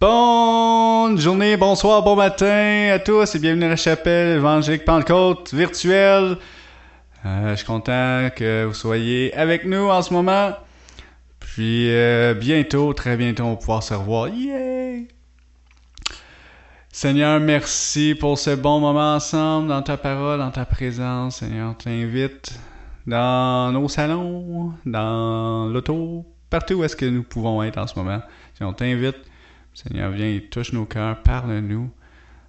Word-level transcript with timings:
Bonne 0.00 1.18
journée, 1.18 1.58
bonsoir, 1.58 2.02
bon 2.02 2.16
matin 2.16 2.88
à 2.90 2.98
tous 2.98 3.34
et 3.34 3.38
bienvenue 3.38 3.66
à 3.66 3.68
la 3.68 3.76
chapelle 3.76 4.38
évangélique 4.38 4.86
Pentecôte 4.86 5.52
virtuelle. 5.52 6.38
Euh, 7.26 7.50
je 7.50 7.56
suis 7.56 7.66
content 7.66 8.30
que 8.34 8.64
vous 8.64 8.72
soyez 8.72 9.34
avec 9.34 9.66
nous 9.66 9.90
en 9.90 10.00
ce 10.00 10.14
moment. 10.14 10.52
Puis 11.38 11.90
euh, 11.90 12.32
bientôt, 12.32 12.94
très 12.94 13.18
bientôt, 13.18 13.42
on 13.42 13.50
va 13.50 13.56
pouvoir 13.56 13.82
se 13.82 13.92
revoir. 13.92 14.28
Yay! 14.30 15.08
Seigneur, 16.90 17.38
merci 17.38 18.16
pour 18.18 18.38
ce 18.38 18.54
bon 18.54 18.80
moment 18.80 19.16
ensemble, 19.16 19.68
dans 19.68 19.82
ta 19.82 19.98
parole, 19.98 20.38
dans 20.38 20.50
ta 20.50 20.64
présence. 20.64 21.40
Seigneur, 21.40 21.76
t'invite 21.76 22.58
dans 23.06 23.70
nos 23.70 23.86
salons, 23.86 24.72
dans 24.86 25.66
l'auto, 25.66 26.24
partout 26.48 26.76
où 26.76 26.84
est-ce 26.84 26.96
que 26.96 27.04
nous 27.04 27.22
pouvons 27.22 27.62
être 27.62 27.76
en 27.76 27.86
ce 27.86 27.98
moment. 27.98 28.22
Si 28.54 28.64
on 28.64 28.72
t'invite, 28.72 29.29
Seigneur, 29.74 30.10
viens 30.10 30.26
et 30.26 30.42
touche 30.42 30.72
nos 30.72 30.84
cœurs, 30.84 31.22
parle-nous, 31.22 31.90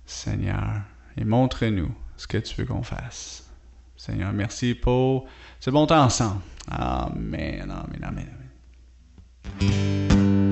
Seigneur, 0.06 0.82
et 1.18 1.24
montre-nous 1.24 1.94
ce 2.18 2.28
que 2.28 2.38
tu 2.38 2.56
veux 2.56 2.66
qu'on 2.66 2.84
fasse. 2.84 3.50
Seigneur, 3.96 4.34
merci 4.34 4.74
pour 4.74 5.28
ce 5.60 5.70
bon 5.70 5.86
temps 5.86 6.04
ensemble. 6.04 6.42
Amen, 6.68 7.70
amen, 7.72 8.04
amen, 8.04 8.30
amen. 9.62 10.52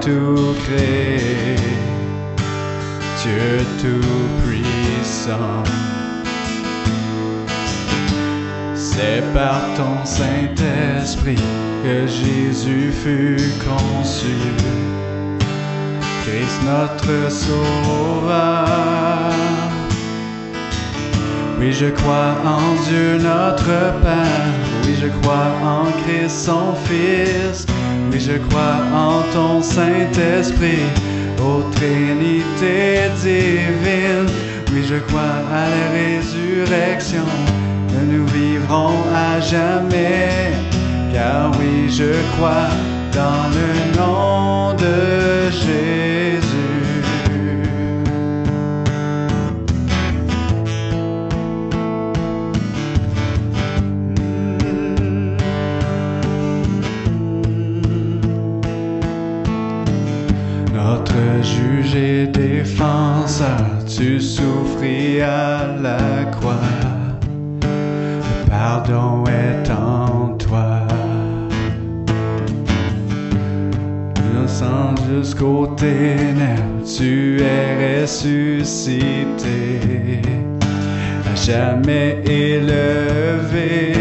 Tout 0.00 0.54
créé, 0.64 1.56
Dieu 3.22 3.64
tout-puissant. 3.80 5.62
C'est 8.74 9.22
par 9.34 9.60
ton 9.76 10.04
Saint-Esprit 10.04 11.42
que 11.82 12.06
Jésus 12.06 12.92
fut 12.92 13.52
conçu, 13.64 14.36
Christ 16.24 16.62
notre 16.64 17.30
Sauveur. 17.30 18.66
Oui, 21.58 21.72
je 21.72 21.86
crois 21.86 22.34
en 22.44 22.74
Dieu 22.88 23.18
notre 23.18 24.00
Père. 24.02 24.54
Oui, 24.84 24.94
je 25.00 25.08
crois 25.20 25.48
en 25.64 25.84
Christ 26.02 26.44
son 26.44 26.74
Fils. 26.84 27.66
Oui, 28.16 28.22
je 28.22 28.38
crois 28.48 28.78
en 28.94 29.20
ton 29.34 29.60
Saint-Esprit, 29.60 30.86
ô 31.38 31.62
Trinité 31.72 33.10
divine. 33.20 34.26
Oui, 34.72 34.82
je 34.88 34.94
crois 35.06 35.36
à 35.52 35.68
la 35.68 35.86
résurrection, 35.92 37.26
que 37.90 38.00
nous 38.10 38.26
vivrons 38.28 39.02
à 39.14 39.38
jamais. 39.38 40.54
Car 41.12 41.50
oui, 41.58 41.90
je 41.90 42.14
crois 42.32 42.70
dans 43.12 43.50
le 43.58 43.98
nom 44.00 44.72
de 44.72 45.50
Jésus. 45.50 46.35
Défenseur, 62.76 63.84
tu 63.86 64.20
souffris 64.20 65.22
à 65.22 65.66
la 65.80 66.24
croix. 66.30 66.54
Le 67.62 68.50
pardon 68.50 69.24
est 69.26 69.70
en 69.70 70.36
toi. 70.36 70.86
Innocent 74.18 74.94
jusqu'au 75.08 75.68
ténèbres, 75.68 76.84
tu 76.84 77.40
es 77.40 78.02
ressuscité, 78.02 79.80
à 81.24 81.34
jamais 81.34 82.22
élevé. 82.26 83.94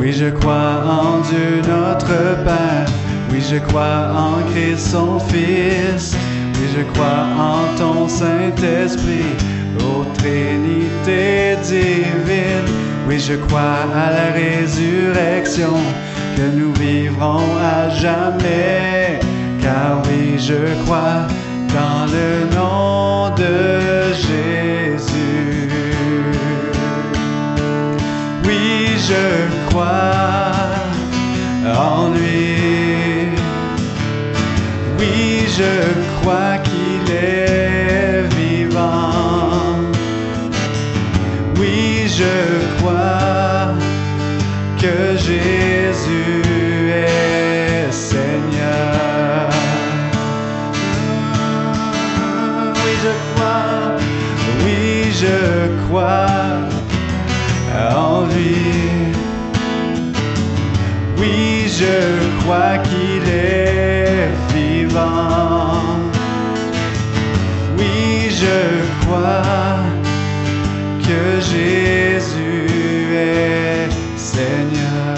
Oui, 0.00 0.12
je 0.12 0.30
crois 0.30 0.82
en 0.86 1.20
Dieu 1.20 1.62
notre 1.68 2.42
Père. 2.44 3.03
Oui, 3.34 3.42
je 3.50 3.56
crois 3.56 4.12
en 4.14 4.48
Christ 4.52 4.92
son 4.92 5.18
Fils. 5.18 6.14
Oui, 6.54 6.66
je 6.76 6.82
crois 6.92 7.26
en 7.36 7.76
ton 7.76 8.06
Saint-Esprit, 8.06 9.34
ô 9.80 10.04
Trinité 10.18 11.56
divine. 11.64 12.68
Oui, 13.08 13.18
je 13.18 13.34
crois 13.34 13.88
à 13.92 14.12
la 14.12 14.32
résurrection, 14.40 15.74
que 16.36 16.42
nous 16.56 16.72
vivrons 16.74 17.56
à 17.60 17.88
jamais. 17.90 19.18
Car 19.60 20.00
oui, 20.04 20.38
je 20.38 20.84
crois 20.84 21.26
dans 21.74 22.06
le 22.16 22.54
nom 22.54 23.30
de 23.34 24.14
Jésus. 24.14 25.70
Oui, 28.44 28.96
je 29.08 29.66
crois 29.66 30.12
en 31.76 32.10
lui. 32.10 32.43
Oui, 35.04 35.46
je 35.58 36.20
crois 36.20 36.56
qu'il 36.64 37.14
est 37.14 38.22
vivant. 38.36 39.76
Oui, 41.58 42.06
je 42.06 42.34
crois 42.78 43.74
que 44.80 45.16
Jésus 45.18 46.90
est 46.90 47.92
Seigneur. 47.92 49.50
Oui, 52.82 52.92
je 53.04 53.12
crois, 53.28 53.96
oui, 54.64 55.12
je 55.22 55.86
crois 55.86 56.26
en 57.94 58.24
lui. 58.32 59.12
Oui, 61.18 61.66
je 61.68 62.40
crois 62.40 62.78
qu'il 62.78 63.28
est 63.28 63.93
Oui, 67.76 68.30
je 68.30 69.04
crois 69.04 69.82
que 71.02 71.40
Jésus 71.40 72.68
est 73.12 73.88
Seigneur. 74.16 75.16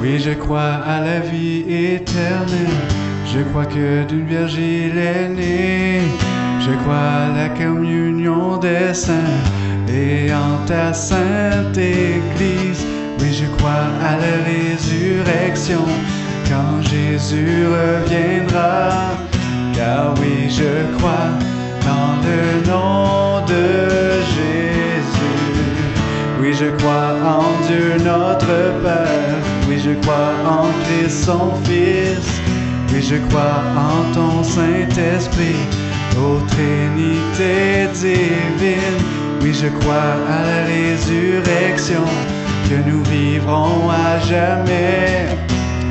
Oui, 0.00 0.20
je 0.20 0.30
crois 0.30 0.60
à 0.86 1.00
la 1.00 1.18
vie 1.18 1.64
éternelle. 1.68 2.46
Je 3.26 3.40
crois 3.50 3.66
que 3.66 4.04
d'une 4.04 4.26
vierge 4.26 4.54
il 4.54 4.96
est 4.96 5.28
né. 5.28 6.02
Je 6.60 6.70
crois 6.84 6.94
à 6.94 7.28
la 7.36 7.48
communion 7.48 8.58
des 8.58 8.94
saints 8.94 9.34
et 9.96 10.32
en 10.32 10.64
ta 10.66 10.92
sainte 10.92 11.76
Église. 11.76 12.84
Oui, 13.20 13.32
je 13.32 13.46
crois 13.56 13.86
à 14.02 14.12
la 14.16 14.36
résurrection 14.44 15.84
quand 16.48 16.82
Jésus 16.82 17.66
reviendra. 17.66 18.90
Car 19.74 20.14
oui, 20.20 20.48
je 20.50 20.96
crois 20.96 21.30
dans 21.84 22.12
le 22.26 22.66
nom 22.70 23.44
de 23.46 23.64
Jésus. 24.34 25.36
Oui, 26.40 26.52
je 26.52 26.70
crois 26.78 27.14
en 27.24 27.44
Dieu 27.66 27.96
notre 28.04 28.54
Père. 28.82 29.36
Oui, 29.68 29.78
je 29.84 29.92
crois 30.02 30.32
en 30.46 30.66
Christ 30.84 31.24
son 31.24 31.52
Fils. 31.64 32.40
Oui, 32.92 33.02
je 33.02 33.16
crois 33.28 33.62
en 33.76 34.14
ton 34.14 34.42
Saint-Esprit, 34.42 35.60
ô 36.16 36.38
Trinité 36.48 37.88
divine. 37.92 38.45
Oui, 39.46 39.54
je 39.54 39.68
crois 39.68 40.16
à 40.28 40.42
la 40.44 40.64
résurrection, 40.66 42.04
que 42.68 42.90
nous 42.90 43.04
vivrons 43.04 43.88
à 43.88 44.18
jamais. 44.18 45.28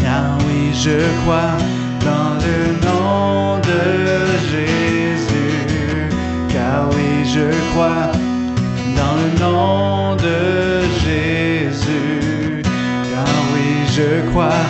Car 0.02 0.38
oui, 0.46 0.74
je 0.74 0.98
crois 1.22 1.56
dans 2.04 2.34
le 2.46 2.58
nom 2.86 3.58
de 3.60 3.82
Jésus. 4.52 6.10
Car 6.50 6.90
oui, 6.92 7.24
je 7.24 7.48
crois 7.72 8.12
dans 9.00 9.16
le 9.24 9.30
nom 9.40 10.16
de 10.18 10.82
Jésus. 11.06 12.62
Car 12.62 13.36
oui, 13.54 13.70
je 13.96 14.30
crois 14.32 14.64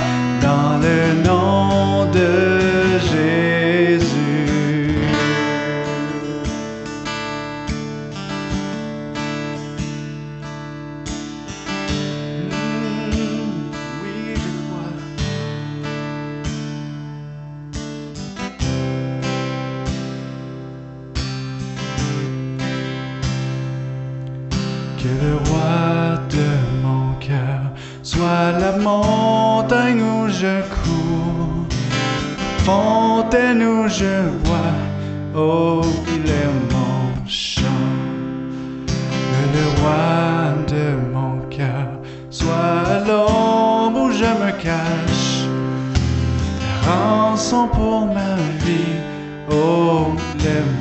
dans 0.44 0.78
le 0.78 1.24
nom 1.28 2.06
de 2.12 3.00
Jésus. 3.00 3.45
où 33.38 33.88
je 33.88 34.30
vois, 34.44 34.76
oh, 35.36 35.82
il 36.08 36.26
est 36.30 36.54
mon 36.72 37.28
chant. 37.28 37.62
Que 38.88 39.42
le 39.58 39.66
roi 39.82 40.54
de 40.68 41.14
mon 41.14 41.40
cœur 41.50 41.90
soit 42.30 43.04
l'ombre 43.08 44.04
où 44.04 44.12
je 44.12 44.32
me 44.44 44.52
cache. 44.64 45.48
Rançon 46.88 47.68
pour 47.68 48.06
ma 48.06 48.36
vie, 48.64 49.00
oh, 49.52 50.08
il 50.40 50.46
est 50.46 50.75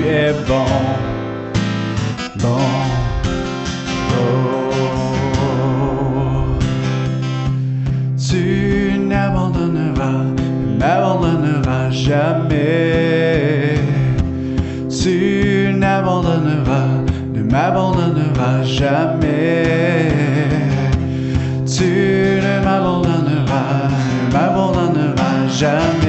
tu 0.00 0.08
es 0.08 0.32
bon, 0.48 0.64
bon. 2.36 2.58
Oh. 4.12 4.24
Tu 8.16 8.98
n'abandonneras, 8.98 10.24
n'abandonneras 10.78 11.90
jamais. 11.90 13.78
Tu 14.88 15.74
n'abandonneras, 15.74 17.04
ne 17.34 17.42
m'abandonneras 17.42 18.62
jamais. 18.64 20.08
Tu 21.66 22.40
ne 22.44 22.64
m'abandonneras, 22.64 23.88
ne 23.88 24.32
m'abandonneras 24.32 25.48
jamais. 25.48 25.99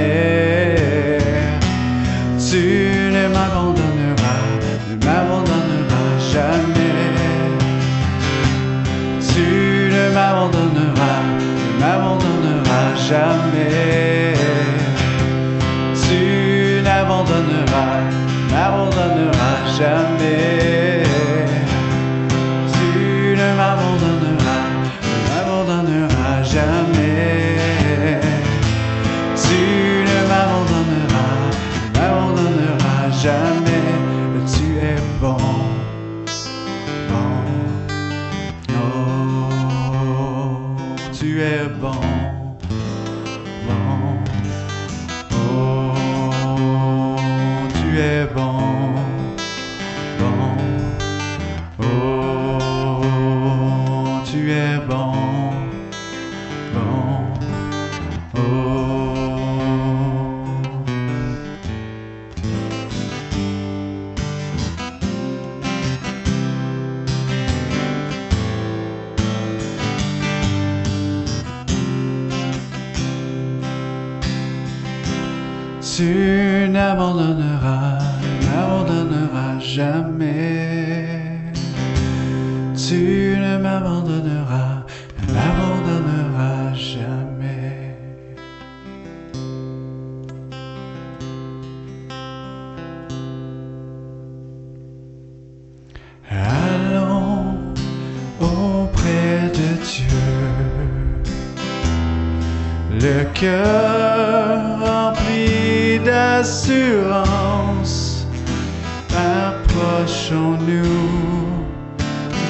us 109.81 110.31
anew. 110.31 111.65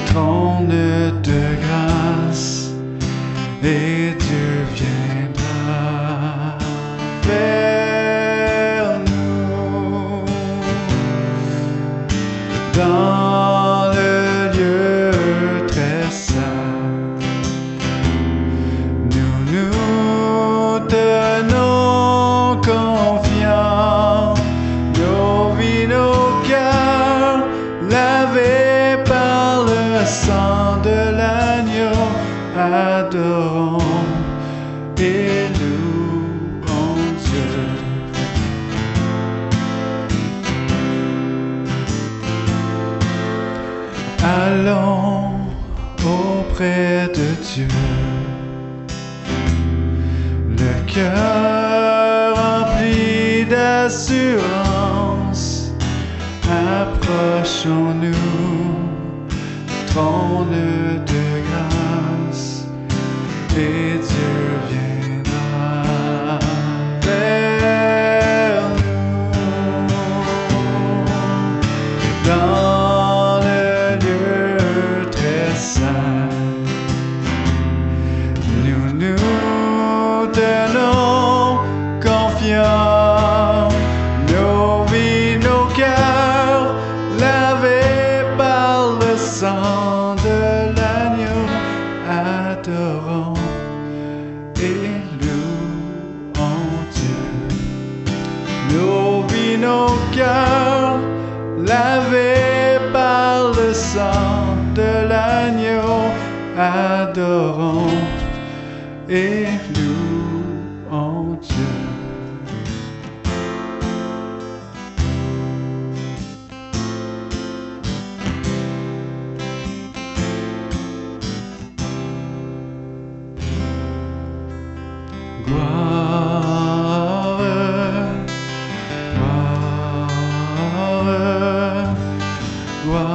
Tallness. 0.07 1.00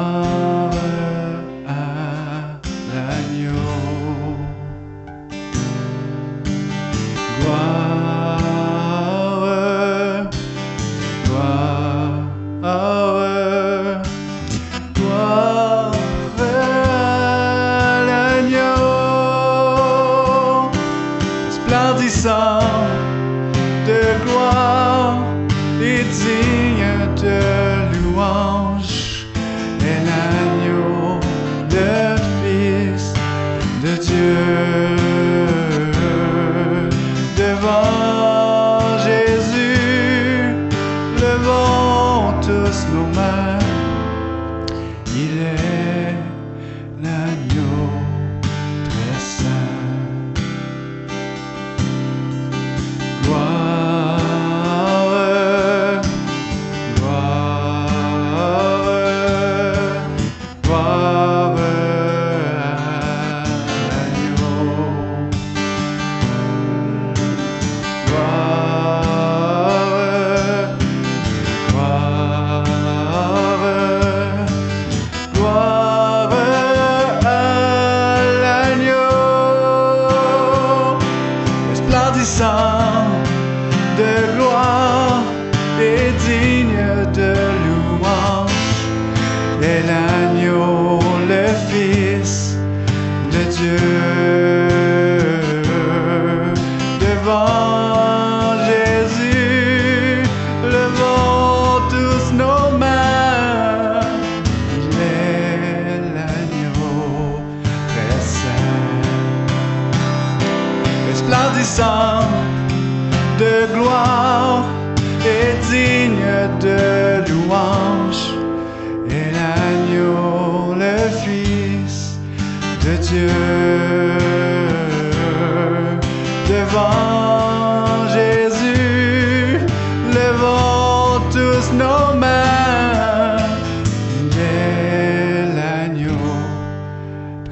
Father. 0.06 1.15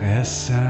essa. 0.05 0.69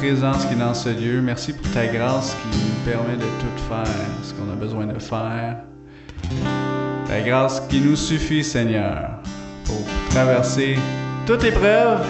présence 0.00 0.46
qui 0.46 0.54
est 0.54 0.56
dans 0.56 0.72
ce 0.72 0.88
lieu. 0.88 1.20
Merci 1.20 1.52
pour 1.52 1.70
ta 1.72 1.86
grâce 1.86 2.34
qui 2.34 2.58
nous 2.58 2.90
permet 2.90 3.18
de 3.18 3.22
tout 3.22 3.62
faire, 3.68 3.86
ce 4.22 4.32
qu'on 4.32 4.50
a 4.50 4.54
besoin 4.54 4.86
de 4.86 4.98
faire. 4.98 5.58
Ta 7.06 7.20
grâce 7.20 7.60
qui 7.68 7.82
nous 7.82 7.96
suffit, 7.96 8.42
Seigneur, 8.42 9.10
pour 9.66 9.84
traverser 10.08 10.78
toute 11.26 11.44
épreuve. 11.44 12.06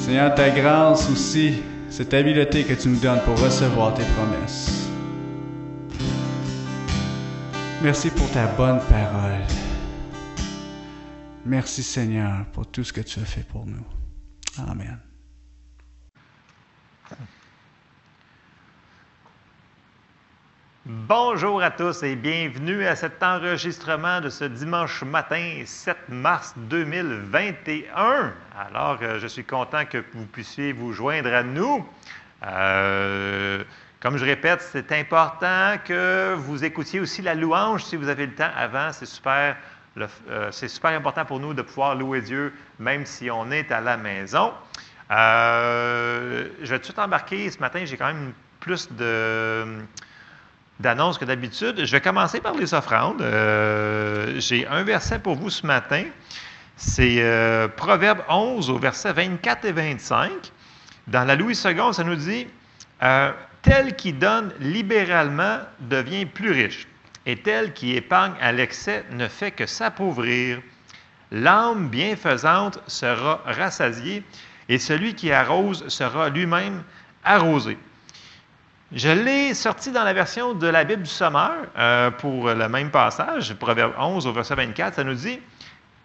Seigneur, 0.00 0.34
ta 0.34 0.50
grâce 0.50 1.08
aussi, 1.10 1.54
cette 1.88 2.12
habileté 2.12 2.64
que 2.64 2.74
tu 2.74 2.88
nous 2.88 3.00
donnes 3.00 3.22
pour 3.24 3.40
recevoir 3.40 3.94
tes 3.94 4.04
promesses. 4.16 4.90
Merci 7.82 8.10
pour 8.10 8.30
ta 8.30 8.46
bonne 8.46 8.80
parole. 8.90 9.40
Merci 11.46 11.82
Seigneur 11.82 12.44
pour 12.52 12.66
tout 12.66 12.84
ce 12.84 12.92
que 12.92 13.00
tu 13.00 13.20
as 13.20 13.24
fait 13.24 13.46
pour 13.48 13.64
nous. 13.64 13.86
Amen. 14.68 14.98
Bonjour 21.10 21.60
à 21.60 21.72
tous 21.72 22.04
et 22.04 22.14
bienvenue 22.14 22.86
à 22.86 22.94
cet 22.94 23.20
enregistrement 23.20 24.20
de 24.20 24.28
ce 24.28 24.44
dimanche 24.44 25.02
matin 25.02 25.60
7 25.66 25.96
mars 26.08 26.54
2021. 26.56 28.32
Alors, 28.56 28.96
euh, 29.02 29.18
je 29.18 29.26
suis 29.26 29.42
content 29.42 29.84
que 29.86 30.04
vous 30.14 30.24
puissiez 30.26 30.72
vous 30.72 30.92
joindre 30.92 31.34
à 31.34 31.42
nous. 31.42 31.84
Euh, 32.46 33.64
comme 33.98 34.18
je 34.18 34.24
répète, 34.24 34.62
c'est 34.62 34.92
important 34.92 35.78
que 35.84 36.34
vous 36.38 36.64
écoutiez 36.64 37.00
aussi 37.00 37.22
la 37.22 37.34
louange 37.34 37.82
si 37.82 37.96
vous 37.96 38.08
avez 38.08 38.26
le 38.26 38.34
temps 38.36 38.52
avant. 38.56 38.92
C'est 38.92 39.06
super, 39.06 39.56
euh, 39.98 40.48
c'est 40.52 40.68
super 40.68 40.92
important 40.92 41.24
pour 41.24 41.40
nous 41.40 41.54
de 41.54 41.62
pouvoir 41.62 41.96
louer 41.96 42.20
Dieu 42.20 42.54
même 42.78 43.04
si 43.04 43.28
on 43.32 43.50
est 43.50 43.72
à 43.72 43.80
la 43.80 43.96
maison. 43.96 44.52
je 45.10 46.46
vais 46.60 46.78
tout 46.78 46.78
de 46.78 46.84
suite 46.84 47.00
embarquer. 47.00 47.50
Ce 47.50 47.58
matin, 47.58 47.84
j'ai 47.84 47.96
quand 47.96 48.06
même 48.06 48.32
plus 48.60 48.92
de 48.92 49.66
d'annonces 50.80 51.18
que 51.18 51.24
d'habitude. 51.24 51.84
Je 51.84 51.92
vais 51.92 52.00
commencer 52.00 52.40
par 52.40 52.54
les 52.54 52.74
offrandes. 52.74 53.20
Euh, 53.22 54.34
j'ai 54.38 54.66
un 54.66 54.82
verset 54.82 55.18
pour 55.18 55.36
vous 55.36 55.50
ce 55.50 55.66
matin. 55.66 56.04
C'est 56.76 57.16
euh, 57.18 57.68
Proverbe 57.68 58.22
11 58.28 58.70
au 58.70 58.78
verset 58.78 59.12
24 59.12 59.66
et 59.66 59.72
25. 59.72 60.30
Dans 61.06 61.24
la 61.24 61.36
Louis 61.36 61.54
II, 61.64 61.92
ça 61.92 62.04
nous 62.04 62.16
dit 62.16 62.46
euh, 63.02 63.32
Tel 63.62 63.94
qui 63.94 64.14
donne 64.14 64.52
libéralement 64.58 65.58
devient 65.80 66.24
plus 66.24 66.50
riche, 66.50 66.88
et 67.26 67.36
tel 67.36 67.74
qui 67.74 67.94
épargne 67.96 68.32
à 68.40 68.52
l'excès 68.52 69.04
ne 69.10 69.28
fait 69.28 69.50
que 69.50 69.66
s'appauvrir. 69.66 70.60
L'âme 71.30 71.88
bienfaisante 71.88 72.80
sera 72.86 73.42
rassasiée, 73.44 74.24
et 74.68 74.78
celui 74.78 75.14
qui 75.14 75.30
arrose 75.30 75.86
sera 75.88 76.30
lui-même 76.30 76.82
arrosé. 77.22 77.76
Je 78.92 79.08
l'ai 79.08 79.54
sorti 79.54 79.92
dans 79.92 80.02
la 80.02 80.12
version 80.12 80.52
de 80.52 80.66
la 80.66 80.82
Bible 80.82 81.04
du 81.04 81.10
Sommeur 81.10 81.52
euh, 81.78 82.10
pour 82.10 82.48
le 82.48 82.68
même 82.68 82.90
passage, 82.90 83.54
Proverbe 83.54 83.92
11 83.96 84.26
au 84.26 84.32
verset 84.32 84.56
24, 84.56 84.96
ça 84.96 85.04
nous 85.04 85.14
dit 85.14 85.38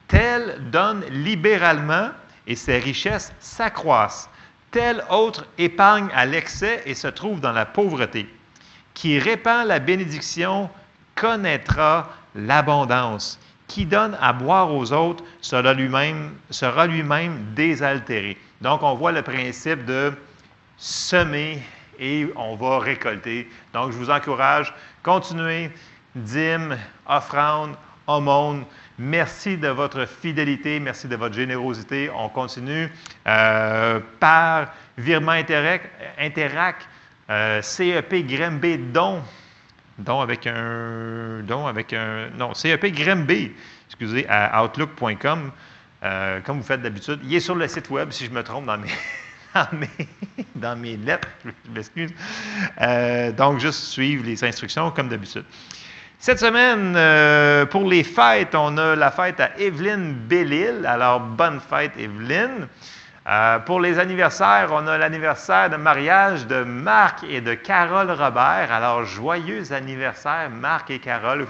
Tel 0.08 0.70
donne 0.70 1.04
libéralement 1.10 2.10
et 2.46 2.56
ses 2.56 2.77
richesses 2.77 3.34
s'accroissent. 3.39 4.30
Tel 4.70 5.04
autre 5.10 5.48
épargne 5.58 6.10
à 6.13 6.27
l'excès 6.27 6.84
et 6.86 6.94
se 6.94 7.08
trouve 7.08 7.39
dans 7.39 7.54
la 7.54 7.65
pauvreté. 7.65 8.30
Qui 8.94 9.18
répand 9.18 9.65
la 9.65 9.80
bénédiction 9.80 10.70
connaîtra 11.15 12.12
l'abondance. 12.36 13.39
Qui 13.68 13.88
donne 13.88 14.15
à 14.22 14.32
boire 14.32 14.72
aux 14.72 14.94
autres 14.94 15.24
sera 15.42 15.74
lui-même 15.74 16.36
sera 16.51 16.86
lui-même 16.86 17.48
désaltéré. 17.55 18.38
Donc, 18.62 18.83
on 18.83 18.94
voit 18.94 19.12
le 19.12 19.24
principe 19.24 19.86
de 19.86 20.14
semer 20.77 21.64
et 22.00 22.27
on 22.36 22.55
va 22.55 22.79
récolter. 22.79 23.50
Donc, 23.74 23.92
je 23.92 23.98
vous 23.98 24.10
encourage, 24.10 24.74
continuez, 25.03 25.72
dîmes, 26.16 26.77
offrandes, 27.08 27.75
aumônes. 28.08 28.66
Merci 28.98 29.58
de 29.58 29.68
votre 29.68 30.05
fidélité, 30.05 30.79
merci 30.79 31.08
de 31.08 31.16
votre 31.16 31.36
générosité. 31.36 32.10
On 32.16 32.29
continue 32.29 32.90
euh, 33.27 34.00
par 34.20 34.74
virement 34.98 35.34
Interac, 35.34 35.90
Interac 36.18 36.77
euh, 37.29 37.62
CEP 37.62 38.14
Don, 38.94 39.22
don 39.98 40.22
avec 40.22 40.48
un, 40.48 41.42
don 41.44 41.68
avec 41.68 41.92
un, 41.92 42.29
non, 42.38 42.53
CEP 42.53 42.86
Grimby, 42.94 43.51
excusez, 43.88 44.25
à 44.29 44.64
outlook.com, 44.64 45.51
euh, 46.03 46.40
comme 46.42 46.60
vous 46.60 46.66
faites 46.66 46.81
d'habitude. 46.81 47.20
Il 47.24 47.36
est 47.36 47.40
sur 47.40 47.55
le 47.55 47.68
site 47.68 47.90
web 47.90 48.12
si 48.12 48.25
je 48.25 48.31
me 48.31 48.44
trompe 48.44 48.66
dans 48.66 48.77
mes 48.77 48.90
dans 50.55 50.75
mes, 50.75 50.98
lettres, 50.98 51.27
je 51.44 51.72
m'excuse. 51.72 52.11
Euh, 52.81 53.31
donc, 53.31 53.59
juste 53.59 53.83
suivre 53.83 54.25
les 54.25 54.44
instructions 54.44 54.91
comme 54.91 55.09
d'habitude. 55.09 55.46
Cette 56.20 56.39
semaine, 56.39 56.96
euh, 56.96 57.65
pour 57.65 57.87
les 57.87 58.03
fêtes, 58.03 58.55
on 58.55 58.77
a 58.77 58.96
la 58.96 59.11
fête 59.11 59.39
à 59.39 59.51
Evelyne 59.57 60.13
Bellil. 60.13 60.85
Alors, 60.85 61.20
bonne 61.20 61.59
fête, 61.59 61.91
Evelyne. 61.98 62.68
Euh, 63.27 63.59
pour 63.59 63.79
les 63.79 63.98
anniversaires, 63.98 64.70
on 64.72 64.85
a 64.87 64.98
l'anniversaire 64.98 65.70
de 65.70 65.77
mariage 65.77 66.46
de 66.48 66.63
Marc 66.63 67.24
et 67.24 67.41
de 67.41 67.53
Carole 67.53 68.11
Robert. 68.11 68.72
Alors, 68.72 69.03
joyeux 69.03 69.72
anniversaire, 69.72 70.50
Marc 70.50 70.91
et 70.91 71.00
Carole. 71.00 71.48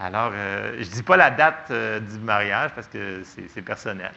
Alors, 0.00 0.32
je 0.74 0.78
ne 0.78 0.84
dis 0.84 1.02
pas 1.02 1.16
la 1.16 1.30
date 1.30 1.72
du 1.72 2.18
mariage 2.20 2.70
parce 2.74 2.86
que 2.86 3.22
c'est 3.24 3.62
personnel. 3.62 4.12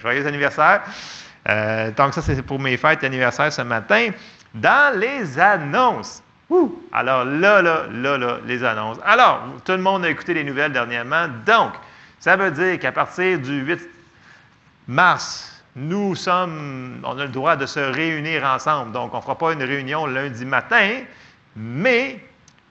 Joyeux 0.00 0.26
anniversaire. 0.26 0.82
Euh, 1.48 1.90
donc, 1.92 2.14
ça, 2.14 2.22
c'est 2.22 2.42
pour 2.42 2.58
mes 2.58 2.76
fêtes 2.76 3.00
d'anniversaire 3.02 3.52
ce 3.52 3.62
matin. 3.62 4.10
Dans 4.54 4.98
les 4.98 5.38
annonces. 5.38 6.22
Alors 6.92 7.24
là, 7.24 7.62
là, 7.62 7.86
là, 7.92 8.18
là, 8.18 8.38
les 8.44 8.64
annonces. 8.64 8.98
Alors, 9.04 9.44
tout 9.64 9.72
le 9.72 9.78
monde 9.78 10.04
a 10.04 10.10
écouté 10.10 10.34
les 10.34 10.42
nouvelles 10.42 10.72
dernièrement. 10.72 11.28
Donc, 11.46 11.72
ça 12.18 12.36
veut 12.36 12.50
dire 12.50 12.78
qu'à 12.78 12.90
partir 12.92 13.38
du 13.38 13.60
8 13.60 13.80
mars, 14.88 15.62
nous 15.76 16.16
sommes, 16.16 17.00
on 17.04 17.16
a 17.18 17.24
le 17.24 17.30
droit 17.30 17.54
de 17.54 17.66
se 17.66 17.78
réunir 17.78 18.44
ensemble. 18.44 18.92
Donc, 18.92 19.14
on 19.14 19.18
ne 19.18 19.22
fera 19.22 19.38
pas 19.38 19.52
une 19.52 19.62
réunion 19.62 20.06
lundi 20.06 20.44
matin, 20.44 21.02
mais 21.54 22.20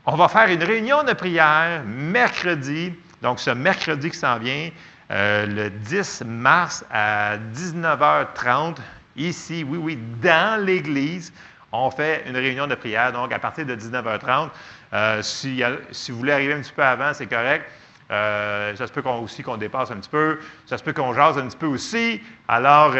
on 0.05 0.15
va 0.15 0.27
faire 0.27 0.49
une 0.49 0.63
réunion 0.63 1.03
de 1.03 1.13
prière 1.13 1.83
mercredi. 1.85 2.93
Donc, 3.21 3.39
ce 3.39 3.51
mercredi 3.51 4.11
qui 4.11 4.17
s'en 4.17 4.37
vient, 4.37 4.69
euh, 5.11 5.47
le 5.47 5.69
10 5.71 6.23
mars 6.25 6.85
à 6.91 7.37
19h30, 7.37 8.77
ici, 9.15 9.65
oui, 9.67 9.77
oui, 9.81 9.99
dans 10.21 10.63
l'Église, 10.63 11.33
on 11.71 11.89
fait 11.89 12.23
une 12.27 12.37
réunion 12.37 12.67
de 12.67 12.75
prière. 12.75 13.11
Donc, 13.11 13.33
à 13.33 13.39
partir 13.39 13.65
de 13.65 13.75
19h30, 13.75 14.49
euh, 14.93 15.21
si, 15.23 15.63
vous 16.09 16.17
voulez 16.17 16.31
arriver 16.31 16.53
un 16.53 16.61
petit 16.61 16.73
peu 16.73 16.83
avant, 16.83 17.11
c'est 17.13 17.25
correct. 17.25 17.65
Euh, 18.11 18.75
ça 18.75 18.87
se 18.87 18.91
peut 18.91 19.03
aussi 19.07 19.43
qu'on 19.43 19.57
dépasse 19.57 19.91
un 19.91 19.97
petit 19.97 20.09
peu. 20.09 20.39
Ça 20.67 20.77
se 20.77 20.83
peut 20.83 20.93
qu'on 20.93 21.13
jase 21.13 21.37
un 21.39 21.47
petit 21.47 21.57
peu 21.57 21.67
aussi. 21.67 22.21
Alors, 22.47 22.93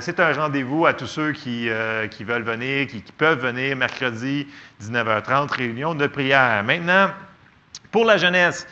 c'est 0.00 0.20
un 0.20 0.32
rendez-vous 0.34 0.86
à 0.86 0.92
tous 0.92 1.06
ceux 1.06 1.32
qui, 1.32 1.68
veulent 1.68 2.42
venir, 2.42 2.86
qui, 2.86 3.02
peuvent 3.16 3.40
venir 3.40 3.76
mercredi, 3.76 4.46
19h30, 4.82 5.50
réunion 5.50 5.94
de 5.94 6.06
prière. 6.06 6.62
Maintenant, 6.64 7.10
pour 7.90 8.04
la 8.04 8.16
jeunesse, 8.16 8.66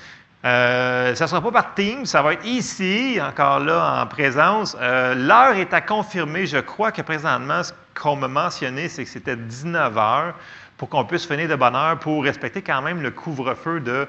euh, 0.44 1.14
ça 1.14 1.24
ne 1.24 1.28
sera 1.28 1.40
pas 1.40 1.52
par 1.52 1.74
Teams, 1.74 2.04
ça 2.04 2.20
va 2.20 2.32
être 2.32 2.44
ici, 2.44 3.18
encore 3.22 3.60
là, 3.60 4.02
en 4.02 4.06
présence. 4.06 4.76
Euh, 4.80 5.14
l'heure 5.14 5.54
est 5.54 5.72
à 5.72 5.80
confirmer. 5.80 6.46
Je 6.46 6.58
crois 6.58 6.90
que 6.90 7.00
présentement, 7.02 7.62
ce 7.62 7.72
qu'on 7.94 8.16
m'a 8.16 8.26
mentionné, 8.26 8.88
c'est 8.88 9.04
que 9.04 9.10
c'était 9.10 9.36
19 9.36 9.96
heures 9.96 10.34
pour 10.78 10.88
qu'on 10.88 11.04
puisse 11.04 11.26
finir 11.26 11.48
de 11.48 11.54
bonne 11.54 11.76
heure 11.76 11.96
pour 12.00 12.24
respecter 12.24 12.60
quand 12.60 12.82
même 12.82 13.02
le 13.02 13.12
couvre-feu 13.12 13.78
de 13.78 14.08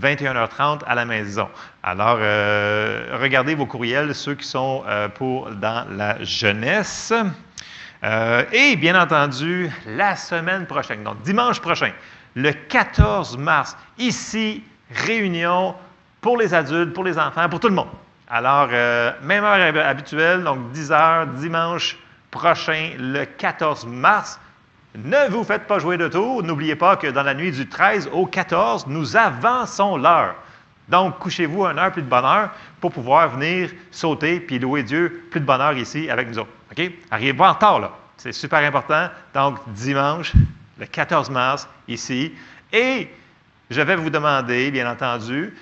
21h30 0.00 0.80
à 0.86 0.94
la 0.94 1.04
maison. 1.04 1.48
Alors, 1.82 2.16
euh, 2.18 3.18
regardez 3.20 3.54
vos 3.54 3.66
courriels, 3.66 4.14
ceux 4.14 4.34
qui 4.34 4.46
sont 4.46 4.84
pour 5.16 5.50
dans 5.50 5.86
la 5.94 6.22
jeunesse. 6.24 7.12
et 8.52 8.76
bien 8.76 9.00
entendu, 9.00 9.70
la 9.86 10.16
semaine 10.16 10.66
prochaine, 10.66 11.04
donc 11.04 11.20
dimanche 11.22 11.60
prochain, 11.60 11.92
le 12.34 12.52
14 12.52 13.36
mars, 13.36 13.76
ici 13.98 14.64
réunion 14.90 15.74
pour 16.20 16.38
les 16.38 16.54
adultes, 16.54 16.92
pour 16.92 17.04
les 17.04 17.18
enfants, 17.18 17.48
pour 17.48 17.60
tout 17.60 17.68
le 17.68 17.74
monde. 17.74 17.88
Alors, 18.28 18.68
euh, 18.72 19.12
même 19.22 19.44
heure 19.44 19.86
habituelle, 19.86 20.42
donc 20.42 20.72
10 20.72 20.92
heures, 20.92 21.26
dimanche 21.26 21.98
prochain, 22.30 22.92
le 22.98 23.24
14 23.24 23.86
mars. 23.86 24.40
Ne 24.96 25.28
vous 25.28 25.44
faites 25.44 25.66
pas 25.66 25.78
jouer 25.78 25.96
de 25.96 26.08
tour. 26.08 26.42
N'oubliez 26.42 26.76
pas 26.76 26.96
que 26.96 27.06
dans 27.06 27.22
la 27.22 27.34
nuit 27.34 27.52
du 27.52 27.68
13 27.68 28.08
au 28.12 28.26
14, 28.26 28.86
nous 28.86 29.16
avançons 29.16 29.96
l'heure. 29.96 30.34
Donc, 30.88 31.18
couchez-vous 31.18 31.64
une 31.64 31.78
heure 31.78 31.92
plus 31.92 32.02
de 32.02 32.08
bonne 32.08 32.24
heure 32.24 32.50
pour 32.80 32.92
pouvoir 32.92 33.28
venir 33.30 33.70
sauter 33.90 34.40
puis 34.40 34.58
louer 34.58 34.82
Dieu 34.82 35.26
plus 35.30 35.40
de 35.40 35.46
bonne 35.46 35.60
heure 35.60 35.76
ici 35.76 36.10
avec 36.10 36.28
nous 36.28 36.38
autres. 36.38 36.50
OK? 36.72 36.90
Arrivez 37.10 37.34
pas 37.34 37.50
en 37.50 37.52
retard, 37.54 37.80
là. 37.80 37.92
C'est 38.16 38.32
super 38.32 38.60
important. 38.60 39.08
Donc, 39.34 39.58
dimanche, 39.68 40.32
le 40.78 40.86
14 40.86 41.30
mars, 41.30 41.68
ici. 41.88 42.32
Et 42.72 43.08
je 43.74 43.80
vais 43.80 43.96
vous 43.96 44.10
demander, 44.10 44.70
bien 44.70 44.88
entendu, 44.88 45.52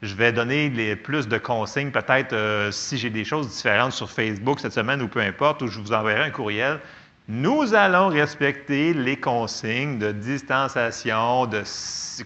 je 0.00 0.14
vais 0.14 0.32
donner 0.32 0.70
les, 0.70 0.96
plus 0.96 1.28
de 1.28 1.36
consignes, 1.36 1.90
peut-être 1.90 2.32
euh, 2.32 2.70
si 2.72 2.96
j'ai 2.96 3.10
des 3.10 3.26
choses 3.26 3.48
différentes 3.48 3.92
sur 3.92 4.10
Facebook 4.10 4.58
cette 4.60 4.72
semaine 4.72 5.02
ou 5.02 5.08
peu 5.08 5.20
importe, 5.20 5.60
ou 5.60 5.66
je 5.68 5.78
vous 5.78 5.92
enverrai 5.92 6.22
un 6.22 6.30
courriel. 6.30 6.80
Nous 7.28 7.74
allons 7.74 8.08
respecter 8.08 8.94
les 8.94 9.18
consignes 9.18 9.98
de 9.98 10.12
distanciation, 10.12 11.44
de 11.44 11.62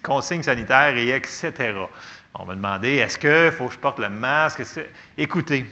consignes 0.00 0.44
sanitaires 0.44 0.96
et 0.96 1.09
etc. 1.09 1.52
On 2.35 2.44
va 2.44 2.55
demander 2.55 2.96
est-ce 2.98 3.18
qu'il 3.18 3.50
faut 3.50 3.66
que 3.66 3.74
je 3.74 3.78
porte 3.78 3.98
le 3.98 4.11
masque 4.11 4.62
Écoutez, 5.18 5.66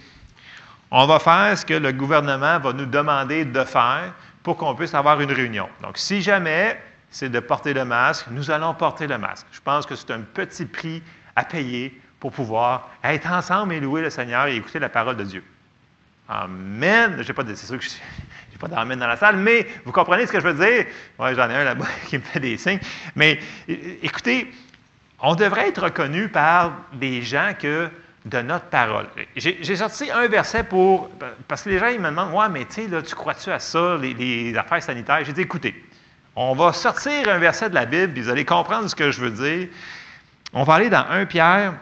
on 0.91 1.07
va 1.07 1.21
faire 1.21 1.57
ce 1.57 1.65
que 1.65 1.75
le 1.75 1.93
gouvernement 1.93 2.59
va 2.59 2.73
nous 2.73 2.87
demander 2.87 3.45
de 3.45 3.63
faire 3.63 4.13
pour 4.43 4.57
qu'on 4.57 4.75
puisse 4.75 4.95
avoir 4.95 5.21
une 5.21 5.31
réunion. 5.31 5.69
Donc, 5.81 5.97
si 5.97 6.23
jamais 6.23 6.77
c'est 7.11 7.29
de 7.29 7.41
porter 7.41 7.75
le 7.75 7.85
masque. 7.85 8.27
Nous 8.31 8.51
allons 8.51 8.75
porter 8.75 9.07
le 9.07 9.19
masque. 9.19 9.47
Je 9.53 9.61
pense 9.61 9.87
que 9.87 9.97
c'est 9.97 10.11
un 10.13 10.21
petit 10.21 10.65
prix 10.65 11.03
à 11.37 11.45
payer 11.45 12.01
pour 12.19 12.33
pouvoir 12.33 12.91
être 13.03 13.31
ensemble 13.31 13.75
et 13.75 13.81
louer 13.81 14.03
le 14.03 14.11
Seigneur 14.11 14.47
et 14.47 14.57
écouter 14.57 14.79
la 14.79 14.89
parole 14.89 15.17
de 15.17 15.25
Dieu. 15.25 15.45
Amen. 16.29 17.23
Je 17.23 17.33
pas 17.33 17.43
c'est 17.47 17.67
sûr 17.67 17.79
que 17.79 17.85
je 17.85 17.91
n'ai 17.91 18.59
pas 18.61 18.69
d'armée 18.69 18.95
dans 18.95 19.09
la 19.09 19.17
salle, 19.17 19.37
mais 19.37 19.67
vous 19.85 19.93
comprenez 19.93 20.27
ce 20.27 20.33
que 20.33 20.41
je 20.41 20.47
veux 20.47 20.65
dire? 20.65 20.87
Oui, 21.19 21.35
j'en 21.35 21.51
ai 21.51 21.55
un 21.55 21.65
là-bas 21.65 21.87
qui 22.07 22.19
me 22.19 22.23
fait 22.23 22.41
des 22.41 22.57
signes. 22.57 22.79
Mais 23.17 23.41
écoutez, 23.67 24.53
on 25.21 25.35
devrait 25.35 25.69
être 25.69 25.83
reconnu 25.85 26.29
par 26.29 26.73
des 26.93 27.23
gens 27.23 27.53
que 27.59 27.91
de 28.27 28.43
notre 28.43 28.67
parole. 28.67 29.07
J'ai 29.35 29.77
sorti 29.77 30.11
un 30.11 30.29
verset 30.29 30.65
pour. 30.65 31.11
Parce 31.49 31.63
que 31.63 31.71
les 31.71 31.79
gens, 31.79 31.89
ils 31.89 32.01
me 32.01 32.11
demandent 32.11 32.35
Ouais, 32.35 32.49
mais 32.51 32.65
tu 32.67 32.89
sais, 32.89 33.03
tu 33.03 33.15
crois-tu 33.15 33.51
à 33.51 33.59
ça, 33.59 33.97
les, 33.97 34.55
affaires 34.57 34.83
sanitaires 34.83 35.25
J'ai 35.25 35.33
dit 35.33 35.41
Écoutez, 35.41 35.75
on 36.43 36.55
va 36.55 36.73
sortir 36.73 37.29
un 37.29 37.39
verset 37.39 37.69
de 37.69 37.75
la 37.75 37.85
Bible, 37.85 38.15
puis 38.15 38.23
vous 38.23 38.31
allez 38.31 38.47
comprendre 38.47 38.89
ce 38.89 38.95
que 38.95 39.11
je 39.11 39.21
veux 39.21 39.31
dire. 39.31 39.69
On 40.55 40.65
va 40.65 40.75
aller 40.75 40.89
dans 40.89 41.05
1 41.07 41.27
Pierre. 41.27 41.75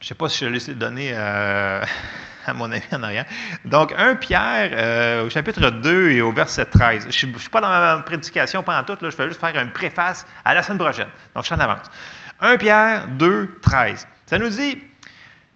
Je 0.00 0.04
ne 0.04 0.08
sais 0.08 0.14
pas 0.16 0.28
si 0.28 0.40
je 0.40 0.46
vais 0.46 0.50
laisser 0.50 0.74
donner 0.74 1.12
euh, 1.14 1.80
à 2.46 2.54
mon 2.54 2.72
ami 2.72 2.82
en 2.90 3.04
arrière. 3.04 3.24
Donc, 3.64 3.94
1 3.96 4.16
Pierre, 4.16 4.70
euh, 4.72 5.26
au 5.26 5.30
chapitre 5.30 5.70
2 5.70 6.10
et 6.10 6.20
au 6.20 6.32
verset 6.32 6.64
13. 6.64 7.06
Je 7.08 7.26
ne 7.26 7.38
suis 7.38 7.48
pas 7.50 7.60
dans 7.60 7.68
ma 7.68 7.98
prédication 8.02 8.64
pendant 8.64 8.82
tout, 8.82 8.98
là, 9.00 9.10
je 9.10 9.16
vais 9.16 9.28
juste 9.28 9.40
faire 9.40 9.54
une 9.54 9.70
préface 9.70 10.26
à 10.44 10.54
la 10.54 10.64
semaine 10.64 10.78
prochaine. 10.78 11.08
Donc, 11.36 11.44
je 11.44 11.46
suis 11.46 11.54
en 11.54 11.60
avance. 11.60 11.86
1 12.40 12.56
Pierre 12.56 13.06
2, 13.06 13.60
13. 13.62 14.08
Ça 14.26 14.38
nous 14.40 14.48
dit 14.48 14.78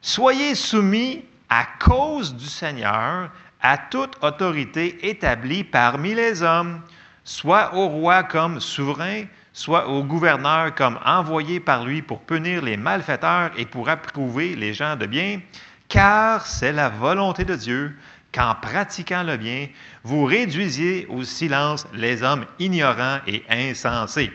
Soyez 0.01 0.55
soumis 0.55 1.25
à 1.51 1.65
cause 1.81 2.37
du 2.37 2.47
Seigneur 2.47 3.31
à 3.61 3.79
toute 3.79 4.17
autorité 4.23 5.09
établie 5.09 5.65
parmi 5.65 6.15
les 6.15 6.45
hommes, 6.45 6.83
soit 7.25 7.75
au 7.75 7.89
roi 7.89 8.23
comme 8.23 8.61
souverain, 8.61 9.25
soit 9.53 9.89
au 9.89 10.03
gouverneur 10.03 10.75
comme 10.75 10.99
envoyé 11.05 11.61
par 11.61 11.85
lui 11.85 12.03
pour 12.03 12.21
punir 12.21 12.63
les 12.63 12.77
malfaiteurs 12.77 13.51
et 13.57 13.67
pour 13.67 13.89
approuver 13.89 14.57
les 14.57 14.75
gens 14.75 14.97
de 14.97 15.07
bien, 15.07 15.41
car 15.89 16.47
c'est 16.47 16.73
la 16.73 16.89
volonté 16.89 17.45
de 17.45 17.55
Dieu 17.55 17.95
qu'en 18.33 18.55
pratiquant 18.55 19.23
le 19.23 19.37
bien, 19.37 19.69
vous 20.05 20.25
réduisiez 20.25 21.07
au 21.11 21.23
silence 21.23 21.87
les 21.93 22.23
hommes 22.23 22.47
ignorants 22.59 23.19
et 23.27 23.45
insensés. 23.51 24.33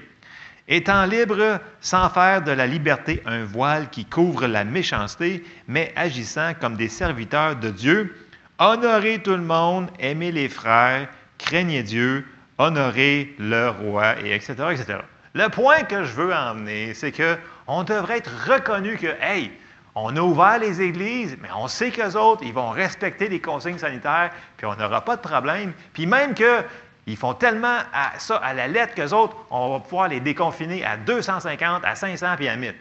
Étant 0.68 1.06
libre 1.06 1.60
sans 1.82 2.10
faire 2.10 2.44
de 2.44 2.52
la 2.52 2.68
liberté 2.68 3.24
un 3.26 3.44
voile 3.44 3.90
qui 3.90 4.06
couvre 4.06 4.48
la 4.48 4.66
méchanceté, 4.66 5.44
mais 5.68 5.94
agissant 5.96 6.54
comme 6.60 6.76
des 6.76 6.90
serviteurs 6.90 7.56
de 7.56 7.70
Dieu, 7.70 8.16
honorez 8.60 9.20
tout 9.20 9.32
le 9.32 9.38
monde, 9.38 9.90
aimez 9.98 10.32
les 10.32 10.50
frères, 10.50 11.08
craignez 11.38 11.84
Dieu, 11.84 12.26
honorez 12.58 13.34
le 13.40 13.70
roi, 13.70 14.20
et 14.22 14.34
etc., 14.34 14.54
etc. 14.72 15.00
Le 15.34 15.50
point 15.50 15.84
que 15.84 16.04
je 16.04 16.14
veux 16.14 16.34
emmener, 16.34 16.94
c'est 16.94 17.12
que 17.12 17.38
on 17.68 17.84
devrait 17.84 18.18
être 18.18 18.32
reconnu 18.48 18.98
que, 18.98 19.14
hey, 19.22 19.52
on 19.94 20.16
a 20.16 20.22
ouvert 20.22 20.60
les 20.60 20.82
églises, 20.82 21.38
mais 21.42 21.50
on 21.56 21.68
sait 21.68 21.92
qu'eux 21.92 22.14
autres, 22.14 22.44
ils 22.44 22.54
vont 22.54 22.70
respecter 22.70 23.30
les 23.30 23.40
consignes 23.40 23.78
sanitaires, 23.78 24.32
puis 24.56 24.66
on 24.66 24.76
n'aura 24.76 25.02
pas 25.02 25.16
de 25.16 25.22
problème. 25.22 25.74
Puis 25.94 26.06
même 26.06 26.34
que 26.34 26.64
ils 27.08 27.18
font 27.18 27.34
tellement 27.34 27.80
à 27.94 28.20
ça 28.20 28.36
à 28.38 28.54
la 28.54 28.68
lettre 28.68 28.94
qu'eux 28.94 29.14
autres, 29.14 29.36
on 29.50 29.72
va 29.72 29.80
pouvoir 29.80 30.10
les 30.10 30.20
déconfiner 30.20 30.84
à 30.86 30.98
250, 30.98 31.84
à 31.86 31.96
500 31.96 32.36
puis 32.36 32.48
à 32.48 32.56
1000. 32.56 32.76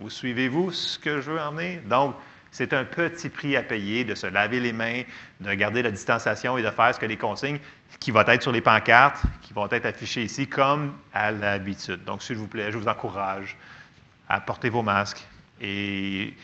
Vous 0.00 0.10
suivez-vous 0.10 0.72
ce 0.72 0.98
que 0.98 1.20
je 1.20 1.30
veux 1.30 1.40
emmener? 1.40 1.80
Donc, 1.84 2.14
c'est 2.50 2.72
un 2.72 2.84
petit 2.84 3.28
prix 3.28 3.56
à 3.56 3.62
payer 3.62 4.04
de 4.04 4.14
se 4.14 4.26
laver 4.26 4.60
les 4.60 4.72
mains, 4.72 5.02
de 5.40 5.52
garder 5.54 5.82
la 5.82 5.90
distanciation 5.90 6.58
et 6.58 6.62
de 6.62 6.70
faire 6.70 6.94
ce 6.94 7.00
que 7.00 7.06
les 7.06 7.16
consignes 7.16 7.58
qui 8.00 8.10
vont 8.10 8.26
être 8.26 8.42
sur 8.42 8.52
les 8.52 8.60
pancartes, 8.60 9.22
qui 9.42 9.52
vont 9.52 9.68
être 9.70 9.86
affichées 9.86 10.22
ici 10.22 10.46
comme 10.46 10.94
à 11.12 11.30
l'habitude. 11.30 12.04
Donc, 12.04 12.22
s'il 12.22 12.36
vous 12.36 12.46
plaît, 12.46 12.70
je 12.70 12.78
vous 12.78 12.88
encourage 12.88 13.56
à 14.28 14.40
porter 14.40 14.68
vos 14.68 14.82
masques 14.82 15.26
et 15.60 16.34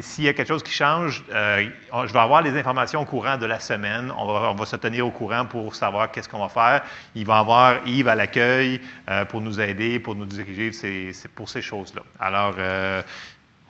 s'il 0.00 0.24
y 0.24 0.28
a 0.28 0.32
quelque 0.32 0.48
chose 0.48 0.62
qui 0.62 0.72
change, 0.72 1.24
euh, 1.30 1.68
je 2.06 2.12
vais 2.12 2.18
avoir 2.18 2.42
les 2.42 2.58
informations 2.58 3.02
au 3.02 3.04
courant 3.04 3.36
de 3.36 3.46
la 3.46 3.60
semaine. 3.60 4.12
On 4.16 4.54
va, 4.54 4.66
se 4.66 4.76
tenir 4.76 5.06
au 5.06 5.10
courant 5.10 5.46
pour 5.46 5.74
savoir 5.74 6.10
qu'est-ce 6.10 6.28
qu'on 6.28 6.44
va 6.44 6.48
faire. 6.48 6.82
Il 7.14 7.24
va 7.24 7.36
y 7.36 7.40
avoir 7.40 7.86
Yves 7.86 8.08
à 8.08 8.14
l'accueil 8.14 8.80
euh, 9.08 9.24
pour 9.24 9.40
nous 9.40 9.60
aider, 9.60 10.00
pour 10.00 10.14
nous 10.14 10.26
diriger 10.26 10.72
c'est 10.72 11.28
pour 11.34 11.48
ces 11.48 11.62
choses-là. 11.62 12.02
Alors, 12.18 12.54
euh, 12.58 13.02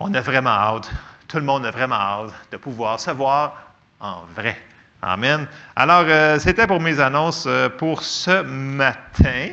on 0.00 0.12
a 0.14 0.20
vraiment 0.20 0.50
hâte, 0.50 0.90
tout 1.28 1.38
le 1.38 1.44
monde 1.44 1.66
a 1.66 1.70
vraiment 1.70 1.96
hâte 1.96 2.32
de 2.52 2.56
pouvoir 2.56 3.00
se 3.00 3.10
voir 3.10 3.72
en 4.00 4.22
vrai. 4.34 4.60
Amen. 5.02 5.46
Alors, 5.76 6.40
c'était 6.40 6.66
pour 6.66 6.80
mes 6.80 7.00
annonces 7.00 7.48
pour 7.78 8.02
ce 8.02 8.42
matin. 8.42 9.50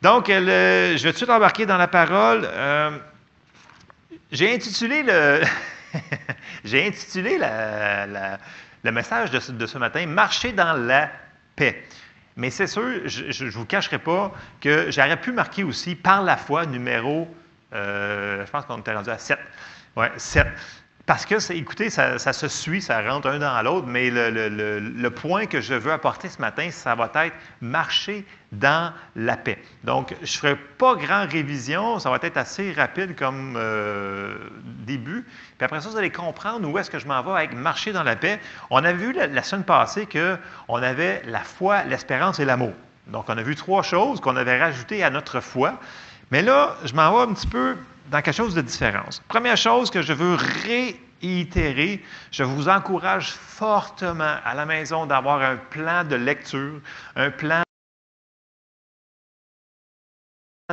Donc, 0.00 0.28
je 0.28 0.92
vais 1.02 1.10
tout 1.10 1.12
de 1.12 1.16
suite 1.16 1.30
embarquer 1.30 1.66
dans 1.66 1.76
la 1.76 1.88
parole. 1.88 2.48
J'ai 4.30 4.54
intitulé 4.54 5.02
le, 5.02 5.42
j'ai 6.64 6.86
intitulé 6.86 7.38
le 7.38 8.90
message 8.90 9.30
de 9.30 9.66
ce, 9.66 9.78
matin 9.78 10.06
Marcher 10.06 10.52
dans 10.52 10.72
la 10.72 11.10
paix. 11.56 11.84
Mais 12.36 12.50
c'est 12.50 12.66
sûr, 12.66 13.06
je 13.06 13.44
ne 13.44 13.50
vous 13.50 13.66
cacherai 13.66 13.98
pas 13.98 14.32
que 14.60 14.90
j'aurais 14.90 15.20
pu 15.20 15.32
marquer 15.32 15.64
aussi 15.64 15.94
par 15.94 16.22
la 16.22 16.38
foi 16.38 16.64
numéro, 16.64 17.28
euh, 17.72 18.44
je 18.44 18.50
pense 18.50 18.64
qu'on 18.64 18.78
était 18.78 18.94
rendu 18.94 19.10
à 19.10 19.18
7. 19.18 19.38
Ouais, 19.96 20.10
7. 20.16 20.46
Parce 21.04 21.26
que, 21.26 21.52
écoutez, 21.52 21.90
ça, 21.90 22.18
se 22.18 22.46
suit, 22.46 22.80
ça 22.80 23.02
rentre 23.02 23.26
un 23.26 23.40
dans 23.40 23.60
l'autre, 23.62 23.88
mais 23.88 24.08
le, 24.08 25.08
point 25.08 25.46
que 25.46 25.60
je 25.60 25.74
veux 25.74 25.90
apporter 25.90 26.28
ce 26.28 26.40
matin, 26.40 26.70
ça 26.70 26.94
va 26.94 27.10
être 27.24 27.34
marcher 27.60 28.24
dans 28.52 28.92
la 29.16 29.36
paix. 29.36 29.58
Donc, 29.82 30.14
je 30.22 30.32
ne 30.32 30.38
ferai 30.38 30.56
pas 30.56 30.94
grand 30.94 31.26
révision, 31.28 31.98
ça 31.98 32.08
va 32.08 32.18
être 32.22 32.36
assez 32.36 32.72
rapide 32.72 33.16
comme 33.16 33.56
euh, 33.56 34.34
début. 34.86 35.26
Puis 35.58 35.64
après 35.64 35.80
ça, 35.80 35.88
vous 35.88 35.96
allez 35.96 36.10
comprendre 36.10 36.68
où 36.68 36.78
est-ce 36.78 36.90
que 36.90 37.00
je 37.00 37.08
m'en 37.08 37.20
vais 37.22 37.32
avec 37.32 37.54
marcher 37.54 37.92
dans 37.92 38.04
la 38.04 38.14
paix. 38.14 38.38
On 38.70 38.76
avait 38.76 38.92
vu 38.92 39.12
la, 39.12 39.42
semaine 39.42 39.64
passée 39.64 40.06
qu'on 40.06 40.76
avait 40.76 41.22
la 41.26 41.40
foi, 41.40 41.82
l'espérance 41.82 42.38
et 42.38 42.44
l'amour. 42.44 42.74
Donc, 43.08 43.24
on 43.28 43.36
a 43.36 43.42
vu 43.42 43.56
trois 43.56 43.82
choses 43.82 44.20
qu'on 44.20 44.36
avait 44.36 44.58
rajoutées 44.58 45.02
à 45.02 45.10
notre 45.10 45.40
foi. 45.40 45.80
Mais 46.32 46.40
là, 46.40 46.76
je 46.82 46.94
m'en 46.94 47.14
vais 47.14 47.30
un 47.30 47.34
petit 47.34 47.46
peu 47.46 47.76
dans 48.10 48.22
quelque 48.22 48.34
chose 48.34 48.54
de 48.54 48.62
différent. 48.62 49.04
Première 49.28 49.58
chose 49.58 49.90
que 49.90 50.00
je 50.00 50.14
veux 50.14 50.38
réitérer, 50.64 52.02
je 52.30 52.42
vous 52.42 52.70
encourage 52.70 53.32
fortement 53.32 54.36
à 54.42 54.54
la 54.54 54.64
maison 54.64 55.04
d'avoir 55.04 55.42
un 55.42 55.56
plan 55.56 56.04
de 56.04 56.14
lecture, 56.14 56.80
un 57.16 57.30
plan 57.30 57.62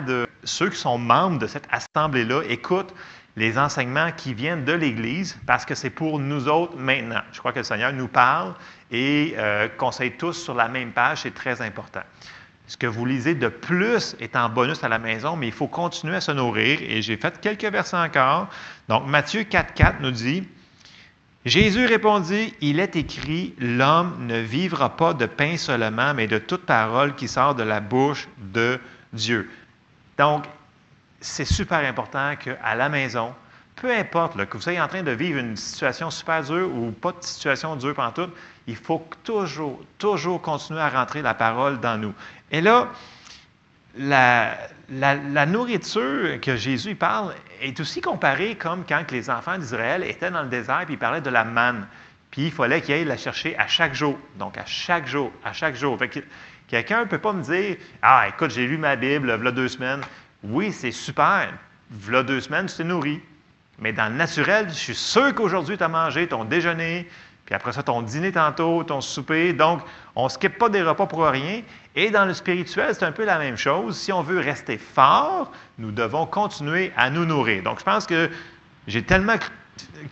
de 0.02 0.30
ceux 0.45 0.69
qui 0.69 0.78
sont 0.78 0.98
membres 0.98 1.39
de 1.39 1.48
cette 1.48 1.67
assemblée-là 1.72 2.43
écoutent 2.48 2.95
les 3.36 3.58
enseignements 3.58 4.13
qui 4.13 4.34
viennent 4.34 4.63
de 4.63 4.72
l'Église 4.72 5.38
parce 5.45 5.65
que 5.65 5.76
c'est 5.76 5.89
pour 5.89 6.19
nous 6.19 6.48
autres 6.48 6.78
maintenant. 6.78 7.22
Je 7.34 7.39
crois 7.39 7.52
que 7.52 7.60
le 7.60 7.65
Seigneur 7.65 7.91
nous 7.91 8.08
parle 8.08 8.56
et 8.91 9.34
euh, 9.38 9.67
conseille 9.78 10.13
tous 10.13 10.41
sur 10.41 10.54
la 10.54 10.69
même 10.69 10.93
page, 10.93 11.24
c'est 11.24 11.34
très 11.34 11.62
important. 11.62 12.04
Ce 12.69 12.77
que 12.77 12.86
vous 12.86 13.03
lisez 13.03 13.34
de 13.34 13.47
plus 13.47 14.15
est 14.19 14.36
en 14.36 14.47
bonus 14.47 14.84
à 14.84 14.89
la 14.89 14.99
maison, 14.99 15.36
mais 15.36 15.47
il 15.47 15.51
faut 15.51 15.67
continuer 15.67 16.17
à 16.17 16.21
se 16.21 16.32
nourrir. 16.32 16.79
Et 16.84 17.01
j'ai 17.01 17.17
fait 17.17 17.41
quelques 17.41 17.65
versets 17.65 17.97
encore. 17.97 18.47
Donc, 18.88 19.08
Matthieu 19.08 19.43
4, 19.43 19.73
4 19.73 20.01
nous 20.01 20.12
dit 20.12 20.47
Jésus 21.45 21.88
répondit 21.88 22.53
Il 22.62 22.79
est 22.79 22.95
écrit, 22.95 23.55
l'homme 23.58 24.27
ne 24.27 24.38
vivra 24.38 24.95
pas 24.95 25.15
de 25.15 25.25
pain 25.25 25.58
seulement, 25.58 26.13
mais 26.13 26.27
de 26.27 26.38
toute 26.38 26.67
parole 26.67 27.15
qui 27.15 27.27
sort 27.27 27.55
de 27.55 27.63
la 27.63 27.79
bouche 27.79 28.29
de 28.38 28.79
Dieu. 29.13 29.49
Donc, 30.19 30.45
c'est 31.21 31.45
super 31.45 31.79
important 31.79 32.36
qu'à 32.36 32.75
la 32.75 32.88
maison, 32.88 33.34
peu 33.77 33.91
importe 33.91 34.45
que 34.45 34.58
vous 34.58 34.62
soyez 34.62 34.79
en 34.79 34.88
train 34.88 35.01
de 35.01 35.12
vivre 35.12 35.39
une 35.39 35.55
situation 35.55 36.12
super 36.12 36.43
dure 36.43 36.69
ou 36.71 36.91
pas 36.91 37.13
de 37.13 37.23
situation 37.23 37.75
dure 37.77 37.95
pendant 37.95 38.27
il 38.69 38.75
faut 38.75 39.03
toujours, 39.23 39.79
toujours 39.97 40.41
continuer 40.43 40.79
à 40.79 40.89
rentrer 40.89 41.23
la 41.23 41.34
parole 41.34 41.79
dans 41.79 41.97
nous. 41.97 42.13
Et 42.51 42.62
là, 42.62 42.89
la, 43.97 45.45
nourriture 45.45 46.39
que 46.41 46.55
Jésus 46.55 46.95
parle 46.95 47.33
est 47.62 47.79
aussi 47.79 48.01
comparée 48.01 48.55
comme 48.55 48.83
quand 48.88 49.12
les 49.12 49.29
enfants 49.29 49.57
d'Israël 49.57 50.03
étaient 50.03 50.31
dans 50.31 50.43
le 50.43 50.49
désert 50.49 50.81
et 50.81 50.93
ils 50.93 50.97
parlaient 50.97 51.21
de 51.21 51.29
la 51.29 51.43
manne. 51.43 51.88
Puis 52.31 52.45
il 52.45 52.51
fallait 52.51 52.81
qu'ils 52.81 52.95
aillent 52.95 53.05
la 53.05 53.17
chercher 53.17 53.57
à 53.57 53.67
chaque 53.67 53.93
jour. 53.93 54.17
Donc 54.38 54.57
à 54.57 54.65
chaque 54.65 55.07
jour, 55.07 55.31
à 55.43 55.53
chaque 55.53 55.75
jour. 55.75 55.97
quelqu'un 56.67 57.01
ne 57.01 57.05
peut 57.05 57.17
pas 57.17 57.33
me 57.33 57.41
dire 57.41 57.77
Ah, 58.01 58.27
écoute, 58.29 58.51
j'ai 58.51 58.67
lu 58.67 58.77
ma 58.77 58.95
Bible, 58.95 59.33
voilà 59.33 59.51
deux 59.51 59.67
semaines. 59.67 60.01
Oui, 60.43 60.71
c'est 60.71 60.91
super. 60.91 61.51
Voilà 61.89 62.23
deux 62.23 62.39
semaines, 62.39 62.67
tu 62.67 62.77
t'es 62.77 62.83
nourri. 62.83 63.19
Mais 63.79 63.93
dans 63.93 64.09
le 64.09 64.15
naturel, 64.15 64.67
je 64.69 64.73
suis 64.73 64.95
sûr 64.95 65.33
qu'aujourd'hui, 65.33 65.77
tu 65.77 65.83
as 65.83 65.88
mangé 65.88 66.27
ton 66.27 66.43
déjeuner, 66.43 67.07
puis 67.49 67.55
après 67.55 67.73
ça, 67.73 67.81
ton 67.81 68.03
dîner 68.03 68.31
tantôt, 68.31 68.83
ton 68.83 69.01
souper. 69.01 69.53
Donc, 69.53 69.81
on 70.15 70.25
ne 70.25 70.29
skippe 70.29 70.59
pas 70.59 70.69
des 70.69 70.83
repas 70.83 71.07
pour 71.07 71.25
rien. 71.25 71.63
Et 71.95 72.12
dans 72.12 72.25
le 72.25 72.35
spirituel, 72.35 72.93
c'est 72.93 73.05
un 73.05 73.12
peu 73.12 73.25
la 73.25 73.39
même 73.39 73.57
chose. 73.57 73.97
Si 73.97 74.13
on 74.13 74.21
veut 74.21 74.38
rester 74.38 74.77
fort, 74.77 75.51
nous 75.79 75.89
devons 75.89 76.27
continuer 76.27 76.93
à 76.95 77.09
nous 77.09 77.25
nourrir. 77.25 77.63
Donc, 77.63 77.79
je 77.79 77.83
pense 77.83 78.05
que 78.05 78.29
j'ai 78.85 79.01
tellement 79.01 79.33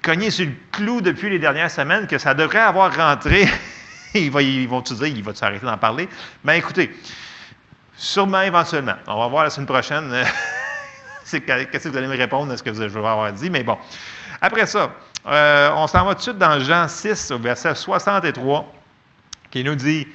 cogné 0.01 0.31
sur 0.31 0.47
le 0.47 0.53
clou 0.71 0.99
depuis 0.99 1.29
les 1.29 1.37
dernières 1.37 1.69
semaines 1.69 2.07
que 2.07 2.17
ça 2.17 2.33
devrait 2.33 2.57
avoir 2.57 2.95
rentré. 2.95 3.47
ils 4.15 4.31
vont 4.31 4.81
te 4.81 4.95
dire, 4.95 5.05
il 5.05 5.23
va 5.23 5.35
s'arrêter 5.35 5.67
d'en 5.67 5.77
parler? 5.77 6.09
Mais 6.43 6.57
écoutez, 6.57 6.91
sûrement 7.95 8.41
éventuellement. 8.41 8.95
On 9.05 9.19
va 9.19 9.27
voir 9.27 9.43
la 9.43 9.51
semaine 9.51 9.67
prochaine. 9.67 10.11
Qu'est-ce 11.29 11.83
que 11.83 11.89
vous 11.89 11.97
allez 11.97 12.07
me 12.07 12.17
répondre 12.17 12.51
à 12.51 12.57
ce 12.57 12.63
que 12.63 12.73
je 12.73 12.81
vais 12.81 12.97
avoir 12.97 13.31
dit. 13.31 13.51
Mais 13.51 13.61
bon. 13.61 13.77
Après 14.41 14.65
ça, 14.65 14.91
euh, 15.27 15.69
on 15.75 15.87
s'en 15.87 16.05
va 16.05 16.13
tout 16.13 16.19
de 16.19 16.21
suite 16.23 16.37
dans 16.37 16.59
Jean 16.59 16.87
6, 16.87 17.31
au 17.31 17.39
verset 17.39 17.75
63, 17.75 18.73
qui 19.51 19.63
nous 19.63 19.75
dit 19.75 20.07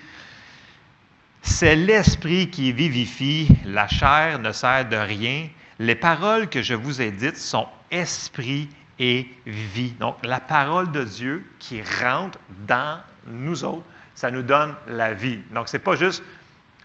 C'est 1.43 1.77
l'esprit 1.77 2.49
qui 2.49 2.73
vivifie, 2.73 3.49
la 3.67 3.89
chair 3.89 4.39
ne 4.39 4.53
sert 4.53 4.89
de 4.89 4.97
rien. 4.97 5.49
Les 5.79 5.95
paroles 5.95 6.49
que 6.49 6.63
je 6.63 6.75
vous 6.75 7.03
ai 7.03 7.11
dites 7.11 7.37
sont 7.37 7.67
esprit 7.91 8.69
et 8.99 9.29
vie. 9.47 9.93
Donc, 10.01 10.17
la 10.23 10.41
parole 10.41 10.91
de 10.93 11.05
Dieu 11.05 11.45
qui 11.59 11.83
rentre 12.01 12.39
dans 12.67 13.01
nous 13.27 13.65
autres, 13.65 13.85
ça 14.15 14.31
nous 14.31 14.43
donne 14.43 14.75
la 14.87 15.13
vie. 15.13 15.41
Donc, 15.53 15.69
ce 15.69 15.77
n'est 15.77 15.83
pas 15.83 15.97
juste 15.97 16.23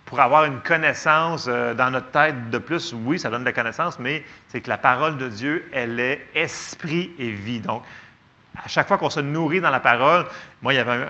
pour 0.06 0.20
avoir 0.20 0.46
une 0.46 0.62
connaissance 0.62 1.46
euh, 1.48 1.74
dans 1.74 1.92
notre 1.92 2.12
tête 2.12 2.50
de 2.50 2.58
plus. 2.58 2.94
Oui, 2.94 3.20
ça 3.20 3.30
donne 3.30 3.42
de 3.42 3.46
la 3.46 3.54
connaissance, 3.54 4.00
mais 4.00 4.24
c'est 4.48 4.62
que 4.62 4.70
la 4.70 4.78
parole 4.78 5.18
de 5.18 5.28
Dieu, 5.28 5.70
elle 5.72 6.00
est 6.00 6.26
esprit 6.34 7.12
et 7.20 7.32
vie. 7.32 7.60
Donc, 7.60 7.84
à 8.64 8.68
chaque 8.68 8.88
fois 8.88 8.98
qu'on 8.98 9.10
se 9.10 9.20
nourrit 9.20 9.62
dans 9.62 9.70
la 9.70 9.80
parole, 9.80 10.26
moi, 10.62 10.74
il 10.74 10.78
y 10.78 10.80
avait 10.80 11.06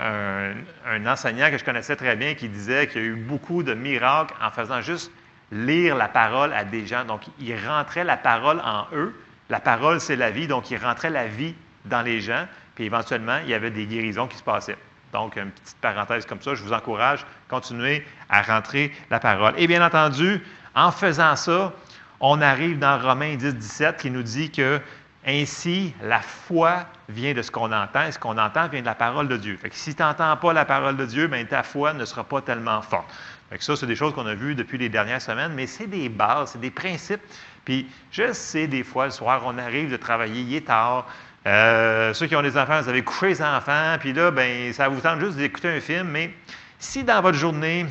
un, 0.86 1.05
enseignant 1.05 1.49
que 1.49 1.57
je 1.57 1.63
connaissais 1.63 1.95
très 1.95 2.15
bien 2.15 2.36
qui 2.36 2.49
disait 2.49 2.88
qu'il 2.88 3.01
y 3.01 3.05
a 3.05 3.07
eu 3.07 3.15
beaucoup 3.15 3.63
de 3.63 3.73
miracles 3.73 4.33
en 4.41 4.51
faisant 4.51 4.81
juste 4.81 5.12
lire 5.51 5.95
la 5.95 6.07
parole 6.07 6.53
à 6.53 6.63
des 6.63 6.86
gens. 6.86 7.05
Donc, 7.05 7.21
il 7.39 7.55
rentrait 7.65 8.03
la 8.03 8.17
parole 8.17 8.60
en 8.60 8.88
eux 8.93 9.13
la 9.49 9.60
parole, 9.60 9.99
c'est 9.99 10.15
la 10.15 10.31
vie, 10.31 10.47
donc 10.47 10.71
il 10.71 10.77
rentrait 10.77 11.10
la 11.10 11.27
vie 11.27 11.55
dans 11.86 12.01
les 12.01 12.19
gens, 12.19 12.45
puis 12.75 12.86
éventuellement, 12.86 13.38
il 13.43 13.49
y 13.49 13.53
avait 13.53 13.71
des 13.71 13.86
guérisons 13.86 14.27
qui 14.27 14.38
se 14.38 14.43
passaient. 14.43 14.77
Donc, 15.13 15.38
une 15.38 15.51
petite 15.51 15.77
parenthèse 15.77 16.25
comme 16.25 16.41
ça, 16.41 16.53
je 16.53 16.63
vous 16.63 16.73
encourage, 16.73 17.25
continuez 17.47 18.05
à 18.29 18.41
rentrer 18.41 18.91
la 19.10 19.19
parole. 19.19 19.53
Et 19.57 19.67
bien 19.67 19.86
entendu, 19.86 20.41
en 20.75 20.91
faisant 20.91 21.36
ça, 21.38 21.73
on 22.19 22.41
arrive 22.41 22.77
dans 22.77 22.99
Romains 22.99 23.36
10, 23.36 23.55
17 23.55 23.97
qui 23.97 24.12
nous 24.12 24.23
dit 24.23 24.51
que 24.51 24.81
ainsi, 25.27 25.93
la 26.01 26.21
foi 26.21 26.85
vient 27.09 27.33
de 27.33 27.41
ce 27.41 27.51
qu'on 27.51 27.71
entend, 27.71 28.07
et 28.07 28.11
ce 28.11 28.19
qu'on 28.19 28.37
entend 28.37 28.67
vient 28.69 28.81
de 28.81 28.85
la 28.85 28.95
parole 28.95 29.27
de 29.27 29.37
Dieu. 29.37 29.57
Fait 29.57 29.69
que 29.69 29.75
si 29.75 29.93
tu 29.93 30.01
n'entends 30.01 30.35
pas 30.37 30.53
la 30.53 30.65
parole 30.65 30.95
de 30.95 31.05
Dieu, 31.05 31.27
bien, 31.27 31.43
ta 31.45 31.63
foi 31.63 31.93
ne 31.93 32.05
sera 32.05 32.23
pas 32.23 32.41
tellement 32.41 32.81
forte. 32.81 33.07
Fait 33.49 33.57
que 33.57 33.63
ça, 33.63 33.75
c'est 33.75 33.87
des 33.87 33.95
choses 33.95 34.13
qu'on 34.13 34.25
a 34.25 34.35
vues 34.35 34.55
depuis 34.55 34.77
les 34.77 34.89
dernières 34.89 35.21
semaines, 35.21 35.53
mais 35.53 35.67
c'est 35.67 35.87
des 35.87 36.09
bases, 36.09 36.51
c'est 36.51 36.61
des 36.61 36.71
principes 36.71 37.21
puis 37.67 37.85
je 38.11 38.31
sais, 38.31 38.65
des 38.65 38.81
fois, 38.81 39.07
le 39.07 39.11
soir, 39.11 39.41
on 39.45 39.57
arrive 39.57 39.91
de 39.91 39.97
travailler, 39.97 40.39
il 40.39 40.55
est 40.55 40.67
tard. 40.67 41.05
Euh, 41.45 42.13
ceux 42.13 42.25
qui 42.25 42.35
ont 42.37 42.41
des 42.41 42.57
enfants, 42.57 42.81
vous 42.81 42.87
avez 42.87 43.03
couché 43.03 43.27
les 43.27 43.41
enfants, 43.41 43.97
puis 43.99 44.13
là, 44.13 44.31
ben, 44.31 44.71
ça 44.71 44.87
vous 44.87 45.01
tente 45.01 45.19
juste 45.19 45.35
d'écouter 45.35 45.75
un 45.75 45.81
film, 45.81 46.07
mais 46.07 46.33
si 46.79 47.03
dans 47.03 47.21
votre 47.21 47.37
journée, 47.37 47.85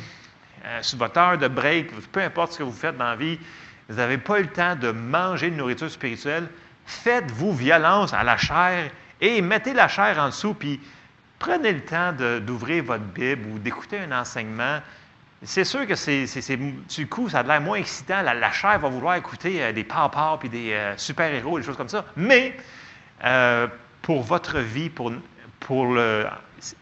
euh, 0.65 0.79
sur 0.81 0.97
votre 0.97 1.19
heure 1.19 1.37
de 1.37 1.47
break, 1.47 1.91
peu 2.11 2.21
importe 2.21 2.53
ce 2.53 2.57
que 2.57 2.63
vous 2.63 2.71
faites 2.71 2.97
dans 2.97 3.11
la 3.11 3.15
vie, 3.15 3.37
vous 3.87 3.97
n'avez 3.97 4.17
pas 4.17 4.39
eu 4.39 4.43
le 4.45 4.49
temps 4.49 4.75
de 4.75 4.89
manger 4.89 5.51
de 5.51 5.55
nourriture 5.55 5.91
spirituelle, 5.91 6.47
faites-vous 6.87 7.53
violence 7.53 8.13
à 8.13 8.23
la 8.23 8.37
chair 8.37 8.89
et 9.21 9.41
mettez 9.41 9.73
la 9.73 9.87
chair 9.87 10.17
en 10.17 10.27
dessous, 10.27 10.53
puis 10.53 10.79
prenez 11.37 11.73
le 11.73 11.81
temps 11.81 12.13
d'ouvrir 12.13 12.83
votre 12.85 13.03
Bible 13.03 13.47
ou 13.51 13.59
d'écouter 13.59 13.99
un 13.99 14.19
enseignement. 14.19 14.79
C'est 15.43 15.65
sûr 15.65 15.85
que 15.85 16.95
du 16.95 17.07
coup, 17.07 17.29
ça 17.29 17.39
a 17.39 17.43
l'air 17.43 17.61
moins 17.61 17.77
excitant. 17.77 18.21
La, 18.23 18.51
chair 18.51 18.79
va 18.79 18.89
vouloir 18.89 19.15
écouter 19.15 19.61
euh, 19.61 19.71
des 19.71 19.83
papas 19.83 20.37
puis 20.39 20.49
des 20.49 20.71
euh, 20.71 20.97
super-héros, 20.97 21.59
des 21.59 21.65
choses 21.65 21.77
comme 21.77 21.89
ça. 21.89 22.05
Mais 22.15 22.57
euh, 23.23 23.67
pour 24.01 24.23
votre 24.23 24.57
vie, 24.59 24.89
pour, 24.89 25.11
le. 25.11 26.25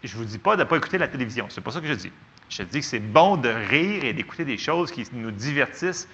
Je 0.03 0.15
ne 0.15 0.21
vous 0.21 0.25
dis 0.25 0.37
pas 0.37 0.55
de 0.55 0.63
ne 0.63 0.67
pas 0.67 0.77
écouter 0.77 0.97
la 0.97 1.09
télévision. 1.09 1.47
C'est 1.49 1.61
pas 1.61 1.71
ça 1.71 1.81
que 1.81 1.87
je 1.87 1.93
dis. 1.93 2.11
Je 2.47 2.63
dis 2.63 2.79
que 2.79 2.85
c'est 2.85 2.99
bon 2.99 3.35
de 3.35 3.49
rire 3.49 4.05
et 4.05 4.13
d'écouter 4.13 4.45
des 4.45 4.57
choses 4.57 4.91
qui 4.91 5.05
nous 5.11 5.31
divertissent 5.31 6.07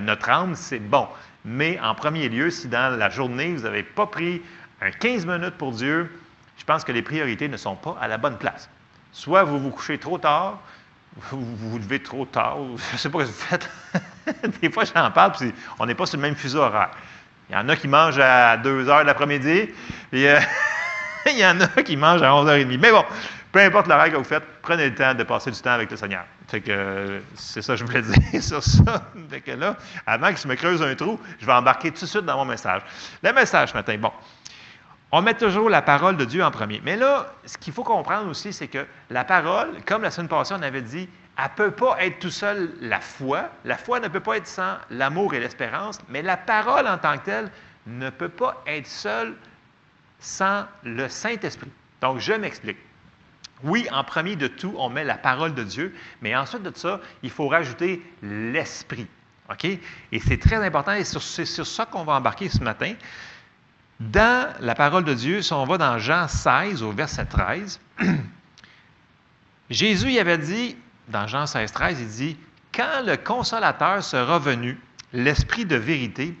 notre 0.00 0.30
âme, 0.30 0.54
c'est 0.54 0.78
bon. 0.78 1.06
Mais 1.44 1.78
en 1.80 1.94
premier 1.94 2.28
lieu, 2.28 2.50
si 2.50 2.68
dans 2.68 2.96
la 2.98 3.10
journée, 3.10 3.52
vous 3.52 3.62
n'avez 3.62 3.82
pas 3.82 4.06
pris 4.06 4.42
un 4.80 4.90
15 4.90 5.26
minutes 5.26 5.56
pour 5.56 5.72
Dieu, 5.72 6.10
je 6.58 6.64
pense 6.64 6.84
que 6.84 6.92
les 6.92 7.02
priorités 7.02 7.48
ne 7.48 7.56
sont 7.56 7.76
pas 7.76 7.96
à 8.00 8.08
la 8.08 8.18
bonne 8.18 8.36
place. 8.36 8.68
Soit 9.12 9.44
vous 9.44 9.58
vous 9.58 9.70
couchez 9.70 9.98
trop 9.98 10.18
tard, 10.18 10.58
vous 11.30 11.56
vous 11.56 11.78
levez 11.78 12.00
trop 12.00 12.26
tard, 12.26 12.58
je 12.88 12.92
ne 12.92 12.98
sais 12.98 13.08
pas 13.08 13.20
ce 13.20 13.24
que 13.24 13.30
vous 13.30 13.32
faites. 13.32 13.70
Des 14.60 14.70
fois, 14.70 14.84
j'en 14.84 15.10
parle, 15.10 15.32
puis 15.32 15.52
on 15.78 15.86
n'est 15.86 15.94
pas 15.94 16.06
sur 16.06 16.18
le 16.18 16.22
même 16.22 16.36
fuseau 16.36 16.60
horaire. 16.60 16.90
Il 17.48 17.54
y 17.54 17.58
en 17.58 17.68
a 17.68 17.76
qui 17.76 17.88
mangent 17.88 18.20
à 18.20 18.56
2 18.58 18.88
heures 18.88 19.00
de 19.00 19.06
l'après-midi, 19.06 19.70
puis 20.10 20.26
euh, 20.26 20.38
il 21.26 21.38
y 21.38 21.46
en 21.46 21.60
a 21.60 21.82
qui 21.82 21.96
mangent 21.96 22.22
à 22.22 22.30
11h30. 22.30 22.78
Mais 22.78 22.92
bon, 22.92 23.04
peu 23.52 23.60
importe 23.60 23.88
l'horaire 23.88 24.12
que 24.12 24.16
vous 24.16 24.24
faites, 24.24 24.44
prenez 24.62 24.90
le 24.90 24.94
temps 24.94 25.14
de 25.14 25.24
passer 25.24 25.50
du 25.50 25.60
temps 25.60 25.72
avec 25.72 25.90
le 25.90 25.96
Seigneur. 25.96 26.24
Fait 26.48 26.60
que 26.60 27.20
c'est 27.34 27.62
ça 27.62 27.74
que 27.74 27.80
je 27.80 27.84
voulais 27.84 28.02
dire 28.32 28.42
sur 28.42 28.62
ça. 28.62 29.10
Que 29.44 29.52
là, 29.52 29.76
avant 30.06 30.28
qu'il 30.28 30.38
se 30.38 30.48
me 30.48 30.54
creuse 30.54 30.82
un 30.82 30.94
trou, 30.94 31.18
je 31.40 31.46
vais 31.46 31.52
embarquer 31.52 31.90
tout 31.90 32.04
de 32.04 32.06
suite 32.06 32.24
dans 32.24 32.36
mon 32.36 32.44
message. 32.44 32.82
Le 33.22 33.32
message 33.32 33.70
ce 33.70 33.74
matin, 33.74 33.96
bon, 33.98 34.12
on 35.12 35.22
met 35.22 35.34
toujours 35.34 35.68
la 35.70 35.82
parole 35.82 36.16
de 36.16 36.24
Dieu 36.24 36.44
en 36.44 36.50
premier. 36.50 36.80
Mais 36.84 36.96
là, 36.96 37.32
ce 37.44 37.58
qu'il 37.58 37.72
faut 37.72 37.82
comprendre 37.82 38.28
aussi, 38.30 38.52
c'est 38.52 38.68
que 38.68 38.86
la 39.10 39.24
parole, 39.24 39.70
comme 39.86 40.02
la 40.02 40.10
semaine 40.10 40.28
passée, 40.28 40.54
on 40.56 40.62
avait 40.62 40.82
dit, 40.82 41.08
elle 41.36 41.44
ne 41.44 41.48
peut 41.56 41.70
pas 41.70 41.96
être 42.00 42.20
tout 42.20 42.30
seul 42.30 42.70
la 42.80 43.00
foi. 43.00 43.48
La 43.64 43.76
foi 43.76 43.98
ne 43.98 44.08
peut 44.08 44.20
pas 44.20 44.36
être 44.36 44.46
sans 44.46 44.76
l'amour 44.90 45.34
et 45.34 45.40
l'espérance, 45.40 45.98
mais 46.08 46.22
la 46.22 46.36
parole 46.36 46.86
en 46.86 46.98
tant 46.98 47.18
que 47.18 47.24
telle 47.24 47.50
ne 47.86 48.10
peut 48.10 48.28
pas 48.28 48.62
être 48.66 48.86
seule 48.86 49.34
sans 50.20 50.66
le 50.84 51.08
Saint-Esprit. 51.08 51.70
Donc, 52.00 52.18
je 52.18 52.32
m'explique. 52.32 52.78
Oui, 53.62 53.86
en 53.92 54.04
premier 54.04 54.36
de 54.36 54.46
tout, 54.46 54.74
on 54.78 54.88
met 54.88 55.04
la 55.04 55.18
parole 55.18 55.54
de 55.54 55.62
Dieu, 55.62 55.94
mais 56.22 56.34
ensuite 56.34 56.62
de 56.62 56.72
ça, 56.74 57.00
il 57.22 57.30
faut 57.30 57.48
rajouter 57.48 58.02
l'Esprit. 58.22 59.06
OK? 59.50 59.64
Et 59.64 60.20
c'est 60.20 60.38
très 60.38 60.64
important, 60.64 60.92
et 60.92 61.04
c'est 61.04 61.44
sur 61.44 61.66
ça 61.66 61.86
qu'on 61.86 62.04
va 62.04 62.14
embarquer 62.14 62.48
ce 62.48 62.62
matin. 62.62 62.94
Dans 63.98 64.48
la 64.60 64.74
parole 64.74 65.04
de 65.04 65.12
Dieu, 65.12 65.42
si 65.42 65.52
on 65.52 65.64
va 65.64 65.76
dans 65.76 65.98
Jean 65.98 66.26
16 66.26 66.82
au 66.82 66.92
verset 66.92 67.26
13, 67.26 67.80
Jésus 69.70 70.12
y 70.12 70.18
avait 70.18 70.38
dit, 70.38 70.76
dans 71.08 71.26
Jean 71.26 71.46
16, 71.46 71.72
13, 71.72 72.00
il 72.00 72.08
dit, 72.08 72.36
Quand 72.74 73.04
le 73.04 73.16
consolateur 73.16 74.02
sera 74.02 74.38
venu, 74.38 74.78
l'Esprit 75.12 75.66
de 75.66 75.76
vérité, 75.76 76.34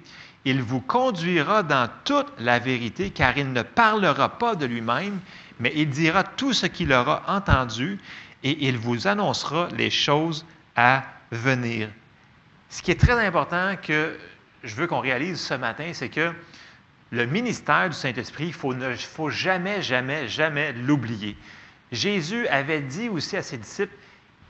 il 0.44 0.62
vous 0.62 0.80
conduira 0.80 1.62
dans 1.62 1.88
toute 2.04 2.32
la 2.38 2.58
vérité, 2.58 3.10
car 3.10 3.36
il 3.36 3.52
ne 3.52 3.62
parlera 3.62 4.38
pas 4.38 4.54
de 4.54 4.64
lui-même, 4.64 5.20
mais 5.60 5.72
il 5.76 5.90
dira 5.90 6.24
tout 6.24 6.52
ce 6.52 6.66
qu'il 6.66 6.92
aura 6.92 7.22
entendu, 7.28 7.98
et 8.42 8.66
il 8.66 8.78
vous 8.78 9.06
annoncera 9.06 9.68
les 9.76 9.90
choses 9.90 10.46
à 10.74 11.04
venir. 11.30 11.88
Ce 12.70 12.82
qui 12.82 12.90
est 12.90 13.00
très 13.00 13.24
important 13.24 13.74
que 13.80 14.18
je 14.64 14.74
veux 14.74 14.86
qu'on 14.86 15.00
réalise 15.00 15.40
ce 15.40 15.54
matin, 15.54 15.90
c'est 15.92 16.08
que 16.08 16.32
le 17.10 17.26
ministère 17.26 17.90
du 17.90 17.96
Saint-Esprit, 17.96 18.46
il 18.46 18.52
faut, 18.52 18.72
ne 18.72 18.94
faut 18.94 19.30
jamais, 19.30 19.82
jamais, 19.82 20.28
jamais 20.28 20.72
l'oublier. 20.72 21.36
Jésus 21.92 22.46
avait 22.48 22.80
dit 22.80 23.08
aussi 23.08 23.36
à 23.36 23.42
ses 23.42 23.58
disciples, 23.58 23.94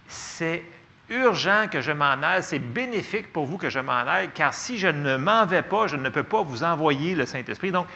c'est 0.07 0.63
urgent 1.09 1.67
que 1.71 1.81
je 1.81 1.91
m'en 1.91 2.23
aille, 2.23 2.43
c'est 2.43 2.59
bénéfique 2.59 3.33
pour 3.33 3.47
vous 3.47 3.57
que 3.57 3.71
je 3.71 3.79
m'en 3.79 3.93
aille, 3.93 4.31
car 4.35 4.55
si 4.55 4.79
je 4.79 4.89
ne 4.89 5.17
m'en 5.17 5.47
vais 5.47 5.63
pas, 5.63 5.87
je 5.87 5.97
ne 5.97 6.09
peux 6.09 6.23
pas 6.23 6.43
vous 6.43 6.63
envoyer 6.63 7.15
le 7.15 7.27
Saint-Esprit. 7.27 7.73
Donc, 7.73 7.87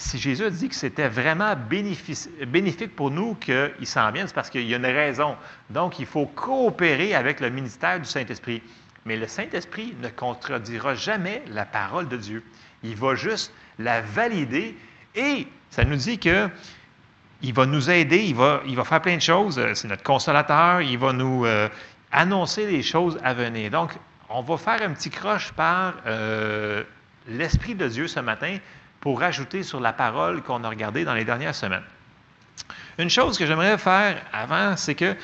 si 0.00 0.18
Jésus 0.18 0.44
a 0.44 0.50
dit 0.50 0.68
que 0.70 0.74
c'était 0.74 1.08
vraiment 1.08 1.54
bénéfique 1.56 2.96
pour 2.96 3.10
nous 3.10 3.34
qu'il 3.34 3.86
s'en 3.86 4.10
vienne, 4.10 4.26
c'est 4.26 4.34
parce 4.34 4.48
qu'il 4.48 4.66
y 4.66 4.72
a 4.72 4.78
une 4.78 4.86
raison. 4.86 5.36
Donc, 5.68 5.98
il 5.98 6.06
faut 6.06 6.24
coopérer 6.24 7.14
avec 7.14 7.38
le 7.40 7.50
ministère 7.50 8.00
du 8.00 8.06
Saint-Esprit. 8.06 8.62
Mais 9.04 9.16
le 9.16 9.26
Saint-Esprit 9.26 9.94
ne 10.02 10.08
contredira 10.08 10.94
jamais 10.94 11.42
la 11.48 11.66
parole 11.66 12.08
de 12.08 12.16
Dieu. 12.16 12.42
Il 12.82 12.96
va 12.96 13.14
juste 13.14 13.52
la 13.78 14.00
valider 14.00 14.74
et 15.14 15.46
ça 15.68 15.84
nous 15.84 15.96
dit 15.96 16.18
que 16.18 16.48
il 17.42 17.52
va 17.54 17.66
nous 17.66 17.90
aider, 17.90 18.24
il 18.24 18.34
va, 18.34 18.62
il 18.66 18.76
va 18.76 18.84
faire 18.84 19.02
plein 19.02 19.16
de 19.16 19.22
choses. 19.22 19.58
Euh, 19.58 19.74
c'est 19.74 19.88
notre 19.88 20.02
consolateur, 20.02 20.80
il 20.80 20.98
va 20.98 21.12
nous 21.12 21.44
euh, 21.44 21.68
annoncer 22.10 22.66
les 22.66 22.82
choses 22.82 23.18
à 23.22 23.34
venir. 23.34 23.70
Donc, 23.70 23.92
on 24.30 24.42
va 24.42 24.56
faire 24.56 24.80
un 24.82 24.92
petit 24.92 25.10
croche 25.10 25.52
par 25.52 25.94
euh, 26.06 26.84
l'Esprit 27.26 27.74
de 27.74 27.88
Dieu 27.88 28.08
ce 28.08 28.20
matin 28.20 28.58
pour 29.00 29.20
rajouter 29.20 29.62
sur 29.62 29.80
la 29.80 29.92
parole 29.92 30.42
qu'on 30.42 30.62
a 30.64 30.68
regardée 30.68 31.04
dans 31.04 31.14
les 31.14 31.24
dernières 31.24 31.54
semaines. 31.54 31.82
Une 32.98 33.10
chose 33.10 33.38
que 33.38 33.46
j'aimerais 33.46 33.78
faire 33.78 34.22
avant, 34.32 34.76
c'est 34.76 34.94
que, 34.94 35.16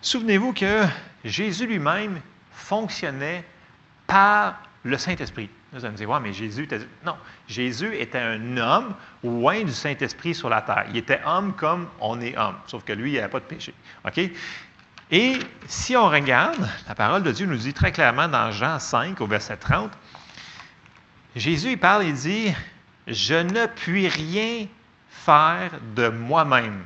souvenez-vous 0.00 0.52
que 0.52 0.84
Jésus 1.24 1.66
lui-même 1.66 2.20
fonctionnait 2.50 3.44
par 4.06 4.60
le 4.82 4.98
Saint-Esprit. 4.98 5.48
Vous 5.72 5.84
allez 5.84 5.92
me 5.92 5.96
dire, 5.96 6.10
ouais, 6.10 6.20
mais 6.20 6.32
Jésus 6.32 6.64
était. 6.64 6.80
Non, 7.06 7.16
Jésus 7.48 7.96
était 7.96 8.18
un 8.18 8.56
homme 8.58 8.94
loin 9.24 9.62
du 9.62 9.72
Saint-Esprit 9.72 10.34
sur 10.34 10.48
la 10.48 10.60
terre. 10.60 10.84
Il 10.90 10.96
était 10.96 11.20
homme 11.24 11.54
comme 11.54 11.88
on 12.00 12.20
est 12.20 12.36
homme, 12.36 12.56
sauf 12.66 12.84
que 12.84 12.92
lui, 12.92 13.12
il 13.12 13.16
n'avait 13.16 13.28
pas 13.28 13.40
de 13.40 13.44
péché. 13.44 13.72
OK? 14.04 14.20
Et 15.10 15.38
si 15.66 15.96
on 15.96 16.08
regarde, 16.08 16.68
la 16.88 16.94
parole 16.94 17.22
de 17.22 17.32
Dieu 17.32 17.46
nous 17.46 17.56
dit 17.56 17.72
très 17.72 17.92
clairement 17.92 18.28
dans 18.28 18.50
Jean 18.50 18.78
5, 18.78 19.20
au 19.20 19.26
verset 19.26 19.56
30, 19.56 19.92
Jésus, 21.36 21.72
il 21.72 21.78
parle, 21.78 22.04
il 22.04 22.14
dit 22.14 22.52
Je 23.06 23.34
ne 23.34 23.66
puis 23.66 24.08
rien 24.08 24.66
faire 25.08 25.70
de 25.94 26.08
moi-même. 26.08 26.84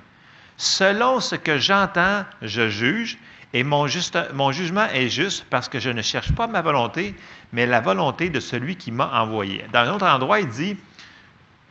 Selon 0.57 1.21
ce 1.21 1.37
que 1.37 1.59
j'entends, 1.59 2.25
je 2.43 2.69
juge, 2.69 3.19
et 3.53 3.63
mon, 3.63 3.87
jugement 3.87 4.87
est 4.93 5.09
juste 5.09 5.47
parce 5.51 5.69
que 5.69 5.79
je 5.79 5.91
ne 5.91 6.03
cherche 6.03 6.33
pas 6.33 6.47
ma 6.47 6.63
volonté, 6.63 7.15
mais 7.53 7.67
la 7.67 7.81
volonté 7.81 8.29
de 8.29 8.41
celui 8.41 8.77
qui 8.77 8.91
m'a 8.91 9.21
envoyé. 9.21 9.65
Dans 9.73 9.81
un 9.81 9.95
autre 9.95 10.07
endroit, 10.07 10.41
il 10.41 10.49
dit, 10.49 10.77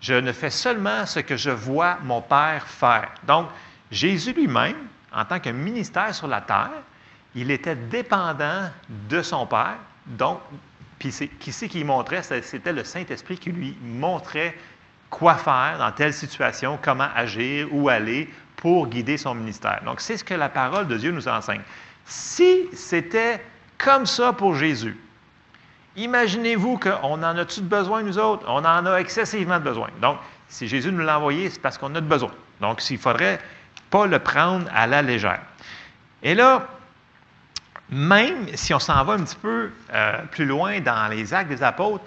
je 0.01 0.13
ne 0.13 0.31
fais 0.31 0.49
seulement 0.49 1.05
ce 1.05 1.19
que 1.19 1.38
je 1.38 1.49
vois 1.49 1.97
mon 2.03 2.21
Père 2.21 2.65
faire. 2.67 3.10
Donc, 3.27 3.49
Jésus 3.91 4.34
lui-même, 4.34 4.77
en 5.13 5.25
tant 5.25 5.39
que 5.39 5.49
ministère 5.49 6.13
sur 6.13 6.27
la 6.27 6.41
terre, 6.41 6.81
il 7.36 7.51
était 7.51 7.75
dépendant 7.75 8.69
de 9.10 9.21
son 9.21 9.45
Père. 9.45 9.77
Donc, 10.05 10.39
puis 10.99 11.13
qui 11.39 11.51
c'est 11.51 11.67
qui 11.67 11.84
montrait? 11.84 12.23
C'était 12.23 12.73
le 12.73 12.84
Saint-Esprit 12.84 13.38
qui 13.38 13.51
lui 13.51 13.77
montrait 13.81 14.55
quoi 15.10 15.36
faire 15.36 15.75
dans 15.79 15.91
telle 15.91 16.13
situation, 16.13 16.79
comment 16.81 17.08
agir, 17.15 17.67
où 17.71 17.89
aller 17.89 18.29
pour 18.55 18.88
guider 18.88 19.17
son 19.17 19.36
ministère. 19.36 19.81
Donc, 19.86 20.01
c'est 20.01 20.17
ce 20.17 20.23
que 20.23 20.34
la 20.34 20.49
parole 20.49 20.88
de 20.88 20.97
Dieu 20.97 21.12
nous 21.12 21.27
enseigne. 21.27 21.62
Si 22.05 22.67
c'était 22.73 23.43
comme 23.77 24.05
ça 24.05 24.34
pour 24.34 24.55
Jésus, 24.55 24.97
imaginez-vous 25.95 26.79
qu'on 26.79 27.23
en 27.23 27.38
a 27.38 27.45
tout 27.45 27.63
besoin, 27.63 28.03
nous 28.03 28.17
autres? 28.17 28.45
On 28.47 28.65
en 28.65 28.86
a 28.86 28.97
excessivement 28.97 29.60
besoin. 29.60 29.89
Donc, 30.01 30.17
si 30.47 30.67
Jésus 30.67 30.91
nous 30.91 31.03
l'a 31.03 31.17
envoyé, 31.17 31.49
c'est 31.49 31.62
parce 31.62 31.77
qu'on 31.77 31.93
a 31.95 32.01
de 32.01 32.08
besoin. 32.08 32.31
Donc, 32.62 32.88
il 32.89 32.93
ne 32.93 32.99
faudrait 32.99 33.39
pas 33.89 34.08
le 34.08 34.19
prendre 34.19 34.67
à 34.73 34.88
la 34.88 35.01
légère. 35.01 35.41
Et 36.23 36.34
là, 36.34 36.67
même 37.89 38.48
si 38.56 38.74
on 38.74 38.80
s'en 38.80 39.04
va 39.04 39.13
un 39.13 39.24
petit 39.24 39.36
peu 39.36 39.71
euh, 39.93 40.17
plus 40.32 40.45
loin 40.45 40.80
dans 40.80 41.10
les 41.10 41.34
actes 41.34 41.50
des 41.50 41.63
apôtres, 41.63 42.04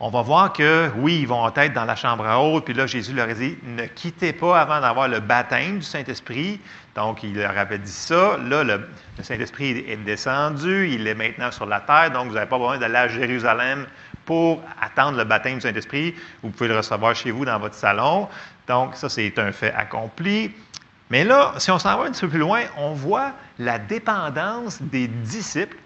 on 0.00 0.10
va 0.10 0.22
voir 0.22 0.52
que, 0.52 0.90
oui, 0.98 1.20
ils 1.22 1.26
vont 1.26 1.52
être 1.52 1.72
dans 1.72 1.84
la 1.84 1.96
chambre 1.96 2.24
à 2.24 2.40
haute, 2.40 2.64
puis 2.64 2.74
là, 2.74 2.86
Jésus 2.86 3.12
leur 3.12 3.28
a 3.28 3.34
dit, 3.34 3.58
ne 3.64 3.84
quittez 3.86 4.32
pas 4.32 4.60
avant 4.60 4.80
d'avoir 4.80 5.08
le 5.08 5.18
baptême 5.18 5.78
du 5.78 5.84
Saint-Esprit. 5.84 6.60
Donc, 6.94 7.24
il 7.24 7.34
leur 7.34 7.58
avait 7.58 7.78
dit 7.78 7.90
ça. 7.90 8.36
Là, 8.38 8.62
le, 8.62 8.88
Saint-Esprit 9.20 9.84
est 9.88 9.96
descendu, 9.96 10.88
il 10.88 11.04
est 11.08 11.16
maintenant 11.16 11.50
sur 11.50 11.66
la 11.66 11.80
terre, 11.80 12.12
donc 12.12 12.28
vous 12.28 12.34
n'avez 12.34 12.46
pas 12.46 12.58
besoin 12.58 12.78
d'aller 12.78 12.94
à 12.94 13.08
Jérusalem 13.08 13.86
pour 14.24 14.62
attendre 14.80 15.18
le 15.18 15.24
baptême 15.24 15.56
du 15.56 15.62
Saint-Esprit. 15.62 16.14
Vous 16.44 16.50
pouvez 16.50 16.68
le 16.68 16.76
recevoir 16.76 17.16
chez 17.16 17.32
vous 17.32 17.44
dans 17.44 17.58
votre 17.58 17.74
salon. 17.74 18.28
Donc, 18.68 18.94
ça, 18.94 19.08
c'est 19.08 19.36
un 19.40 19.50
fait 19.50 19.74
accompli. 19.74 20.54
Mais 21.10 21.24
là, 21.24 21.54
si 21.58 21.72
on 21.72 21.78
s'en 21.80 21.96
va 21.96 22.04
un 22.04 22.12
petit 22.12 22.20
peu 22.20 22.28
plus 22.28 22.38
loin, 22.38 22.60
on 22.76 22.92
voit 22.92 23.32
la 23.58 23.78
dépendance 23.78 24.80
des 24.82 25.08
disciples 25.08 25.76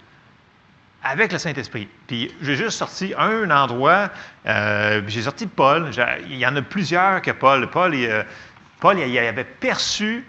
avec 1.03 1.33
le 1.33 1.39
Saint-Esprit. 1.39 1.89
Puis 2.07 2.33
j'ai 2.43 2.57
juste 2.57 2.79
sorti 2.79 3.13
un 3.19 3.51
endroit, 3.51 4.11
euh, 4.47 5.03
j'ai 5.07 5.23
sorti 5.23 5.47
Paul. 5.47 5.91
Il 6.29 6.37
y 6.37 6.47
en 6.47 6.55
a 6.57 6.63
plusieurs 6.63 7.23
que 7.23 7.33
Paul. 7.33 7.69
Paul, 7.71 7.95
il, 7.95 8.09
euh, 8.09 8.23
Paul, 8.81 8.99
il, 8.99 9.19
avait 9.19 9.45
perçu, 9.45 10.25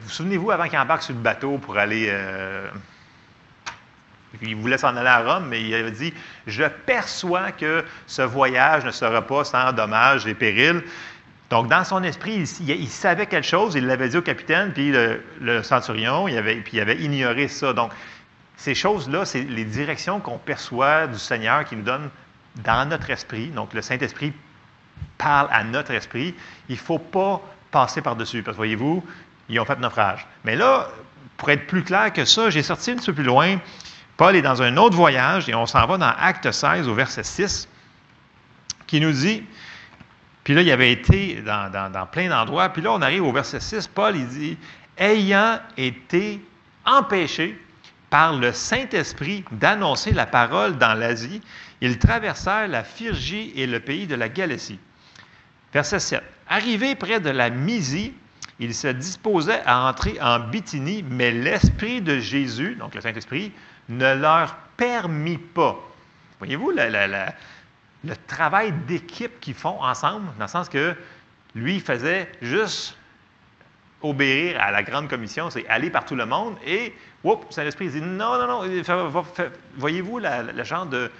vous 0.00 0.08
souvenez-vous, 0.08 0.50
avant 0.50 0.68
qu'il 0.68 0.78
embarque 0.78 1.02
sur 1.02 1.14
le 1.14 1.20
bateau 1.20 1.58
pour 1.58 1.78
aller... 1.78 2.06
Euh, 2.10 2.68
il 4.42 4.56
voulait 4.56 4.76
s'en 4.76 4.94
aller 4.94 5.08
à 5.08 5.20
Rome, 5.20 5.48
mais 5.48 5.62
il 5.62 5.74
avait 5.74 5.90
dit, 5.90 6.12
je 6.46 6.64
perçois 6.64 7.50
que 7.50 7.82
ce 8.06 8.20
voyage 8.20 8.84
ne 8.84 8.90
sera 8.90 9.22
pas 9.22 9.42
sans 9.42 9.72
dommages 9.72 10.26
et 10.26 10.34
périls. 10.34 10.82
Donc, 11.50 11.68
dans 11.68 11.84
son 11.84 12.02
esprit, 12.02 12.46
il, 12.60 12.88
savait 12.88 13.26
quelque 13.26 13.46
chose, 13.46 13.74
il 13.74 13.86
l'avait 13.86 14.10
dit 14.10 14.18
au 14.18 14.22
capitaine, 14.22 14.72
puis 14.72 14.92
le, 14.92 15.62
centurion, 15.62 16.28
il 16.28 16.42
puis 16.62 16.76
il 16.76 16.80
avait 16.80 16.98
ignoré 16.98 17.48
ça. 17.48 17.72
Donc, 17.72 17.92
ces 18.56 18.74
choses-là, 18.74 19.24
c'est 19.24 19.42
les 19.44 19.64
directions 19.64 20.20
qu'on 20.20 20.36
perçoit 20.36 21.06
du 21.06 21.18
Seigneur 21.18 21.64
qui 21.64 21.76
nous 21.76 21.84
donne 21.84 22.10
dans 22.64 22.86
notre 22.86 23.08
esprit. 23.10 23.48
Donc, 23.48 23.72
le 23.72 23.80
Saint-Esprit 23.80 24.34
parle 25.16 25.48
à 25.50 25.64
notre 25.64 25.92
esprit. 25.92 26.34
Il 26.68 26.74
ne 26.74 26.80
faut 26.80 26.98
pas 26.98 27.40
passer 27.70 28.02
par-dessus, 28.02 28.42
parce 28.42 28.56
que 28.56 28.58
voyez-vous, 28.58 29.02
ils 29.48 29.58
ont 29.58 29.64
fait 29.64 29.78
naufrage. 29.78 30.26
Mais 30.44 30.54
là, 30.56 30.88
pour 31.38 31.50
être 31.50 31.66
plus 31.66 31.82
clair 31.82 32.12
que 32.12 32.24
ça, 32.26 32.50
j'ai 32.50 32.62
sorti 32.62 32.90
un 32.90 32.96
petit 32.96 33.06
peu 33.06 33.14
plus 33.14 33.24
loin. 33.24 33.58
Paul 34.18 34.36
est 34.36 34.42
dans 34.42 34.60
un 34.60 34.76
autre 34.76 34.96
voyage, 34.96 35.48
et 35.48 35.54
on 35.54 35.64
s'en 35.64 35.86
va 35.86 35.96
dans 35.96 36.12
Acte 36.18 36.50
16 36.50 36.88
au 36.88 36.94
verset 36.94 37.22
6, 37.22 37.68
qui 38.86 39.00
nous 39.00 39.12
dit, 39.12 39.44
puis 40.48 40.54
là, 40.54 40.62
il 40.62 40.70
avait 40.70 40.92
été 40.92 41.42
dans, 41.42 42.06
plein 42.10 42.30
d'endroits. 42.30 42.70
Puis 42.70 42.80
là, 42.80 42.92
on 42.92 43.02
arrive 43.02 43.22
au 43.22 43.32
verset 43.32 43.60
6. 43.60 43.86
Paul, 43.88 44.16
il 44.16 44.26
dit 44.28 44.56
Ayant 44.96 45.58
été 45.76 46.40
empêché 46.86 47.62
par 48.08 48.32
le 48.34 48.50
Saint-Esprit 48.52 49.44
d'annoncer 49.52 50.12
la 50.12 50.24
parole 50.24 50.78
dans 50.78 50.94
l'Asie, 50.94 51.42
ils 51.82 51.98
traversèrent 51.98 52.66
la 52.66 52.82
Phrygie 52.82 53.52
et 53.56 53.66
le 53.66 53.78
pays 53.78 54.06
de 54.06 54.14
la 54.14 54.30
Galatie. 54.30 54.78
Verset 55.74 55.98
7. 55.98 56.22
Arrivé 56.48 56.94
près 56.94 57.20
de 57.20 57.28
la 57.28 57.50
Mysie, 57.50 58.14
ils 58.58 58.74
se 58.74 58.88
disposaient 58.88 59.60
à 59.66 59.86
entrer 59.86 60.16
en 60.22 60.40
Bithynie, 60.40 61.04
mais 61.10 61.30
l'Esprit 61.30 62.00
de 62.00 62.20
Jésus, 62.20 62.74
donc 62.76 62.94
le 62.94 63.02
Saint-Esprit, 63.02 63.52
ne 63.90 64.14
leur 64.14 64.56
permit 64.78 65.36
pas. 65.36 65.78
Voyez-vous 66.38 66.70
la, 66.70 66.88
la, 66.88 67.34
le 68.04 68.14
travail 68.26 68.72
d'équipe 68.86 69.40
qu'ils 69.40 69.54
font 69.54 69.82
ensemble, 69.82 70.26
dans 70.38 70.44
le 70.44 70.50
sens 70.50 70.68
que 70.68 70.94
lui, 71.54 71.76
il 71.76 71.80
faisait 71.80 72.30
juste 72.40 72.96
obéir 74.02 74.60
à 74.60 74.70
la 74.70 74.82
grande 74.82 75.08
commission, 75.08 75.50
c'est 75.50 75.66
aller 75.68 75.90
par 75.90 76.04
tout 76.04 76.14
le 76.14 76.26
monde, 76.26 76.56
et, 76.64 76.94
Saint-Esprit 77.50 77.88
dit, 77.88 78.00
non, 78.00 78.38
non, 78.38 78.46
non, 78.46 78.82
voyez-vous 79.76 80.20
le 80.20 80.64
genre 80.64 80.86
de, 80.86 81.10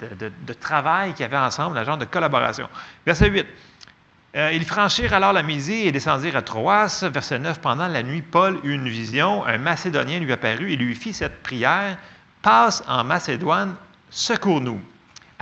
de, 0.00 0.52
travail 0.52 1.14
qu'ils 1.14 1.24
avaient 1.24 1.36
ensemble, 1.36 1.78
le 1.78 1.84
genre 1.84 1.98
de 1.98 2.04
collaboration. 2.04 2.68
Verset 3.06 3.30
8. 3.30 3.46
Euh, 4.34 4.50
ils 4.52 4.64
franchirent 4.64 5.12
alors 5.12 5.32
la 5.32 5.42
Mésie 5.42 5.86
et 5.86 5.92
descendirent 5.92 6.36
à 6.36 6.42
Troas. 6.42 7.08
Verset 7.12 7.38
9. 7.38 7.60
Pendant 7.60 7.86
la 7.86 8.02
nuit, 8.02 8.22
Paul 8.22 8.58
eut 8.64 8.72
une 8.72 8.88
vision. 8.88 9.44
Un 9.44 9.58
Macédonien 9.58 10.20
lui 10.20 10.32
apparut 10.32 10.72
et 10.72 10.76
lui 10.76 10.94
fit 10.94 11.12
cette 11.12 11.42
prière 11.42 11.98
Passe 12.40 12.82
en 12.88 13.04
Macédoine, 13.04 13.76
secours-nous. 14.10 14.80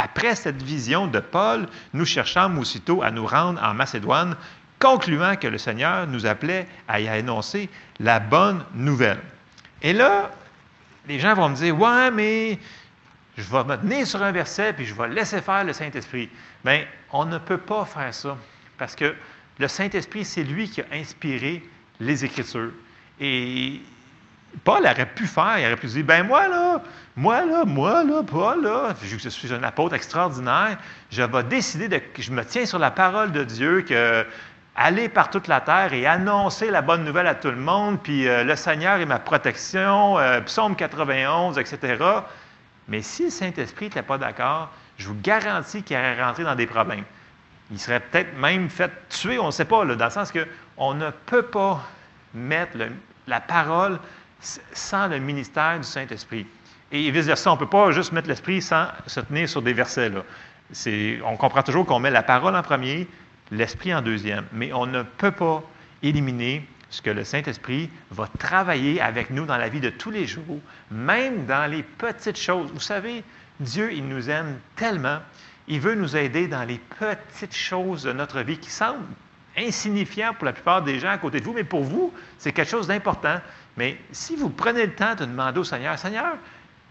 Après 0.02 0.34
cette 0.34 0.62
vision 0.62 1.08
de 1.08 1.20
Paul, 1.20 1.68
nous 1.92 2.06
cherchâmes 2.06 2.58
aussitôt 2.58 3.02
à 3.02 3.10
nous 3.10 3.26
rendre 3.26 3.62
en 3.62 3.74
Macédoine, 3.74 4.34
concluant 4.78 5.36
que 5.36 5.46
le 5.46 5.58
Seigneur 5.58 6.06
nous 6.06 6.24
appelait 6.24 6.66
à 6.88 7.00
y 7.00 7.08
annoncer 7.08 7.68
la 7.98 8.18
bonne 8.18 8.64
nouvelle. 8.72 9.20
Et 9.82 9.92
là, 9.92 10.30
les 11.06 11.18
gens 11.18 11.34
vont 11.34 11.50
me 11.50 11.54
dire, 11.54 11.78
ouais, 11.78 12.10
mais 12.10 12.58
je 13.36 13.42
vais 13.42 13.62
me 13.64 13.76
tenir 13.76 14.06
sur 14.06 14.22
un 14.22 14.32
verset 14.32 14.72
puis 14.72 14.86
je 14.86 14.94
vais 14.94 15.08
laisser 15.08 15.42
faire 15.42 15.64
le 15.64 15.74
Saint-Esprit. 15.74 16.30
Bien, 16.64 16.86
on 17.12 17.26
ne 17.26 17.36
peut 17.36 17.58
pas 17.58 17.84
faire 17.84 18.14
ça 18.14 18.38
parce 18.78 18.96
que 18.96 19.14
le 19.58 19.68
Saint-Esprit, 19.68 20.24
c'est 20.24 20.44
lui 20.44 20.70
qui 20.70 20.80
a 20.80 20.86
inspiré 20.94 21.62
les 22.00 22.24
Écritures. 22.24 22.72
Et 23.20 23.82
Paul 24.64 24.80
aurait 24.80 25.12
pu 25.14 25.26
faire, 25.26 25.58
il 25.58 25.66
aurait 25.66 25.76
pu 25.76 25.88
dire, 25.88 26.04
ben 26.06 26.26
moi 26.26 26.48
là, 26.48 26.82
moi 27.20 27.44
là, 27.44 27.66
moi 27.66 28.02
là, 28.02 28.22
Paul 28.22 28.62
là, 28.62 28.94
je 29.02 29.28
suis 29.28 29.52
un 29.52 29.62
apôtre 29.62 29.94
extraordinaire, 29.94 30.78
je 31.10 31.22
vais 31.22 31.42
décider 31.42 31.86
de, 31.86 32.00
je 32.18 32.30
me 32.30 32.42
tiens 32.46 32.64
sur 32.64 32.78
la 32.78 32.90
parole 32.90 33.30
de 33.30 33.44
Dieu, 33.44 33.82
que 33.82 34.24
aller 34.74 35.10
par 35.10 35.28
toute 35.28 35.46
la 35.46 35.60
terre 35.60 35.92
et 35.92 36.06
annoncer 36.06 36.70
la 36.70 36.80
bonne 36.80 37.04
nouvelle 37.04 37.26
à 37.26 37.34
tout 37.34 37.50
le 37.50 37.58
monde, 37.58 38.00
puis 38.02 38.26
euh, 38.26 38.42
le 38.42 38.56
Seigneur 38.56 38.98
est 39.00 39.04
ma 39.04 39.18
protection, 39.18 40.18
euh, 40.18 40.40
psaume 40.40 40.74
91, 40.74 41.58
etc. 41.58 42.02
Mais 42.88 43.02
si 43.02 43.24
le 43.24 43.30
Saint-Esprit 43.30 43.86
n'était 43.86 44.02
pas 44.02 44.16
d'accord, 44.16 44.70
je 44.96 45.06
vous 45.06 45.16
garantis 45.22 45.82
qu'il 45.82 45.98
aurait 45.98 46.24
rentré 46.24 46.44
dans 46.44 46.54
des 46.54 46.66
problèmes. 46.66 47.04
Il 47.70 47.78
serait 47.78 48.00
peut-être 48.00 48.34
même 48.38 48.70
fait 48.70 48.92
tuer, 49.10 49.38
on 49.38 49.46
ne 49.46 49.50
sait 49.50 49.66
pas, 49.66 49.84
dans 49.84 50.04
le 50.06 50.10
sens 50.10 50.32
qu'on 50.32 50.94
ne 50.94 51.10
peut 51.26 51.42
pas 51.42 51.82
mettre 52.32 52.78
la 53.26 53.40
parole 53.40 53.98
sans 54.72 55.06
le 55.08 55.18
ministère 55.18 55.76
du 55.78 55.86
Saint-Esprit. 55.86 56.46
Et 56.92 57.10
vice-versa, 57.10 57.50
on 57.50 57.54
ne 57.54 57.60
peut 57.60 57.66
pas 57.66 57.92
juste 57.92 58.12
mettre 58.12 58.28
l'Esprit 58.28 58.60
sans 58.60 58.86
se 59.06 59.20
tenir 59.20 59.48
sur 59.48 59.62
des 59.62 59.72
versets. 59.72 60.10
On 61.24 61.36
comprend 61.36 61.62
toujours 61.62 61.86
qu'on 61.86 62.00
met 62.00 62.10
la 62.10 62.22
parole 62.22 62.56
en 62.56 62.62
premier, 62.62 63.06
l'Esprit 63.52 63.94
en 63.94 64.02
deuxième, 64.02 64.44
mais 64.52 64.72
on 64.72 64.86
ne 64.86 65.02
peut 65.02 65.30
pas 65.30 65.62
éliminer 66.02 66.66
ce 66.88 67.00
que 67.00 67.10
le 67.10 67.22
Saint-Esprit 67.22 67.88
va 68.10 68.26
travailler 68.38 69.00
avec 69.00 69.30
nous 69.30 69.46
dans 69.46 69.56
la 69.56 69.68
vie 69.68 69.78
de 69.78 69.90
tous 69.90 70.10
les 70.10 70.26
jours, 70.26 70.58
même 70.90 71.46
dans 71.46 71.70
les 71.70 71.84
petites 71.84 72.38
choses. 72.38 72.72
Vous 72.72 72.80
savez, 72.80 73.22
Dieu, 73.60 73.92
il 73.92 74.08
nous 74.08 74.28
aime 74.28 74.58
tellement, 74.74 75.18
il 75.68 75.80
veut 75.80 75.94
nous 75.94 76.16
aider 76.16 76.48
dans 76.48 76.64
les 76.64 76.80
petites 76.98 77.54
choses 77.54 78.02
de 78.02 78.12
notre 78.12 78.40
vie 78.40 78.58
qui 78.58 78.70
semblent 78.70 79.04
insignifiantes 79.56 80.36
pour 80.36 80.46
la 80.46 80.52
plupart 80.52 80.82
des 80.82 80.98
gens 80.98 81.10
à 81.10 81.18
côté 81.18 81.38
de 81.38 81.44
vous, 81.44 81.52
mais 81.52 81.62
pour 81.62 81.84
vous, 81.84 82.12
c'est 82.38 82.50
quelque 82.50 82.70
chose 82.70 82.88
d'important. 82.88 83.40
Mais 83.76 83.96
si 84.10 84.34
vous 84.34 84.48
prenez 84.48 84.86
le 84.86 84.94
temps 84.94 85.14
de 85.14 85.24
demander 85.24 85.60
au 85.60 85.64
Seigneur, 85.64 85.96
Seigneur, 85.96 86.36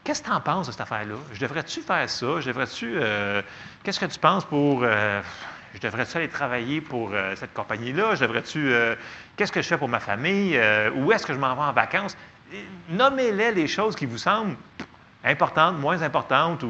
qu'est-ce 0.10 0.24
que 0.24 0.28
tu 0.28 0.34
en 0.34 0.42
penses 0.42 0.66
de 0.66 0.72
cette 0.72 0.82
affaire-là? 0.82 1.18
Je 1.34 1.40
devrais-tu 1.40 1.82
faire 1.82 2.10
ça? 2.10 2.42
Je 2.42 2.48
devrais-tu. 2.48 2.94
Euh, 2.96 3.44
qu'est-ce 3.84 4.00
que 4.00 4.08
tu 4.08 4.18
penses 4.18 4.44
pour. 4.44 4.82
Euh, 4.82 5.22
je 5.76 5.80
devrais-tu 5.80 6.18
aller 6.18 6.28
travailler 6.28 6.82
pour 6.82 7.12
euh, 7.14 7.36
cette 7.36 7.54
compagnie-là? 7.54 8.16
Je 8.16 8.22
devrais-tu. 8.22 8.74
qu'est-ce 9.36 9.52
que 9.52 9.62
je 9.62 9.68
fais 9.68 9.78
pour 9.78 9.88
ma 9.88 10.00
famille? 10.00 10.60
où 10.96 11.12
est-ce 11.12 11.28
que 11.28 11.34
je 11.34 11.38
m'en 11.38 11.54
vais 11.54 11.62
en 11.62 11.74
vacances? 11.74 12.18
Nommez-les 12.90 13.52
les 13.52 13.68
choses 13.68 13.96
qui 13.96 14.08
vous 14.08 14.18
semblent 14.18 14.56
importantes, 15.24 15.78
moins 15.78 16.02
importantes. 16.02 16.66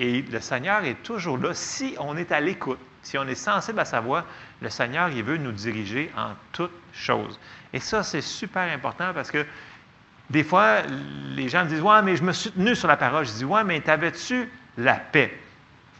Et 0.00 0.22
le 0.22 0.40
Seigneur 0.40 0.82
est 0.82 1.04
toujours 1.04 1.38
là 1.38 1.54
si 1.54 1.94
on 2.00 2.16
est 2.16 2.32
à 2.32 2.40
l'écoute, 2.40 2.80
si 3.02 3.16
on 3.16 3.28
est 3.28 3.36
sensible 3.36 3.78
à 3.78 3.84
sa 3.84 4.00
voix. 4.00 4.24
Le 4.60 4.70
Seigneur, 4.70 5.08
il 5.10 5.22
veut 5.22 5.36
nous 5.36 5.52
diriger 5.52 6.10
en 6.16 6.32
toutes 6.50 6.74
choses. 6.92 7.38
Et 7.72 7.78
ça, 7.78 8.02
c'est 8.02 8.22
super 8.22 8.72
important 8.72 9.12
parce 9.14 9.30
que 9.30 9.46
des 10.30 10.42
fois, 10.42 10.82
les 11.34 11.48
gens 11.48 11.64
me 11.64 11.68
disent 11.68 11.82
Ouais, 11.82 12.02
mais 12.02 12.16
je 12.16 12.22
me 12.22 12.32
suis 12.32 12.50
tenu 12.50 12.74
sur 12.74 12.88
la 12.88 12.96
parole. 12.96 13.26
Je 13.26 13.32
dis 13.32 13.44
Ouais, 13.44 13.64
mais 13.64 13.80
t'avais-tu 13.80 14.50
la 14.78 14.94
paix? 14.94 15.38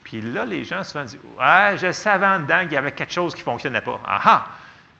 Puis 0.02 0.20
là, 0.20 0.44
les 0.44 0.64
gens 0.64 0.82
souvent 0.84 1.04
disent 1.04 1.18
Ouais, 1.38 1.76
je 1.76 1.92
savais 1.92 2.26
en 2.26 2.40
dedans 2.40 2.60
qu'il 2.62 2.72
y 2.72 2.76
avait 2.76 2.92
quelque 2.92 3.12
chose 3.12 3.34
qui 3.34 3.40
ne 3.40 3.44
fonctionnait 3.44 3.80
pas. 3.80 4.00
Ah 4.06 4.46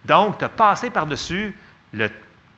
Donc, 0.05 0.39
tu 0.39 0.45
as 0.45 0.49
passé 0.49 0.91
par-dessus 0.91 1.57
le 1.93 2.11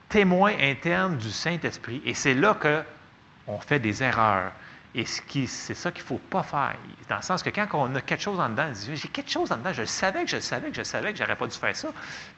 témoin 0.08 0.52
interne 0.60 1.16
du 1.16 1.30
Saint-Esprit. 1.30 2.02
Et 2.04 2.14
c'est 2.14 2.34
là 2.34 2.56
qu'on 2.60 3.58
fait 3.58 3.78
des 3.78 4.02
erreurs. 4.02 4.52
Et 4.98 5.04
c'est 5.04 5.74
ça 5.74 5.92
qu'il 5.92 6.02
ne 6.04 6.06
faut 6.06 6.18
pas 6.30 6.42
faire. 6.42 6.74
Dans 7.10 7.16
le 7.16 7.22
sens 7.22 7.42
que 7.42 7.50
quand 7.50 7.68
on 7.74 7.94
a 7.94 8.00
quelque 8.00 8.22
chose 8.22 8.40
en 8.40 8.48
dedans, 8.48 8.64
on 8.70 8.72
dit 8.72 8.96
J'ai 8.96 9.08
quelque 9.08 9.30
chose 9.30 9.52
en 9.52 9.58
dedans, 9.58 9.74
je 9.74 9.84
savais 9.84 10.24
que 10.24 10.30
je 10.30 10.38
savais 10.38 10.70
que 10.70 10.76
je 10.76 10.82
savais 10.82 11.12
que 11.12 11.18
je 11.18 11.22
n'aurais 11.22 11.36
pas 11.36 11.46
dû 11.46 11.56
faire 11.56 11.76
ça. 11.76 11.88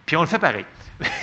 Puis 0.04 0.16
on 0.16 0.22
le 0.22 0.26
fait 0.26 0.40
pareil. 0.40 0.64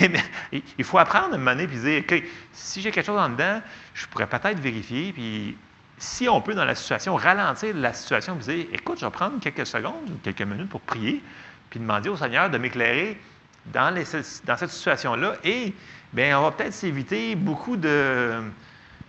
il 0.78 0.84
faut 0.84 0.96
apprendre 0.96 1.34
à 1.34 1.36
me 1.36 1.44
mener 1.44 1.64
et 1.64 1.66
dire 1.66 2.02
OK, 2.08 2.24
si 2.54 2.80
j'ai 2.80 2.90
quelque 2.90 3.04
chose 3.04 3.20
en 3.20 3.28
dedans, 3.28 3.60
je 3.92 4.06
pourrais 4.06 4.26
peut-être 4.26 4.58
vérifier. 4.60 5.12
Puis 5.12 5.58
si 5.98 6.26
on 6.26 6.40
peut, 6.40 6.54
dans 6.54 6.64
la 6.64 6.74
situation, 6.74 7.14
ralentir 7.16 7.76
la 7.76 7.92
situation 7.92 8.36
et 8.36 8.38
dire 8.38 8.66
Écoute, 8.72 8.98
je 8.98 9.04
vais 9.04 9.12
prendre 9.12 9.38
quelques 9.38 9.66
secondes, 9.66 10.08
quelques 10.22 10.40
minutes 10.40 10.70
pour 10.70 10.80
prier, 10.80 11.22
puis 11.68 11.80
demander 11.80 12.08
au 12.08 12.16
Seigneur 12.16 12.48
de 12.48 12.56
m'éclairer 12.56 13.20
dans, 13.66 13.94
dans 13.94 14.56
cette 14.56 14.70
situation-là. 14.70 15.34
Et 15.44 15.74
bien, 16.14 16.38
on 16.38 16.44
va 16.44 16.52
peut-être 16.52 16.72
s'éviter 16.72 17.34
beaucoup 17.34 17.76
de 17.76 18.40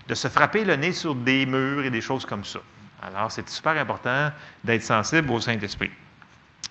de 0.08 0.16
se 0.16 0.28
frapper 0.28 0.64
le 0.64 0.76
nez 0.76 0.94
sur 0.94 1.16
des 1.16 1.46
murs 1.46 1.84
et 1.84 1.90
des 1.90 2.02
choses 2.02 2.26
comme 2.26 2.46
ça. 2.46 2.60
Alors, 3.02 3.32
c'est 3.32 3.48
super 3.50 3.78
important 3.78 4.32
d'être 4.64 4.84
sensible 4.84 5.32
au 5.32 5.40
Saint-Esprit. 5.40 5.92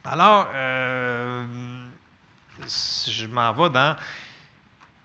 Alors, 0.04 0.48
euh, 0.54 1.86
je 2.66 3.26
m'en 3.26 3.52
vais 3.52 3.70
dans, 3.70 3.96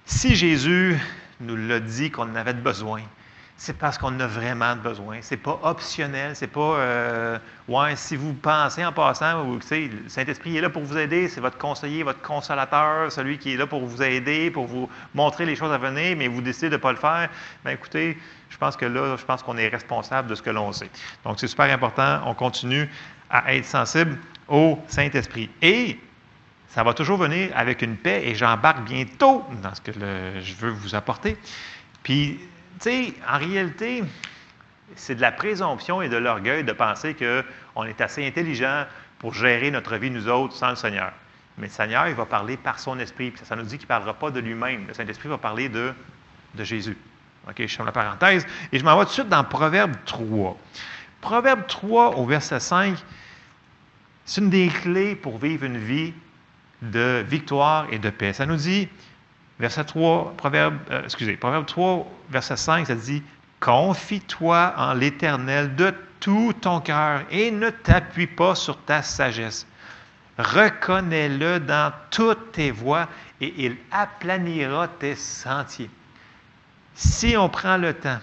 si 0.05 0.35
Jésus 0.35 0.97
nous 1.39 1.55
l'a 1.55 1.79
dit 1.79 2.11
qu'on 2.11 2.29
en 2.29 2.35
avait 2.35 2.53
besoin, 2.53 3.01
c'est 3.63 3.77
parce 3.77 3.95
qu'on 3.99 4.19
a 4.19 4.25
vraiment 4.25 4.75
besoin. 4.75 5.19
C'est 5.21 5.37
pas 5.37 5.59
optionnel. 5.61 6.35
C'est 6.35 6.47
pas, 6.47 6.77
euh, 6.77 7.37
ouais, 7.67 7.95
si 7.95 8.15
vous 8.15 8.33
pensez 8.33 8.83
en 8.83 8.91
passant, 8.91 9.43
le 9.43 9.59
Saint-Esprit 10.07 10.57
est 10.57 10.61
là 10.61 10.71
pour 10.71 10.81
vous 10.81 10.97
aider. 10.97 11.29
C'est 11.29 11.41
votre 11.41 11.59
conseiller, 11.59 12.01
votre 12.01 12.23
consolateur, 12.23 13.11
celui 13.11 13.37
qui 13.37 13.53
est 13.53 13.57
là 13.57 13.67
pour 13.67 13.85
vous 13.85 14.01
aider, 14.01 14.49
pour 14.49 14.65
vous 14.65 14.89
montrer 15.13 15.45
les 15.45 15.55
choses 15.55 15.71
à 15.71 15.77
venir, 15.77 16.17
mais 16.17 16.27
vous 16.27 16.41
décidez 16.41 16.69
de 16.69 16.77
ne 16.77 16.81
pas 16.81 16.91
le 16.91 16.97
faire. 16.97 17.29
Bien, 17.63 17.73
écoutez, 17.73 18.17
je 18.49 18.57
pense 18.57 18.75
que 18.75 18.85
là, 18.85 19.15
je 19.15 19.23
pense 19.25 19.43
qu'on 19.43 19.57
est 19.57 19.67
responsable 19.67 20.27
de 20.27 20.33
ce 20.33 20.41
que 20.41 20.49
l'on 20.49 20.71
sait. 20.71 20.89
Donc, 21.23 21.39
c'est 21.39 21.47
super 21.47 21.71
important. 21.71 22.21
On 22.25 22.33
continue 22.33 22.89
à 23.29 23.53
être 23.53 23.65
sensible 23.65 24.17
au 24.47 24.79
Saint-Esprit. 24.87 25.51
Et 25.61 25.99
ça 26.67 26.81
va 26.81 26.95
toujours 26.95 27.19
venir 27.19 27.51
avec 27.53 27.83
une 27.83 27.95
paix, 27.95 28.23
et 28.25 28.33
j'embarque 28.33 28.83
bientôt 28.85 29.45
dans 29.61 29.75
ce 29.75 29.81
que 29.81 29.91
je 29.93 30.55
veux 30.55 30.71
vous 30.71 30.95
apporter. 30.95 31.37
Puis, 32.01 32.39
sais, 32.81 33.13
en 33.29 33.37
réalité, 33.37 34.03
c'est 34.95 35.15
de 35.15 35.21
la 35.21 35.31
présomption 35.31 36.01
et 36.01 36.09
de 36.09 36.17
l'orgueil 36.17 36.63
de 36.63 36.73
penser 36.73 37.15
qu'on 37.15 37.83
est 37.83 38.01
assez 38.01 38.25
intelligent 38.25 38.85
pour 39.19 39.33
gérer 39.33 39.71
notre 39.71 39.95
vie, 39.97 40.09
nous 40.09 40.27
autres, 40.27 40.55
sans 40.55 40.71
le 40.71 40.75
Seigneur. 40.75 41.11
Mais 41.57 41.67
le 41.67 41.71
Seigneur, 41.71 42.07
il 42.07 42.15
va 42.15 42.25
parler 42.25 42.57
par 42.57 42.79
son 42.79 42.97
esprit. 42.99 43.33
ça, 43.43 43.55
nous 43.55 43.63
dit 43.63 43.77
qu'il 43.77 43.85
ne 43.85 43.89
parlera 43.89 44.13
pas 44.13 44.31
de 44.31 44.39
lui-même. 44.39 44.87
Le 44.87 44.93
Saint-Esprit 44.93 45.29
va 45.29 45.37
parler 45.37 45.69
de, 45.69 45.93
de 46.55 46.63
Jésus. 46.63 46.97
OK, 47.47 47.55
je 47.59 47.67
ferme 47.67 47.85
la 47.85 47.91
parenthèse. 47.91 48.45
Et 48.71 48.79
je 48.79 48.83
m'en 48.83 48.97
vais 48.97 49.03
tout 49.03 49.09
de 49.09 49.13
suite 49.13 49.29
dans 49.29 49.43
Proverbe 49.43 49.93
3. 50.05 50.57
Proverbe 51.21 51.67
3, 51.67 52.17
au 52.17 52.25
verset 52.25 52.59
5, 52.59 52.97
c'est 54.25 54.41
une 54.41 54.49
des 54.49 54.67
clés 54.69 55.15
pour 55.15 55.37
vivre 55.37 55.65
une 55.65 55.77
vie 55.77 56.13
de 56.81 57.23
victoire 57.27 57.85
et 57.91 57.99
de 57.99 58.09
paix. 58.09 58.33
Ça 58.33 58.45
nous 58.45 58.55
dit 58.55 58.89
Verset 59.61 59.83
3, 59.83 60.33
Proverbe, 60.37 60.79
euh, 60.89 61.03
excusez, 61.03 61.37
Proverbe 61.37 61.67
3, 61.67 62.11
verset 62.31 62.57
5, 62.57 62.87
ça 62.87 62.95
dit 62.95 63.21
Confie-toi 63.59 64.73
en 64.75 64.95
l'Éternel 64.95 65.75
de 65.75 65.93
tout 66.19 66.51
ton 66.59 66.81
cœur 66.81 67.21
et 67.29 67.51
ne 67.51 67.69
t'appuie 67.69 68.25
pas 68.25 68.55
sur 68.55 68.75
ta 68.79 69.03
sagesse. 69.03 69.67
Reconnais-le 70.39 71.59
dans 71.59 71.93
toutes 72.09 72.53
tes 72.53 72.71
voies 72.71 73.07
et 73.39 73.53
il 73.55 73.77
aplanira 73.91 74.87
tes 74.87 75.13
sentiers. 75.15 75.91
Si 76.95 77.37
on 77.37 77.47
prend 77.47 77.77
le 77.77 77.93
temps 77.93 78.19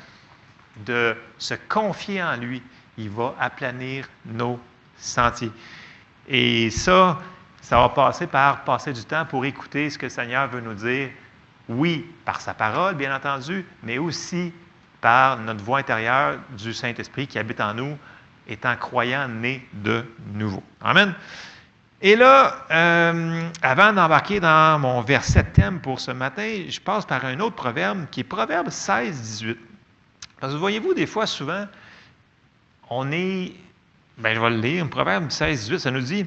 de 0.86 1.16
se 1.38 1.54
confier 1.68 2.20
en 2.20 2.34
lui, 2.34 2.60
il 2.96 3.10
va 3.10 3.36
aplanir 3.38 4.08
nos 4.26 4.58
sentiers. 4.96 5.52
Et 6.26 6.68
ça, 6.70 7.20
ça 7.62 7.78
va 7.78 7.90
passer 7.90 8.26
par 8.26 8.64
passer 8.64 8.92
du 8.92 9.04
temps 9.04 9.24
pour 9.24 9.44
écouter 9.44 9.88
ce 9.88 9.96
que 9.96 10.06
le 10.06 10.10
Seigneur 10.10 10.48
veut 10.48 10.60
nous 10.60 10.74
dire 10.74 11.10
oui, 11.68 12.06
par 12.24 12.40
sa 12.40 12.54
parole, 12.54 12.94
bien 12.94 13.14
entendu, 13.14 13.64
mais 13.82 13.98
aussi 13.98 14.52
par 15.00 15.38
notre 15.38 15.62
voix 15.62 15.78
intérieure 15.78 16.38
du 16.56 16.72
Saint-Esprit 16.72 17.26
qui 17.26 17.38
habite 17.38 17.60
en 17.60 17.74
nous, 17.74 17.96
étant 18.48 18.74
croyant 18.76 19.28
né 19.28 19.66
de 19.74 20.04
nouveau. 20.32 20.62
Amen. 20.80 21.14
Et 22.00 22.16
là, 22.16 22.64
euh, 22.70 23.48
avant 23.60 23.92
d'embarquer 23.92 24.40
dans 24.40 24.78
mon 24.78 25.02
verset 25.02 25.44
thème 25.44 25.80
pour 25.80 26.00
ce 26.00 26.12
matin, 26.12 26.64
je 26.68 26.80
passe 26.80 27.04
par 27.04 27.24
un 27.24 27.40
autre 27.40 27.56
proverbe 27.56 28.06
qui 28.10 28.20
est 28.20 28.24
Proverbe 28.24 28.70
16, 28.70 29.20
18. 29.20 29.58
Parce 30.40 30.52
que 30.52 30.58
voyez-vous, 30.58 30.94
des 30.94 31.06
fois, 31.06 31.26
souvent, 31.26 31.66
on 32.88 33.10
est, 33.10 33.52
ben, 34.16 34.34
je 34.34 34.40
vais 34.40 34.50
le 34.50 34.60
lire, 34.60 34.88
Proverbe 34.88 35.30
16, 35.30 35.60
18, 35.64 35.78
ça 35.80 35.90
nous 35.90 36.00
dit 36.00 36.24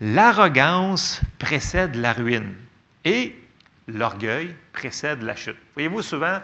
L'arrogance 0.00 1.22
précède 1.38 1.94
la 1.94 2.12
ruine 2.12 2.54
et 3.06 3.34
l'orgueil 3.88 4.54
précède 4.72 5.22
la 5.22 5.36
chute. 5.36 5.56
Voyez-vous, 5.74 6.02
souvent, 6.02 6.38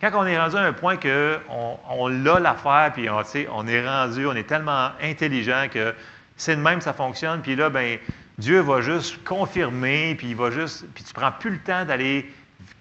quand 0.00 0.10
on 0.14 0.26
est 0.26 0.38
rendu 0.38 0.56
à 0.56 0.62
un 0.62 0.72
point 0.72 0.96
qu'on 0.96 1.78
on, 1.88 2.08
l'a 2.08 2.40
l'affaire, 2.40 2.90
puis 2.92 3.08
on, 3.08 3.22
on 3.52 3.66
est 3.66 3.86
rendu, 3.86 4.26
on 4.26 4.34
est 4.34 4.48
tellement 4.48 4.90
intelligent 5.00 5.66
que 5.72 5.94
c'est 6.36 6.56
de 6.56 6.60
même, 6.60 6.80
ça 6.80 6.92
fonctionne, 6.92 7.40
puis 7.40 7.54
là, 7.54 7.70
ben, 7.70 7.98
Dieu 8.38 8.60
va 8.60 8.80
juste 8.80 9.22
confirmer, 9.24 10.14
puis 10.16 10.30
il 10.30 10.36
va 10.36 10.50
juste, 10.50 10.86
puis 10.94 11.04
tu 11.04 11.12
prends 11.12 11.32
plus 11.32 11.50
le 11.50 11.58
temps 11.58 11.84
d'aller 11.84 12.32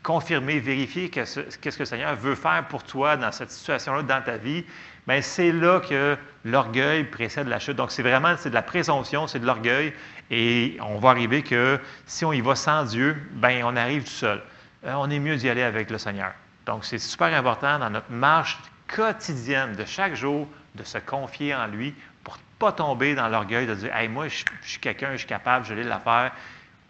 confirmer, 0.03 0.59
vérifier 0.59 1.09
qu'est-ce 1.09 1.57
que 1.57 1.79
le 1.79 1.85
Seigneur 1.85 2.15
veut 2.15 2.35
faire 2.35 2.65
pour 2.69 2.83
toi 2.83 3.17
dans 3.17 3.31
cette 3.31 3.51
situation-là, 3.51 4.01
dans 4.03 4.21
ta 4.23 4.37
vie, 4.37 4.65
bien, 5.07 5.21
c'est 5.21 5.51
là 5.51 5.79
que 5.79 6.17
l'orgueil 6.43 7.03
précède 7.03 7.47
la 7.47 7.59
chute. 7.59 7.75
Donc, 7.75 7.91
c'est 7.91 8.01
vraiment, 8.01 8.35
c'est 8.37 8.49
de 8.49 8.55
la 8.55 8.61
présomption, 8.61 9.27
c'est 9.27 9.39
de 9.39 9.45
l'orgueil, 9.45 9.93
et 10.31 10.77
on 10.79 10.97
va 10.97 11.09
arriver 11.09 11.43
que 11.43 11.77
si 12.05 12.23
on 12.23 12.31
y 12.31 12.39
va 12.39 12.55
sans 12.55 12.85
Dieu, 12.85 13.21
bien, 13.33 13.63
on 13.65 13.75
arrive 13.75 14.05
tout 14.05 14.09
seul. 14.09 14.41
Euh, 14.85 14.93
on 14.93 15.09
est 15.09 15.19
mieux 15.19 15.35
d'y 15.35 15.49
aller 15.49 15.61
avec 15.61 15.91
le 15.91 15.97
Seigneur. 15.97 16.31
Donc, 16.65 16.85
c'est 16.85 16.99
super 16.99 17.33
important 17.33 17.77
dans 17.79 17.89
notre 17.89 18.09
marche 18.09 18.57
quotidienne 18.87 19.75
de 19.75 19.83
chaque 19.83 20.15
jour 20.15 20.47
de 20.75 20.83
se 20.83 20.97
confier 20.99 21.53
en 21.53 21.67
lui 21.67 21.93
pour 22.23 22.35
ne 22.35 22.41
pas 22.59 22.71
tomber 22.71 23.13
dans 23.13 23.27
l'orgueil 23.27 23.67
de 23.67 23.75
dire 23.75 23.93
Hey, 23.93 24.07
moi, 24.07 24.29
je, 24.29 24.45
suis 24.61 24.79
quelqu'un, 24.79 25.11
je 25.11 25.17
suis 25.17 25.27
capable, 25.27 25.65
je 25.65 25.73
l'ai 25.73 25.83
l'affaire. 25.83 26.31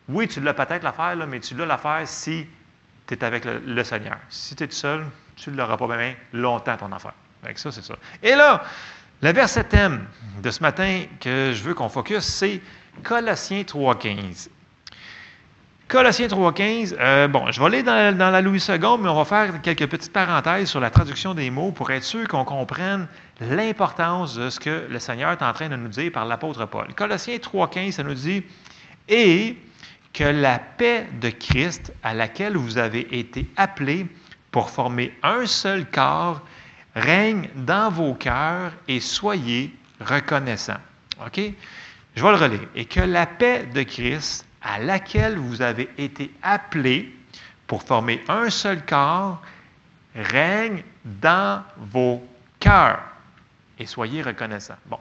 Oui, 0.07 0.27
tu 0.27 0.39
l'as 0.39 0.53
peut-être 0.53 0.83
l'affaire, 0.83 1.15
mais 1.27 1.39
tu 1.39 1.55
l'as 1.55 1.65
l'affaire 1.65 2.07
si 2.07 2.45
tu 3.07 3.15
es 3.15 3.23
avec 3.23 3.43
le, 3.45 3.83
Seigneur. 3.83 4.17
Si 4.29 4.55
tu 4.55 4.63
es 4.63 4.67
tout 4.67 4.75
seul, 4.75 5.03
tu 5.35 5.49
ne 5.49 5.57
l'auras 5.57 5.77
pas 5.77 5.87
bien 5.87 6.13
longtemps, 6.31 6.77
ton 6.77 6.91
affaire. 6.91 7.13
Avec 7.43 7.57
ça, 7.57 7.71
c'est 7.71 7.83
ça. 7.83 7.95
Et 8.21 8.35
là, 8.35 8.63
le 9.23 9.31
verset 9.31 9.63
thème 9.63 10.05
de 10.43 10.51
ce 10.51 10.61
matin 10.61 11.05
que 11.19 11.53
je 11.55 11.63
veux 11.63 11.73
qu'on 11.73 11.89
focus, 11.89 12.23
c'est 12.23 12.61
Colossiens 13.03 13.61
3.15. 13.61 14.49
Colossiens 15.87 16.27
3.15, 16.27 16.95
euh, 16.97 17.27
bon, 17.27 17.51
je 17.51 17.59
vais 17.59 17.65
aller 17.65 17.83
dans, 17.83 18.17
dans, 18.17 18.29
la 18.29 18.41
Louis 18.41 18.63
II, 18.65 18.77
mais 18.77 19.09
on 19.09 19.15
va 19.15 19.25
faire 19.25 19.61
quelques 19.61 19.87
petites 19.87 20.13
parenthèses 20.13 20.69
sur 20.69 20.79
la 20.79 20.89
traduction 20.89 21.33
des 21.33 21.49
mots 21.49 21.71
pour 21.71 21.91
être 21.91 22.05
sûr 22.05 22.25
qu'on 22.29 22.45
comprenne 22.45 23.07
l'importance 23.41 24.35
de 24.35 24.49
ce 24.49 24.57
que 24.57 24.87
le 24.89 24.99
Seigneur 24.99 25.31
est 25.31 25.43
en 25.43 25.51
train 25.51 25.67
de 25.67 25.75
nous 25.75 25.89
dire 25.89 26.11
par 26.13 26.23
l'apôtre 26.23 26.65
Paul. 26.65 26.93
Colossiens 26.95 27.35
3.15, 27.35 27.91
ça 27.91 28.03
nous 28.03 28.13
dit 28.13 28.41
Et 29.09 29.57
que 30.13 30.23
la 30.23 30.59
paix 30.59 31.07
de 31.19 31.29
Christ, 31.29 31.93
à 32.03 32.13
laquelle 32.13 32.55
vous 32.55 32.77
avez 32.77 33.07
été 33.17 33.47
appelés 33.57 34.07
pour 34.51 34.69
former 34.69 35.13
un 35.23 35.45
seul 35.45 35.85
corps, 35.89 36.41
règne 36.95 37.49
dans 37.55 37.89
vos 37.89 38.13
cœurs 38.13 38.71
et 38.87 39.01
soyez 39.01 39.75
reconnaissants. 39.99 40.79
OK? 41.25 41.53
Je 42.15 42.23
vais 42.23 42.31
le 42.31 42.37
relire. 42.37 42.67
Et 42.75 42.85
que 42.85 42.99
la 42.99 43.25
paix 43.25 43.65
de 43.73 43.83
Christ, 43.83 44.45
à 44.61 44.79
laquelle 44.79 45.37
vous 45.37 45.61
avez 45.61 45.89
été 45.97 46.31
appelés 46.41 47.15
pour 47.67 47.83
former 47.83 48.21
un 48.27 48.49
seul 48.49 48.85
corps, 48.85 49.41
règne 50.15 50.83
dans 51.05 51.63
vos 51.77 52.25
cœurs. 52.59 53.01
Et 53.79 53.85
soyez 53.85 54.21
reconnaissants. 54.21 54.75
Bon. 54.85 54.99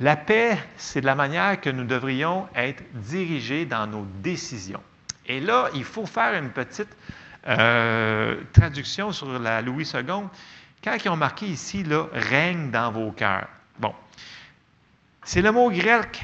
La 0.00 0.16
paix, 0.16 0.58
c'est 0.76 1.00
de 1.00 1.06
la 1.06 1.14
manière 1.14 1.60
que 1.60 1.70
nous 1.70 1.84
devrions 1.84 2.48
être 2.54 2.82
dirigés 2.94 3.64
dans 3.64 3.86
nos 3.86 4.06
décisions. 4.22 4.82
Et 5.26 5.40
là, 5.40 5.68
il 5.74 5.84
faut 5.84 6.06
faire 6.06 6.34
une 6.34 6.50
petite 6.50 6.94
euh, 7.46 8.40
traduction 8.52 9.12
sur 9.12 9.38
la 9.38 9.62
Louis 9.62 9.88
II. 9.94 10.24
Quand 10.82 10.96
ils 11.04 11.08
ont 11.08 11.16
marqué 11.16 11.46
ici, 11.46 11.82
là, 11.84 12.06
règne 12.12 12.70
dans 12.70 12.90
vos 12.90 13.12
cœurs. 13.12 13.48
C'est 15.24 15.42
le 15.42 15.52
mot 15.52 15.70
grec, 15.70 16.22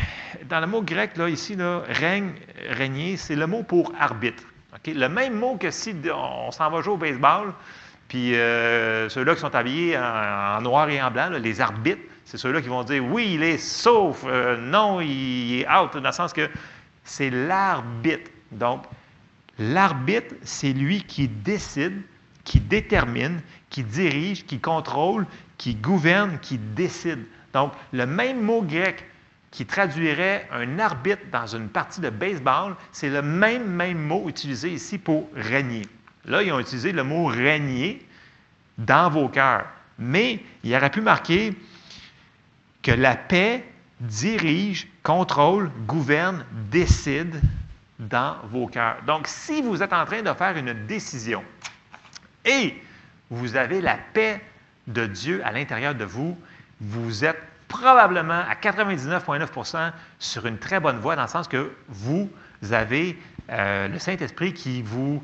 dans 0.49 0.61
le 0.61 0.67
mot 0.67 0.83
grec, 0.83 1.17
là, 1.17 1.29
ici, 1.29 1.57
règne, 1.89 2.33
régner, 2.69 3.17
c'est 3.17 3.37
le 3.37 3.47
mot 3.47 3.63
pour 3.63 3.93
arbitre. 3.99 4.45
Le 4.87 5.09
même 5.09 5.35
mot 5.35 5.57
que 5.57 5.71
si 5.71 5.95
on 6.15 6.51
s'en 6.51 6.71
va 6.71 6.83
jouer 6.83 6.95
au 6.95 6.97
baseball, 6.97 7.53
puis 8.09 8.35
euh, 8.35 9.09
ceux-là 9.09 9.35
qui 9.35 9.41
sont 9.41 9.55
habillés 9.55 9.97
en, 9.99 10.61
noir 10.61 10.89
et 10.91 11.01
en 11.03 11.11
blanc, 11.11 11.31
les 11.31 11.61
arbitres, 11.61 12.03
c'est 12.25 12.37
ceux-là 12.37 12.61
qui 12.61 12.69
vont 12.69 12.85
dire 12.85 13.05
oui, 13.05 13.33
il 13.35 13.43
est 13.43 13.59
sauf, 13.59 14.25
euh, 14.27 14.57
non, 14.57 15.01
il 15.01 15.61
est 15.61 15.69
out, 15.69 15.95
dans 15.95 16.09
le 16.09 16.13
sens 16.13 16.33
que 16.33 16.49
c'est 17.05 17.31
l'arbitre. 17.31 18.31
Donc, 18.53 18.85
L'arbitre, 19.61 20.35
c'est 20.43 20.73
lui 20.73 21.03
qui 21.03 21.29
décide, 21.29 22.01
qui 22.45 22.61
détermine, 22.61 23.43
qui 23.69 23.85
dirige, 23.85 24.47
qui 24.47 24.59
contrôle, 24.59 25.27
qui 25.59 25.75
gouverne, 25.75 26.39
qui 26.41 26.57
décide. 26.57 27.27
Donc, 27.53 27.73
le 27.93 28.07
même 28.07 28.41
mot 28.41 28.63
grec 28.63 29.05
qui 29.51 29.67
traduirait 29.67 30.49
un 30.53 30.79
arbitre 30.79 31.23
dans 31.33 31.47
une 31.47 31.69
partie 31.69 32.01
de 32.01 32.11
baseball, 32.11 32.77
c'est 32.93 33.11
le 33.11 33.23
même, 33.23 33.67
même 33.67 33.99
mot 33.99 34.29
utilisé 34.29 34.71
ici 34.71 34.99
pour 34.99 35.29
régner. 35.35 35.83
Là, 36.25 36.43
ils 36.43 36.53
ont 36.53 36.61
utilisé 36.61 36.93
le 36.93 37.03
mot 37.03 37.27
régner 37.27 38.07
dans 38.79 39.11
vos 39.11 39.29
cœurs. 39.29 39.67
Mais 39.99 40.41
il 40.63 40.75
aurait 40.75 40.91
pu 40.91 41.01
marquer 41.01 41.55
que 42.83 42.93
la 42.93 43.17
paix 43.17 43.65
dirige, 44.01 44.89
contrôle, 45.03 45.71
gouverne, 45.87 46.45
décide 46.71 47.41
dans 47.99 48.37
vos 48.51 48.67
cœurs. 48.67 48.97
Donc, 49.07 49.27
si 49.27 49.61
vous 49.63 49.83
êtes 49.83 49.93
en 49.93 50.05
train 50.05 50.23
de 50.23 50.33
faire 50.33 50.57
une 50.57 50.87
décision 50.87 51.45
et 52.45 52.83
vous 53.29 53.57
avez 53.57 53.81
la 53.81 53.99
paix 54.15 54.41
de 54.87 55.07
Dieu 55.07 55.43
à 55.45 55.53
l'intérieur 55.53 55.95
de 55.95 56.05
vous, 56.05 56.39
vous 56.81 57.25
êtes 57.25 57.41
probablement 57.69 58.43
à 58.49 58.55
99,9% 58.55 59.93
sur 60.19 60.47
une 60.47 60.59
très 60.59 60.81
bonne 60.81 60.99
voie, 60.99 61.17
dans 61.17 61.23
le 61.23 61.29
sens 61.29 61.49
que 61.49 61.73
vous 61.89 62.29
avez 62.71 63.17
euh, 63.51 63.89
le 63.89 63.99
Saint-Esprit 63.99 64.53
qui 64.53 64.83
vous, 64.83 65.23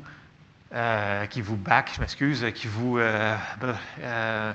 euh, 0.73 1.25
qui 1.27 1.41
vous 1.41 1.57
back, 1.57 1.91
je 1.95 2.01
m'excuse, 2.01 2.45
qui 2.55 2.67
vous, 2.67 2.97
euh, 2.97 4.53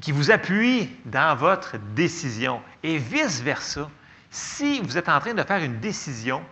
qui 0.00 0.12
vous 0.12 0.30
appuie 0.30 0.88
dans 1.04 1.36
votre 1.36 1.76
décision. 1.94 2.60
Et 2.82 2.98
vice-versa, 2.98 3.90
si 4.30 4.80
vous 4.80 4.96
êtes 4.96 5.08
en 5.08 5.20
train 5.20 5.34
de 5.34 5.42
faire 5.42 5.62
une 5.62 5.78
décision, 5.80 6.42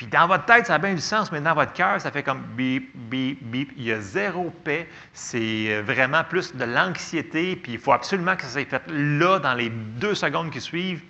puis 0.00 0.06
dans 0.06 0.26
votre 0.26 0.46
tête, 0.46 0.64
ça 0.64 0.76
a 0.76 0.78
bien 0.78 0.94
du 0.94 1.00
sens, 1.02 1.30
mais 1.30 1.42
dans 1.42 1.52
votre 1.52 1.74
cœur, 1.74 2.00
ça 2.00 2.10
fait 2.10 2.22
comme 2.22 2.40
bip, 2.56 2.90
bip, 2.96 3.38
bip. 3.42 3.70
Il 3.76 3.84
y 3.84 3.92
a 3.92 4.00
zéro 4.00 4.48
paix. 4.64 4.88
C'est 5.12 5.66
euh, 5.74 5.82
vraiment 5.82 6.24
plus 6.24 6.56
de 6.56 6.64
l'anxiété, 6.64 7.54
puis 7.54 7.72
il 7.72 7.78
faut 7.78 7.92
absolument 7.92 8.34
que 8.34 8.44
ça 8.44 8.48
soit 8.48 8.64
fait 8.64 8.82
là, 8.88 9.38
dans 9.38 9.52
les 9.52 9.68
deux 9.68 10.14
secondes 10.14 10.50
qui 10.50 10.62
suivent. 10.62 11.02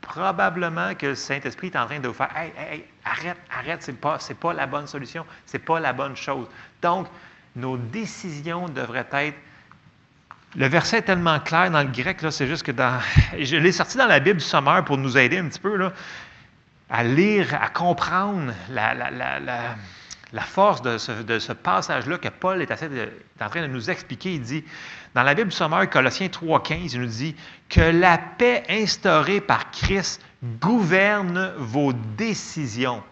Probablement 0.00 0.92
que 0.96 1.06
le 1.06 1.14
Saint-Esprit 1.14 1.68
est 1.68 1.76
en 1.76 1.86
train 1.86 2.00
de 2.00 2.08
vous 2.08 2.14
faire 2.14 2.36
Hey, 2.36 2.52
hey, 2.58 2.84
arrête, 3.04 3.36
arrête, 3.56 3.84
ce 3.84 3.92
n'est 3.92 3.96
pas, 3.96 4.18
pas 4.40 4.54
la 4.54 4.66
bonne 4.66 4.88
solution, 4.88 5.24
ce 5.46 5.56
n'est 5.56 5.62
pas 5.62 5.78
la 5.78 5.92
bonne 5.92 6.16
chose. 6.16 6.48
Donc, 6.82 7.06
nos 7.54 7.76
décisions 7.76 8.68
devraient 8.68 9.06
être 9.12 9.38
le 10.56 10.66
verset 10.66 10.98
est 10.98 11.02
tellement 11.02 11.38
clair 11.38 11.70
dans 11.70 11.82
le 11.82 11.90
grec, 11.90 12.18
c'est 12.30 12.48
juste 12.48 12.64
que 12.64 12.72
dans. 12.72 13.00
Je 13.38 13.54
l'ai 13.54 13.70
sorti 13.70 13.98
dans 13.98 14.08
la 14.08 14.18
Bible 14.18 14.40
du 14.40 14.44
Sommeur 14.44 14.84
pour 14.84 14.98
nous 14.98 15.16
aider 15.16 15.38
un 15.38 15.46
petit 15.46 15.60
peu. 15.60 15.76
Là 15.76 15.92
à 16.90 17.04
lire, 17.04 17.54
à 17.60 17.68
comprendre 17.68 18.52
la, 18.70 20.42
force 20.42 20.82
de 20.82 20.98
ce, 20.98 21.52
passage-là 21.52 22.18
que 22.18 22.28
Paul 22.28 22.60
est, 22.60 22.72
en 22.72 23.48
train 23.48 23.62
de 23.62 23.66
nous 23.68 23.90
expliquer. 23.90 24.34
Il 24.34 24.42
dit, 24.42 24.64
dans 25.14 25.22
la 25.22 25.34
Bible 25.34 25.52
Sommeur, 25.52 25.88
Colossiens 25.88 26.26
3,15, 26.26 26.94
il 26.94 27.00
nous 27.00 27.06
dit 27.06 27.36
que 27.68 27.80
la 27.80 28.18
paix 28.18 28.64
instaurée 28.68 29.40
par 29.40 29.70
Christ 29.70 30.20
gouverne 30.60 31.52
vos 31.58 31.92
décisions, 31.92 33.02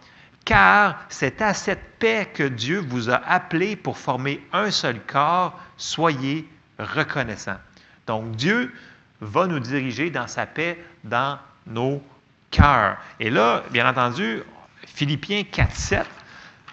car 0.44 0.98
c'est 1.08 1.40
à 1.40 1.54
cette 1.54 1.98
paix 1.98 2.28
que 2.32 2.42
Dieu 2.42 2.84
vous 2.88 3.10
a 3.10 3.16
appelé 3.16 3.76
pour 3.76 3.96
former 3.96 4.42
un 4.52 4.70
seul 4.70 5.00
corps. 5.06 5.58
Soyez 5.76 6.48
reconnaissants. 6.78 7.58
Donc 8.06 8.32
Dieu 8.32 8.72
va 9.20 9.46
nous 9.46 9.60
diriger 9.60 10.10
dans 10.10 10.26
sa 10.26 10.46
paix 10.46 10.82
dans 11.04 11.38
nos 11.66 12.02
cœur. 12.50 12.96
Et 13.20 13.30
là, 13.30 13.64
bien 13.70 13.88
entendu, 13.88 14.42
Philippiens 14.86 15.44
4, 15.44 15.74
7, 15.74 16.06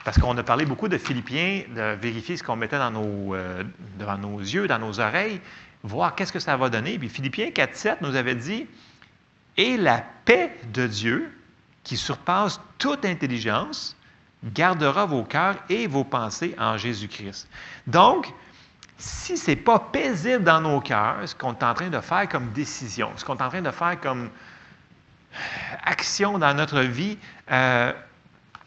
parce 0.04 0.20
qu'on 0.20 0.38
a 0.38 0.44
parlé 0.44 0.66
beaucoup 0.66 0.88
de 0.88 0.98
Philippiens, 0.98 1.64
de 1.76 1.96
vérifier 1.96 2.38
ce 2.38 2.44
qu'on 2.44 2.56
mettait 2.56 2.78
dans 2.78 2.92
nos, 2.92 3.36
euh, 3.36 3.64
devant 3.98 4.18
nos 4.18 4.40
yeux, 4.40 4.68
dans 4.68 4.80
nos 4.80 5.00
oreilles, 5.00 5.42
voir 5.84 6.16
qu'est-ce 6.16 6.34
que 6.34 6.40
ça 6.40 6.56
va 6.58 6.70
donner. 6.70 6.98
Puis 6.98 7.10
Philippiens 7.10 7.52
4, 7.52 7.76
7 7.76 8.02
nous 8.02 8.16
avait 8.16 8.36
dit 8.36 8.68
Et 9.58 9.78
la 9.78 10.04
paix 10.26 10.56
de 10.74 10.88
Dieu, 10.88 11.32
qui 11.84 11.98
surpasse 11.98 12.60
toute 12.78 13.06
intelligence, 13.06 13.96
gardera 14.44 15.06
vos 15.06 15.24
cœurs 15.24 15.56
et 15.70 15.88
vos 15.88 16.04
pensées 16.04 16.56
en 16.60 16.78
Jésus-Christ. 16.78 17.48
Donc, 17.88 18.32
si 18.98 19.38
ce 19.38 19.52
n'est 19.52 19.56
pas 19.56 19.80
paisible 19.80 20.44
dans 20.44 20.62
nos 20.62 20.80
cœurs, 20.80 21.18
ce 21.26 21.36
qu'on 21.36 21.54
est 21.54 21.64
en 21.64 21.74
train 21.74 21.90
de 21.90 22.00
faire 22.00 22.28
comme 22.30 22.52
décision, 22.52 23.12
ce 23.16 23.26
qu'on 23.26 23.36
est 23.36 23.42
en 23.42 23.50
train 23.50 23.62
de 23.62 23.72
faire 23.72 24.00
comme 24.00 24.30
action 25.84 26.38
dans 26.38 26.54
notre 26.54 26.82
vie, 26.82 27.18
euh, 27.52 27.94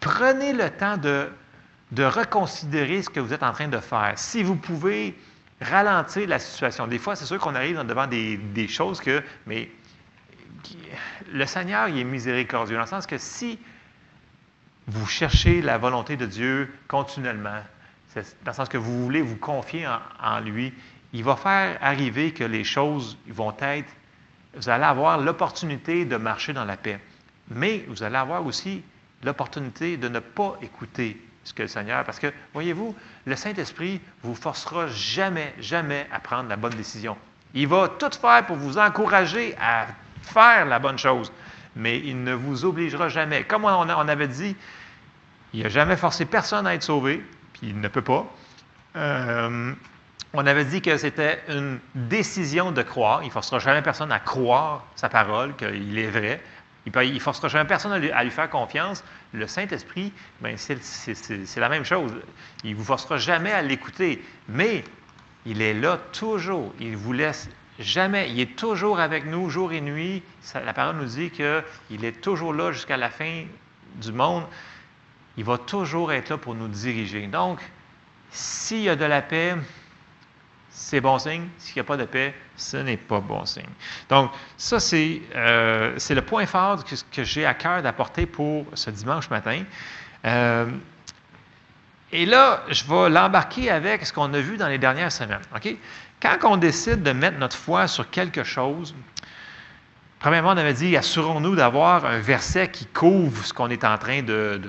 prenez 0.00 0.52
le 0.52 0.70
temps 0.70 0.96
de, 0.96 1.30
reconsidérer 1.96 3.02
ce 3.02 3.10
que 3.10 3.20
vous 3.20 3.32
êtes 3.32 3.42
en 3.42 3.52
train 3.52 3.68
de 3.68 3.78
faire. 3.78 4.12
Si 4.16 4.42
vous 4.42 4.56
pouvez 4.56 5.16
ralentir 5.60 6.28
la 6.28 6.38
situation. 6.38 6.86
Des 6.86 6.98
fois, 6.98 7.16
c'est 7.16 7.24
sûr 7.24 7.38
qu'on 7.38 7.54
arrive 7.54 7.78
devant 7.84 8.06
des, 8.06 8.36
des, 8.36 8.68
choses 8.68 9.00
que, 9.00 9.22
mais 9.46 9.70
le 11.32 11.46
Seigneur, 11.46 11.88
il 11.88 11.98
est 11.98 12.04
miséricordieux, 12.04 12.76
dans 12.76 12.82
le 12.82 12.88
sens 12.88 13.06
que 13.06 13.18
si 13.18 13.58
vous 14.86 15.06
cherchez 15.06 15.60
la 15.60 15.78
volonté 15.78 16.16
de 16.16 16.26
Dieu 16.26 16.72
continuellement, 16.86 17.62
dans 18.14 18.22
le 18.46 18.52
sens 18.52 18.68
que 18.68 18.78
vous 18.78 19.02
voulez 19.02 19.20
vous 19.20 19.36
confier 19.36 19.86
en, 19.86 19.98
en 20.22 20.40
lui, 20.40 20.72
il 21.12 21.24
va 21.24 21.36
faire 21.36 21.78
arriver 21.80 22.32
que 22.32 22.44
les 22.44 22.64
choses 22.64 23.18
vont 23.28 23.54
être 23.60 23.90
vous 24.54 24.68
allez 24.68 24.84
avoir 24.84 25.18
l'opportunité 25.18 26.04
de 26.04 26.16
marcher 26.16 26.52
dans 26.52 26.64
la 26.64 26.76
paix. 26.76 27.00
Mais 27.50 27.84
vous 27.88 28.02
allez 28.02 28.16
avoir 28.16 28.44
aussi 28.44 28.82
l'opportunité 29.22 29.96
de 29.96 30.08
ne 30.08 30.20
pas 30.20 30.56
écouter 30.62 31.20
ce 31.44 31.52
que 31.54 31.62
le 31.62 31.68
Seigneur, 31.68 32.04
parce 32.04 32.18
que, 32.18 32.32
voyez-vous, 32.52 32.94
le 33.24 33.36
Saint-Esprit 33.36 34.00
vous 34.22 34.34
forcera 34.34 34.86
jamais, 34.88 35.54
jamais 35.58 36.06
à 36.12 36.20
prendre 36.20 36.48
la 36.48 36.56
bonne 36.56 36.74
décision. 36.74 37.16
Il 37.54 37.68
va 37.68 37.88
tout 37.88 38.10
faire 38.20 38.44
pour 38.46 38.56
vous 38.56 38.76
encourager 38.76 39.56
à 39.60 39.86
faire 40.22 40.66
la 40.66 40.78
bonne 40.78 40.98
chose, 40.98 41.32
mais 41.74 41.98
il 41.98 42.22
ne 42.22 42.34
vous 42.34 42.64
obligera 42.64 43.08
jamais. 43.08 43.44
Comme 43.44 43.64
on, 43.64 43.88
avait 43.88 44.28
dit, 44.28 44.54
il 45.54 45.62
n'a 45.62 45.68
jamais 45.70 45.96
forcé 45.96 46.26
personne 46.26 46.66
à 46.66 46.74
être 46.74 46.82
sauvé, 46.82 47.24
puis 47.54 47.68
il 47.68 47.80
ne 47.80 47.88
peut 47.88 48.02
pas. 48.02 48.26
Euh, 48.96 49.72
on 50.34 50.46
avait 50.46 50.64
dit 50.64 50.82
que 50.82 50.96
c'était 50.96 51.40
une 51.48 51.78
décision 51.94 52.70
de 52.70 52.82
croire. 52.82 53.22
Il 53.22 53.26
ne 53.26 53.32
forcera 53.32 53.58
jamais 53.58 53.82
personne 53.82 54.12
à 54.12 54.20
croire 54.20 54.84
sa 54.94 55.08
parole, 55.08 55.56
qu'il 55.56 55.98
est 55.98 56.10
vrai. 56.10 56.40
Il 56.86 57.14
ne 57.14 57.18
forcera 57.18 57.48
jamais 57.48 57.66
personne 57.66 57.92
à 57.92 57.98
lui, 57.98 58.30
faire 58.30 58.50
confiance. 58.50 59.04
Le 59.32 59.46
Saint-Esprit, 59.46 60.12
ben, 60.40 60.56
c'est 60.56 61.56
la 61.60 61.68
même 61.68 61.84
chose. 61.84 62.12
Il 62.64 62.72
ne 62.72 62.76
vous 62.76 62.84
forcera 62.84 63.18
jamais 63.18 63.52
à 63.52 63.62
l'écouter. 63.62 64.22
Mais 64.48 64.84
il 65.46 65.62
est 65.62 65.74
là 65.74 65.98
toujours. 66.12 66.74
Il 66.80 66.96
vous 66.96 67.12
laisse 67.12 67.48
jamais. 67.78 68.30
Il 68.30 68.40
est 68.40 68.56
toujours 68.56 69.00
avec 69.00 69.24
nous, 69.24 69.50
jour 69.50 69.72
et 69.72 69.80
nuit. 69.80 70.22
la 70.54 70.72
parole 70.72 70.96
nous 70.96 71.04
dit 71.04 71.30
qu'il 71.30 72.04
est 72.04 72.20
toujours 72.20 72.52
là 72.52 72.72
jusqu'à 72.72 72.96
la 72.96 73.10
fin 73.10 73.44
du 73.96 74.12
monde. 74.12 74.44
Il 75.36 75.44
va 75.44 75.56
toujours 75.56 76.12
être 76.12 76.30
là 76.30 76.36
pour 76.36 76.54
nous 76.54 76.68
diriger. 76.68 77.26
Donc, 77.26 77.60
s'il 78.30 78.80
y 78.80 78.88
a 78.88 78.96
de 78.96 79.04
la 79.04 79.22
paix, 79.22 79.54
c'est 80.78 81.00
bon 81.00 81.18
signe. 81.18 81.48
S'il 81.58 81.74
n'y 81.74 81.80
a 81.80 81.84
pas 81.84 81.96
de 81.96 82.04
paix, 82.04 82.32
ce 82.56 82.76
n'est 82.76 82.96
pas 82.96 83.18
bon 83.18 83.44
signe. 83.44 83.64
Donc, 84.08 84.30
ça, 84.56 84.78
c'est 84.78 85.20
euh, 85.34 85.98
le 86.08 86.20
point 86.22 86.46
fort 86.46 86.84
que, 86.84 87.24
j'ai 87.24 87.44
à 87.44 87.54
cœur 87.54 87.82
d'apporter 87.82 88.26
pour 88.26 88.64
ce 88.74 88.90
dimanche 88.90 89.28
matin. 89.28 89.64
Euh, 90.24 90.66
et 92.12 92.26
là, 92.26 92.62
je 92.70 92.84
vais 92.84 93.10
l'embarquer 93.10 93.70
avec 93.70 94.06
ce 94.06 94.12
qu'on 94.12 94.32
a 94.32 94.38
vu 94.38 94.56
dans 94.56 94.68
les 94.68 94.78
dernières 94.78 95.10
semaines. 95.10 95.40
Quand 96.22 96.38
on 96.44 96.56
décide 96.56 97.02
de 97.02 97.10
mettre 97.10 97.38
notre 97.38 97.56
foi 97.56 97.88
sur 97.88 98.08
quelque 98.08 98.44
chose, 98.44 98.94
premièrement, 100.20 100.50
on 100.50 100.56
avait 100.56 100.74
dit 100.74 100.96
assurons-nous 100.96 101.56
d'avoir 101.56 102.04
un 102.04 102.20
verset 102.20 102.68
qui 102.70 102.86
couvre 102.86 103.44
ce 103.44 103.52
qu'on 103.52 103.68
est 103.68 103.82
en 103.82 103.98
train 103.98 104.22
de, 104.22 104.60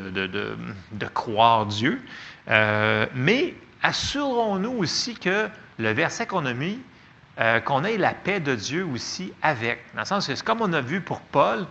de, 0.91 1.07
croire 1.14 1.68
Dieu. 1.68 2.01
Euh, 2.49 3.05
mais 3.14 3.53
assurons-nous 3.84 4.72
aussi 4.72 5.14
que 5.14 5.49
le 5.80 5.91
verset 5.91 6.27
qu'on 6.27 6.45
a 6.45 6.53
mis, 6.53 6.80
euh, 7.39 7.59
qu'on 7.61 7.84
ait 7.84 7.97
la 7.97 8.13
paix 8.13 8.39
de 8.39 8.53
Dieu 8.53 8.86
aussi 8.86 9.34
avec. 9.41 9.80
Dans 9.95 10.01
le 10.01 10.05
sens 10.05 10.27
que 10.27 10.36
c'est 10.36 10.45
comme 10.45 10.61
on 10.61 10.73
a 10.73 10.82
vu 10.82 11.01
pour 11.01 11.21
Paul, 11.21 11.65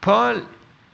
Paul, 0.00 0.42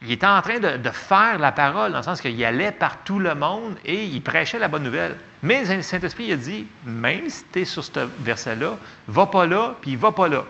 il 0.03 0.11
était 0.13 0.27
en 0.27 0.43
train 0.43 0.59
de, 0.59 0.91
faire 0.91 1.39
la 1.39 1.53
parole, 1.53 1.93
dans 1.93 1.99
le 1.99 2.05
sens 2.05 2.21
qu'il 2.21 2.45
allait 2.45 2.73
par 2.73 2.99
tout 3.05 3.19
le 3.19 3.35
monde 3.35 3.77
et 3.85 4.05
il 4.05 4.23
prêchait 4.23 4.59
la 4.59 4.69
bonne 4.69 4.83
nouvelle. 4.83 5.17
Mais 5.43 5.65
le 5.65 5.83
Saint-Esprit 5.83 6.33
a 6.33 6.37
dit, 6.37 6.67
même 6.85 7.29
si 7.29 7.45
tu 7.53 7.61
es 7.61 7.65
sur 7.65 7.85
ce 7.85 8.09
verset-là, 8.21 8.79
va 9.09 9.27
pas 9.27 9.47
là, 9.47 9.77
puis 9.81 9.97
va 9.97 10.11
pas 10.11 10.29
là. 10.29 10.45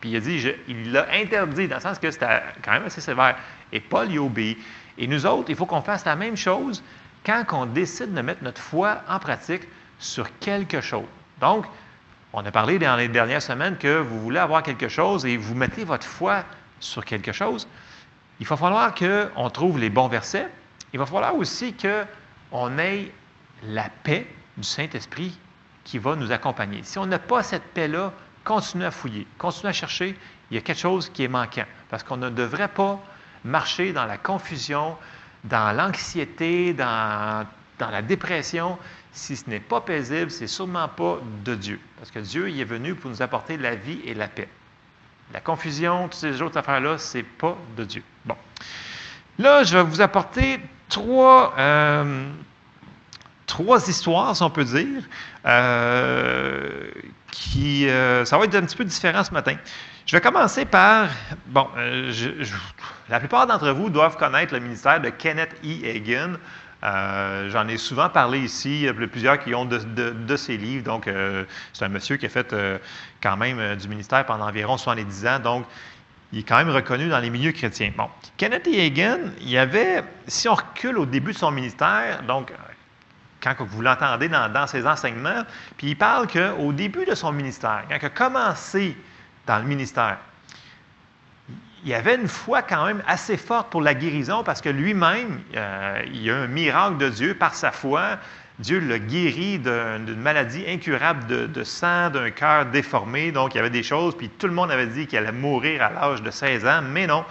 Puis 0.00 0.10
il 0.10 0.16
a 0.16 0.20
dit, 0.20 0.52
il 0.66 0.92
l'a 0.92 1.06
interdit, 1.12 1.68
dans 1.68 1.76
le 1.76 1.82
sens 1.82 1.98
que 1.98 2.10
c'était 2.10 2.42
quand 2.64 2.72
même 2.72 2.84
assez 2.84 3.00
sévère. 3.00 3.36
Et 3.72 3.80
Paul 3.80 4.10
y 4.10 4.18
obéit. 4.18 4.58
Et 4.98 5.06
nous 5.06 5.26
autres, 5.26 5.50
il 5.50 5.56
faut 5.56 5.66
qu'on 5.66 5.82
fasse 5.82 6.04
la 6.04 6.16
même 6.16 6.36
chose 6.36 6.82
quand 7.24 7.44
on 7.52 7.66
décide 7.66 8.14
de 8.14 8.20
mettre 8.20 8.42
notre 8.42 8.60
foi 8.60 9.02
en 9.08 9.18
pratique 9.18 9.62
sur 9.98 10.26
quelque 10.38 10.80
chose. 10.80 11.04
Donc, 11.40 11.66
on 12.32 12.44
a 12.44 12.50
parlé 12.50 12.78
dans 12.78 12.96
les 12.96 13.08
dernières 13.08 13.42
semaines 13.42 13.76
que 13.76 13.98
vous 13.98 14.20
voulez 14.20 14.38
avoir 14.38 14.62
quelque 14.62 14.88
chose 14.88 15.24
et 15.24 15.36
vous 15.36 15.54
mettez 15.54 15.84
votre 15.84 16.06
foi 16.06 16.44
sur 16.80 17.04
quelque 17.04 17.32
chose. 17.32 17.66
Il 18.40 18.46
va 18.46 18.56
falloir 18.56 18.94
qu'on 18.94 19.50
trouve 19.50 19.78
les 19.78 19.90
bons 19.90 20.08
versets 20.08 20.48
il 20.96 20.98
va 20.98 21.04
falloir 21.04 21.34
aussi 21.34 21.74
qu'on 21.74 22.78
ait 22.78 23.12
la 23.62 23.88
paix 24.02 24.26
du 24.56 24.62
Saint-Esprit 24.62 25.38
qui 25.84 25.98
va 25.98 26.16
nous 26.16 26.32
accompagner. 26.32 26.80
Si 26.84 26.98
on 26.98 27.04
n'a 27.04 27.18
pas 27.18 27.42
cette 27.42 27.64
paix-là, 27.74 28.12
continuez 28.44 28.86
à 28.86 28.90
fouiller, 28.90 29.26
continuez 29.36 29.68
à 29.68 29.72
chercher, 29.72 30.18
il 30.50 30.54
y 30.54 30.58
a 30.58 30.62
quelque 30.62 30.80
chose 30.80 31.10
qui 31.10 31.24
est 31.24 31.28
manquant. 31.28 31.66
Parce 31.90 32.02
qu'on 32.02 32.16
ne 32.16 32.30
devrait 32.30 32.68
pas 32.68 32.98
marcher 33.44 33.92
dans 33.92 34.06
la 34.06 34.16
confusion, 34.16 34.96
dans 35.44 35.76
l'anxiété, 35.76 36.72
dans, 36.72 37.46
dans, 37.78 37.90
la 37.90 38.02
dépression. 38.02 38.78
Si 39.12 39.36
ce 39.36 39.48
n'est 39.48 39.60
pas 39.60 39.80
paisible, 39.80 40.30
c'est 40.30 40.46
sûrement 40.46 40.88
pas 40.88 41.18
de 41.44 41.54
Dieu. 41.54 41.80
Parce 41.98 42.10
que 42.10 42.18
Dieu 42.18 42.50
il 42.50 42.60
est 42.60 42.64
venu 42.64 42.94
pour 42.94 43.10
nous 43.10 43.22
apporter 43.22 43.56
la 43.56 43.74
vie 43.74 44.00
et 44.04 44.14
la 44.14 44.28
paix. 44.28 44.48
La 45.32 45.40
confusion, 45.40 46.04
toutes 46.04 46.14
ces 46.14 46.40
autres 46.42 46.58
affaires-là, 46.58 46.98
ce 46.98 47.18
n'est 47.18 47.24
pas 47.24 47.56
de 47.76 47.84
Dieu. 47.84 48.02
Bon. 48.24 48.36
Là, 49.38 49.64
je 49.64 49.76
vais 49.76 49.82
vous 49.82 50.00
apporter 50.00 50.60
trois, 50.88 51.54
euh, 51.58 52.26
trois 53.46 53.88
histoires, 53.88 54.36
si 54.36 54.42
on 54.42 54.50
peut 54.50 54.64
dire, 54.64 55.02
euh, 55.44 56.88
qui, 57.30 57.88
euh, 57.88 58.24
ça 58.24 58.38
va 58.38 58.44
être 58.44 58.54
un 58.54 58.62
petit 58.62 58.76
peu 58.76 58.84
différent 58.84 59.24
ce 59.24 59.32
matin. 59.32 59.56
Je 60.06 60.16
vais 60.16 60.20
commencer 60.20 60.64
par, 60.64 61.08
bon, 61.46 61.68
la 63.08 63.18
plupart 63.18 63.46
d'entre 63.46 63.70
vous 63.70 63.90
doivent 63.90 64.16
connaître 64.16 64.54
le 64.54 64.60
ministère 64.60 65.00
de 65.00 65.10
Kenneth 65.10 65.54
E. 65.64 65.96
Hagan. 65.96 66.34
J'en 67.48 67.66
ai 67.68 67.78
souvent 67.78 68.08
parlé 68.08 68.38
ici, 68.38 68.86
plusieurs 69.10 69.40
qui 69.40 69.54
ont 69.54 69.64
de, 69.64 69.78
de, 69.78 70.36
ses 70.36 70.56
livres. 70.56 70.84
Donc, 70.84 71.10
c'est 71.72 71.84
un 71.84 71.88
monsieur 71.88 72.16
qui 72.16 72.26
a 72.26 72.28
fait 72.28 72.54
quand 73.20 73.36
même 73.36 73.74
du 73.74 73.88
ministère 73.88 74.24
pendant 74.24 74.46
environ 74.46 74.76
70 74.76 75.26
ans. 75.26 75.38
Donc, 75.40 75.66
il 76.32 76.40
est 76.40 76.42
quand 76.42 76.58
même 76.58 76.70
reconnu 76.70 77.08
dans 77.08 77.18
les 77.18 77.30
milieux 77.30 77.52
chrétiens. 77.52 77.92
Bon, 77.96 78.08
Kenneth 78.36 78.66
Hagan, 78.66 79.18
il 79.40 79.50
y 79.50 79.58
avait, 79.58 80.04
si 80.26 80.48
on 80.48 80.54
recule 80.54 80.98
au 80.98 81.06
début 81.06 81.32
de 81.32 81.38
son 81.38 81.50
ministère, 81.50 82.22
donc 82.22 82.52
quand 83.40 83.54
vous 83.64 83.82
l'entendez 83.82 84.28
dans, 84.28 84.66
ses 84.66 84.86
enseignements, 84.86 85.44
puis 85.76 85.90
il 85.90 85.96
parle 85.96 86.26
qu'au 86.26 86.72
début 86.72 87.04
de 87.04 87.14
son 87.14 87.32
ministère, 87.32 87.84
quand 87.88 87.96
il 88.00 88.06
a 88.06 88.10
commencé 88.10 88.96
dans 89.46 89.58
le 89.58 89.64
ministère, 89.64 90.18
il 91.86 91.94
avait 91.94 92.16
une 92.16 92.26
foi 92.26 92.62
quand 92.62 92.84
même 92.84 93.00
assez 93.06 93.36
forte 93.36 93.70
pour 93.70 93.80
la 93.80 93.94
guérison 93.94 94.42
parce 94.42 94.60
que 94.60 94.68
lui-même, 94.68 95.40
euh, 95.54 96.02
il 96.06 96.20
y 96.20 96.30
a 96.32 96.36
un 96.36 96.48
miracle 96.48 96.96
de 96.96 97.08
Dieu 97.08 97.34
par 97.34 97.54
sa 97.54 97.70
foi. 97.70 98.18
Dieu 98.58 98.80
l'a 98.80 98.98
guéri 98.98 99.60
d'une 99.60 100.20
maladie 100.20 100.64
incurable 100.66 101.48
de, 101.48 101.62
sang, 101.62 102.10
d'un 102.10 102.30
cœur 102.30 102.66
déformé. 102.66 103.30
Donc, 103.30 103.54
il 103.54 103.58
y 103.58 103.60
avait 103.60 103.70
des 103.70 103.84
choses, 103.84 104.16
puis 104.16 104.30
tout 104.30 104.48
le 104.48 104.52
monde 104.52 104.72
avait 104.72 104.88
dit 104.88 105.06
qu'il 105.06 105.18
allait 105.18 105.30
mourir 105.30 105.82
à 105.82 105.90
l'âge 105.90 106.22
de 106.22 106.30
16 106.30 106.66
ans, 106.66 106.82
mais 106.82 107.06
non. 107.06 107.24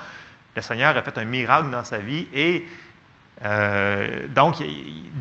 Le 0.56 0.62
Seigneur 0.62 0.96
a 0.96 1.02
fait 1.02 1.18
un 1.18 1.26
miracle 1.26 1.70
dans 1.70 1.84
sa 1.84 1.98
vie 1.98 2.28
et 2.34 2.66
euh, 3.44 4.28
donc, 4.34 4.64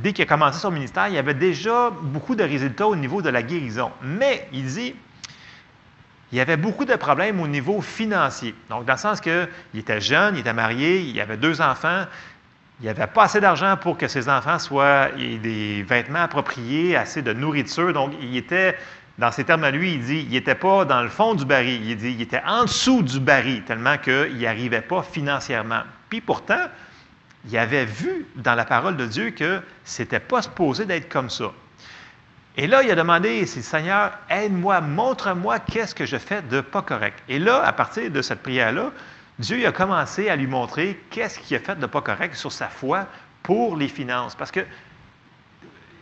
dès 0.01 0.13
qu'il 0.13 0.23
a 0.23 0.27
commencé 0.27 0.61
son 0.61 0.71
ministère, 0.71 1.09
il 1.09 1.15
y 1.15 1.19
avait 1.19 1.35
déjà 1.35 1.91
beaucoup 1.91 2.37
de 2.37 2.45
résultats 2.45 2.87
au 2.87 2.95
niveau 2.95 3.21
de 3.21 3.31
la 3.31 3.43
guérison. 3.43 3.91
Mais, 4.01 4.47
il 4.53 4.67
dit, 4.67 4.95
il 6.35 6.39
y 6.39 6.41
avait 6.41 6.57
beaucoup 6.57 6.85
de 6.85 6.97
problèmes 6.97 7.41
au 7.41 7.47
niveau 7.47 7.81
financier. 7.81 8.57
Donc, 8.69 8.87
dans 8.87 8.95
le 8.95 8.99
sens 8.99 9.21
qu'il 9.21 9.49
était 9.73 10.01
jeune, 10.01 10.35
il 10.35 10.41
était 10.41 10.53
marié, 10.53 10.99
il 10.99 11.21
avait 11.21 11.37
deux 11.37 11.61
enfants, 11.61 12.07
il 12.81 12.83
n'y 12.83 12.89
avait 12.89 13.07
pas 13.07 13.23
assez 13.23 13.41
d'argent 13.41 13.77
pour 13.81 13.97
que 13.97 14.09
ses 14.09 14.29
enfants 14.29 14.59
soient 14.59 15.11
des 15.13 15.85
vêtements 15.85 16.25
appropriés, 16.25 16.97
assez 16.97 17.23
de 17.23 17.33
nourriture. 17.33 17.93
Donc, 17.93 18.15
il 18.21 18.37
était, 18.37 18.77
dans 19.17 19.31
ces 19.31 19.45
termes 19.45 19.63
à 19.63 19.71
lui, 19.71 19.95
il 19.95 20.05
dit, 20.05 20.27
il 20.29 20.31
n'était 20.31 20.57
pas 20.57 20.85
dans 20.85 21.03
le 21.03 21.09
fond 21.09 21.37
du 21.37 21.45
baril. 21.45 21.89
Il 21.89 21.97
dit, 21.97 22.11
il 22.11 22.23
était 22.23 22.43
en 22.45 22.65
dessous 22.65 23.05
du 23.05 23.21
baril, 23.21 23.63
tellement 23.63 23.97
qu'il 23.97 24.35
n'y 24.35 24.47
arrivait 24.49 24.81
pas 24.81 25.05
financièrement. 25.05 25.83
Puis 26.09 26.21
pourtant, 26.21 26.67
il 27.49 27.57
avait 27.57 27.85
vu 27.85 28.27
dans 28.35 28.57
la 28.57 28.65
parole 28.65 28.97
de 28.97 29.07
Dieu 29.07 29.31
que 29.31 29.61
ce 29.85 30.03
n'était 30.03 30.19
pas 30.19 30.43
supposé 30.43 30.85
d'être 30.85 31.09
comme 31.09 31.31
ça. 31.31 31.53
Et 32.57 32.67
là, 32.69 32.83
il 32.83 32.91
a 32.91 32.95
demandé, 32.95 33.45
Seigneur, 33.47 34.13
aide-moi, 34.31 34.81
montre-moi 34.81 35.59
qu'est-ce 35.59 35.95
que 35.95 36.07
je 36.07 36.17
fais 36.17 36.41
de 36.43 36.61
pas 36.61 36.83
correct. 36.83 37.21
Et 37.29 37.41
là, 37.41 37.65
à 37.65 37.73
partir 37.73 38.11
de 38.11 38.23
cette 38.23 38.43
prière-là, 38.43 38.93
Dieu 39.41 39.67
a 39.67 39.73
commencé 39.73 40.29
à 40.29 40.37
lui 40.37 40.47
montrer 40.47 41.01
qu'est-ce 41.11 41.41
qu'il 41.41 41.57
a 41.57 41.61
fait 41.61 41.77
de 41.77 41.87
pas 41.87 42.01
correct 42.01 42.37
sur 42.37 42.53
sa 42.53 42.69
foi 42.69 43.07
pour 43.43 43.77
les 43.77 43.89
finances. 43.89 44.37
Parce 44.37 44.53
que 44.53 44.61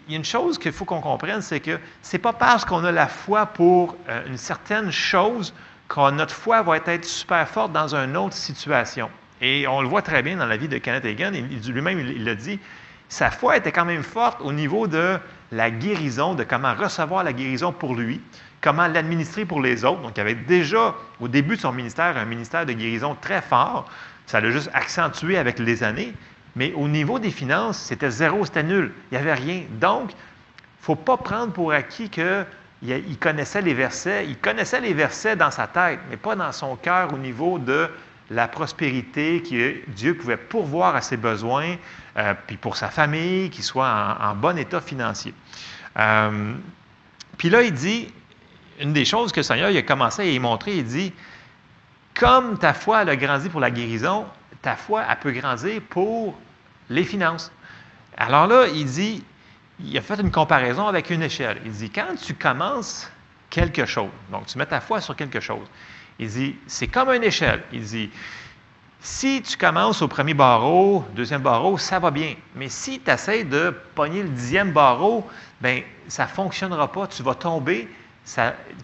il 0.07 0.13
y 0.13 0.15
a 0.15 0.19
une 0.19 0.25
chose 0.25 0.59
qu'il 0.59 0.73
faut 0.73 0.85
qu'on 0.85 1.01
comprenne, 1.01 1.41
c'est 1.41 1.61
que 1.61 1.79
ce 2.03 2.17
n'est 2.17 2.21
pas 2.21 2.33
parce 2.33 2.65
qu'on 2.65 2.85
a 2.85 2.93
la 2.93 3.07
foi 3.07 3.47
pour 3.47 3.97
euh, 4.09 4.27
une 4.27 4.37
certaine 4.37 4.91
chose 4.91 5.55
que 5.89 6.11
notre 6.11 6.35
foi 6.35 6.61
va 6.63 6.77
être 6.77 7.05
super 7.05 7.49
forte 7.49 7.73
dans 7.73 7.95
une 7.95 8.17
autre 8.17 8.35
situation. 8.35 9.09
Et 9.41 9.67
on 9.69 9.81
le 9.81 9.89
voit 9.89 10.03
très 10.03 10.23
bien 10.23 10.37
dans 10.37 10.47
la 10.47 10.57
vie 10.57 10.69
de 10.69 10.79
Kenneth 10.79 11.05
Hagin. 11.05 11.31
Lui-même, 11.31 12.01
il 12.01 12.25
l'a 12.25 12.35
dit, 12.35 12.59
sa 13.09 13.31
foi 13.31 13.57
était 13.57 13.73
quand 13.73 13.85
même 13.85 14.03
forte 14.03 14.41
au 14.41 14.53
niveau 14.53 14.87
de 14.87 15.19
la 15.53 15.71
guérison, 15.71 16.35
de 16.35 16.45
comment 16.45 16.75
recevoir 16.75 17.23
la 17.23 17.33
guérison 17.33 17.73
pour 17.73 17.95
lui, 17.95 18.21
comment 18.63 18.87
l'administrer 18.87 19.45
pour 19.45 19.61
les 19.61 19.85
autres. 19.85 20.01
Donc, 20.01 20.17
il 20.17 20.21
avait 20.21 20.35
déjà, 20.35 20.95
au 21.21 21.29
début 21.29 21.57
de 21.57 21.61
son 21.61 21.73
ministère, 21.73 22.17
un 22.17 22.25
ministère 22.25 22.65
de 22.67 22.73
guérison 22.73 23.17
très 23.21 23.43
fort. 23.43 23.89
Ça 24.27 24.41
l'a 24.41 24.51
juste 24.51 24.71
accentué 24.73 25.37
avec 25.37 25.59
les 25.59 25.83
années. 25.83 26.15
Mais 26.57 26.73
au 26.75 26.89
niveau 26.89 27.19
des 27.19 27.31
finances, 27.31 27.79
c'était 27.79 28.11
zéro, 28.11 28.45
c'était 28.45 28.63
nul. 28.63 28.93
Il 29.11 29.19
n'y 29.19 29.21
avait 29.21 29.35
rien. 29.35 29.63
Donc, 29.73 30.13
il 30.13 30.15
ne 30.15 30.85
faut 30.85 30.97
pas 30.97 31.19
prendre 31.19 31.53
pour 31.53 31.73
acquis 31.73 32.09
qu'il 32.09 33.19
connaissait 33.21 33.63
les 33.63 33.75
versets. 33.75 34.27
Il 34.27 34.39
connaissait 34.39 34.81
les 34.81 34.95
versets 34.95 35.37
dans 35.37 35.51
sa 35.51 35.67
tête, 35.67 36.01
mais 36.11 36.17
pas 36.17 36.35
dans 36.35 36.53
son 36.53 36.77
cœur 36.77 37.13
au 37.13 37.19
niveau 37.19 37.59
de 37.59 37.91
la 38.31 38.49
prospérité, 38.49 39.43
que 39.43 39.91
Dieu 39.91 40.17
pouvait 40.17 40.37
pourvoir 40.37 40.97
à 40.97 41.01
ses 41.01 41.17
besoins, 41.17 41.77
euh, 42.17 42.35
puis 42.47 42.57
pour 42.57 42.77
sa 42.77 42.89
famille, 42.89 43.51
qu'il 43.51 43.65
soit 43.65 44.17
en, 44.21 44.35
bon 44.35 44.59
état 44.59 44.81
financier. 44.81 45.35
Euh, 45.99 46.55
puis 47.37 47.51
là, 47.51 47.63
il 47.63 47.73
dit, 47.73 48.13
une 48.81 48.93
des 48.93 49.05
choses 49.05 49.33
que 49.33 49.41
le 49.41 49.45
Seigneur 49.45 49.71
il 49.71 49.77
a 49.77 49.83
commencé 49.83 50.23
à 50.23 50.25
y 50.25 50.39
montrer, 50.39 50.77
il 50.77 50.85
dit, 50.85 51.13
comme 52.15 52.59
ta 52.59 52.75
foi 52.75 52.99
a 52.99 53.17
grandi 53.17 53.49
pour 53.49 53.61
la 53.61 53.71
guérison, 53.71 54.27
ta 54.61 54.77
foi, 54.77 55.05
elle 55.09 55.19
peut 55.19 55.33
grandir 55.33 55.81
pour 55.91 56.39
les 56.89 57.05
finances. 57.05 57.51
Alors 58.17 58.47
là, 58.47 58.67
il 58.69 58.87
dit, 58.87 59.25
il 59.81 59.97
a 59.97 60.01
fait 60.01 60.21
une 60.21 60.31
comparaison 60.31 60.87
avec 60.87 61.11
une 61.11 61.23
échelle. 61.23 61.61
Il 61.65 61.73
dit, 61.73 61.91
quand 61.91 62.15
tu 62.21 62.35
commences 62.35 63.11
quelque 63.51 63.87
chose, 63.87 64.11
donc 64.31 64.47
tu 64.47 64.59
mets 64.59 64.67
ta 64.67 64.81
foi 64.81 65.01
sur 65.01 65.17
quelque 65.17 65.41
chose, 65.41 65.67
il 66.19 66.29
dit, 66.29 66.57
c'est 66.67 66.87
comme 66.87 67.11
une 67.11 67.25
échelle. 67.25 67.63
Il 67.73 67.83
dit, 67.83 68.11
si 69.01 69.43
tu 69.43 69.57
commences 69.57 70.01
au 70.01 70.09
premier 70.09 70.35
barreau, 70.35 71.05
deuxième 71.15 71.43
barreau, 71.43 71.77
ça 71.77 71.99
va 71.99 72.11
bien. 72.11 72.35
Mais 72.55 72.69
si 72.69 73.01
tu 73.01 73.11
essaies 73.11 73.45
de 73.45 73.75
pogner 73.95 74.23
le 74.23 74.29
dixième 74.29 74.73
barreau, 74.73 75.29
bien, 75.61 75.83
ça 76.07 76.25
ne 76.25 76.29
fonctionnera 76.29 76.93
pas. 76.93 77.09
Tu 77.09 77.23
vas 77.23 77.35
tomber. 77.35 77.89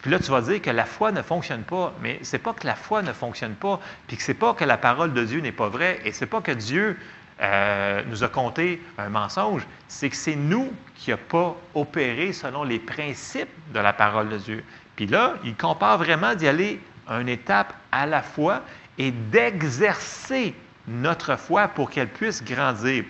puis 0.03 0.11
là, 0.11 0.19
tu 0.19 0.31
vas 0.31 0.41
dire 0.41 0.61
que 0.61 0.71
la 0.71 0.87
foi 0.87 1.13
ne 1.13 1.23
fonctionne 1.23 1.63
pas. 1.63 1.95
Mais 2.03 2.19
ce 2.25 2.35
n'est 2.35 2.43
pas 2.43 2.53
que 2.53 2.67
la 2.67 2.75
foi 2.75 3.03
ne 3.03 3.13
fonctionne 3.13 3.55
pas, 3.55 3.81
puis 4.09 4.17
que 4.17 4.23
ce 4.25 4.33
n'est 4.33 4.39
pas 4.39 4.55
que 4.55 4.65
la 4.65 4.77
parole 4.77 5.13
de 5.13 5.25
Dieu 5.25 5.41
n'est 5.41 5.53
pas 5.53 5.69
vraie, 5.69 6.01
et 6.05 6.11
ce 6.11 6.25
n'est 6.25 6.31
pas 6.31 6.41
que 6.41 6.53
Dieu 6.53 6.99
euh, 7.41 8.03
nous 8.09 8.25
a 8.25 8.29
conté 8.29 8.83
un 8.99 9.11
mensonge, 9.11 9.65
c'est 9.87 10.11
que 10.11 10.17
c'est 10.17 10.35
nous 10.35 10.73
qui 10.97 11.11
n'avons 11.11 11.23
pas 11.29 11.57
opéré 11.77 12.33
selon 12.33 12.65
les 12.65 12.81
principes 12.81 13.49
de 13.73 13.79
la 13.79 13.93
parole 13.93 14.29
de 14.29 14.39
Dieu. 14.39 14.65
Puis 14.97 15.07
là, 15.07 15.35
il 15.45 15.55
compare 15.55 15.99
vraiment 15.99 16.35
d'y 16.35 16.49
aller 16.49 16.81
une 17.11 17.29
étape 17.29 17.75
à 17.93 18.07
la 18.07 18.23
fois 18.23 18.63
et 18.99 19.11
d'exercer 19.11 20.55
notre 20.87 21.37
foi 21.37 21.69
pour 21.69 21.91
qu'elle 21.91 22.09
puisse 22.09 22.43
grandir. 22.43 23.05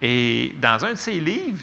Et 0.00 0.54
dans 0.60 0.84
un 0.84 0.92
de 0.92 0.98
ses 0.98 1.20
livres, 1.20 1.62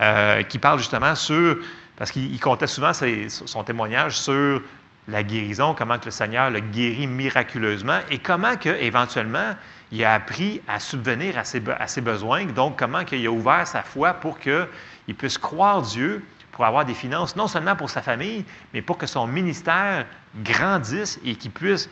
euh, 0.00 0.42
qui 0.42 0.58
parle 0.58 0.78
justement 0.78 1.14
sur, 1.14 1.56
parce 1.96 2.10
qu'il 2.10 2.40
comptait 2.40 2.66
souvent 2.66 2.92
son 3.28 3.62
témoignage 3.62 4.18
sur 4.18 4.60
la 5.06 5.22
guérison, 5.22 5.74
comment 5.74 5.98
que 5.98 6.06
le 6.06 6.10
Seigneur 6.10 6.50
le 6.50 6.60
guérit 6.60 7.06
miraculeusement 7.06 8.00
et 8.10 8.18
comment 8.18 8.56
que 8.56 8.70
éventuellement 8.70 9.54
il 9.92 10.04
a 10.04 10.14
appris 10.14 10.60
à 10.66 10.80
subvenir 10.80 11.38
à 11.38 11.44
ses, 11.44 11.62
à 11.78 11.86
ses 11.86 12.00
besoins, 12.00 12.46
donc 12.46 12.78
comment 12.78 13.02
il 13.12 13.26
a 13.26 13.30
ouvert 13.30 13.66
sa 13.68 13.82
foi 13.82 14.14
pour 14.14 14.40
qu'il 14.40 15.14
puisse 15.16 15.38
croire 15.38 15.82
Dieu 15.82 16.24
pour 16.54 16.64
avoir 16.64 16.84
des 16.84 16.94
finances, 16.94 17.34
non 17.34 17.48
seulement 17.48 17.74
pour 17.74 17.90
sa 17.90 18.00
famille, 18.00 18.44
mais 18.72 18.80
pour 18.80 18.96
que 18.96 19.06
son 19.06 19.26
ministère 19.26 20.06
grandisse 20.44 21.18
et 21.24 21.34
qu'il 21.34 21.50
puisse 21.50 21.90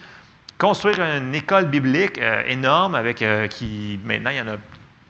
construire 0.56 1.00
une 1.00 1.34
école 1.34 1.66
biblique 1.66 2.18
euh, 2.18 2.44
énorme 2.46 2.94
avec 2.94 3.22
euh, 3.22 3.48
qui 3.48 3.98
maintenant 4.04 4.30
il 4.30 4.36
y 4.36 4.40
en 4.40 4.46
a 4.46 4.56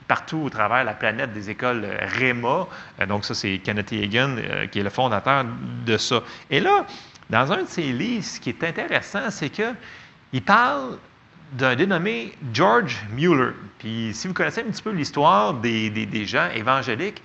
partout 0.07 0.39
au 0.39 0.49
travers 0.49 0.83
la 0.83 0.95
planète 0.95 1.33
des 1.33 1.51
écoles 1.51 1.85
euh, 1.85 2.07
REMA. 2.19 2.67
donc 3.07 3.25
ça 3.25 3.35
c'est 3.35 3.59
Kenneth 3.59 3.93
Hagan 3.93 4.37
qui 4.71 4.79
est 4.79 4.83
le 4.83 4.89
fondateur 4.89 5.45
de 5.85 5.97
ça. 5.97 6.23
Et 6.49 6.59
là, 6.59 6.87
dans 7.29 7.51
un 7.51 7.61
de 7.61 7.67
ses 7.67 7.93
livres, 7.93 8.23
ce 8.23 8.39
qui 8.39 8.49
est 8.49 8.63
intéressant, 8.63 9.29
c'est 9.29 9.49
que 9.49 9.75
il 10.33 10.41
parle 10.41 10.97
d'un 11.51 11.75
dénommé 11.75 12.33
George 12.51 13.05
Mueller. 13.11 13.51
Puis 13.77 14.09
si 14.13 14.27
vous 14.27 14.33
connaissez 14.33 14.61
un 14.61 14.71
petit 14.71 14.81
peu 14.81 14.89
l'histoire 14.89 15.53
des, 15.53 15.91
des, 15.91 16.07
des 16.07 16.25
gens 16.25 16.49
évangéliques, 16.55 17.21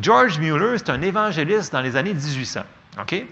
George 0.00 0.38
Mueller, 0.38 0.78
c'est 0.78 0.90
un 0.90 1.00
évangéliste 1.00 1.72
dans 1.72 1.80
les 1.80 1.96
années 1.96 2.12
1800. 2.14 2.60
OK? 3.00 3.24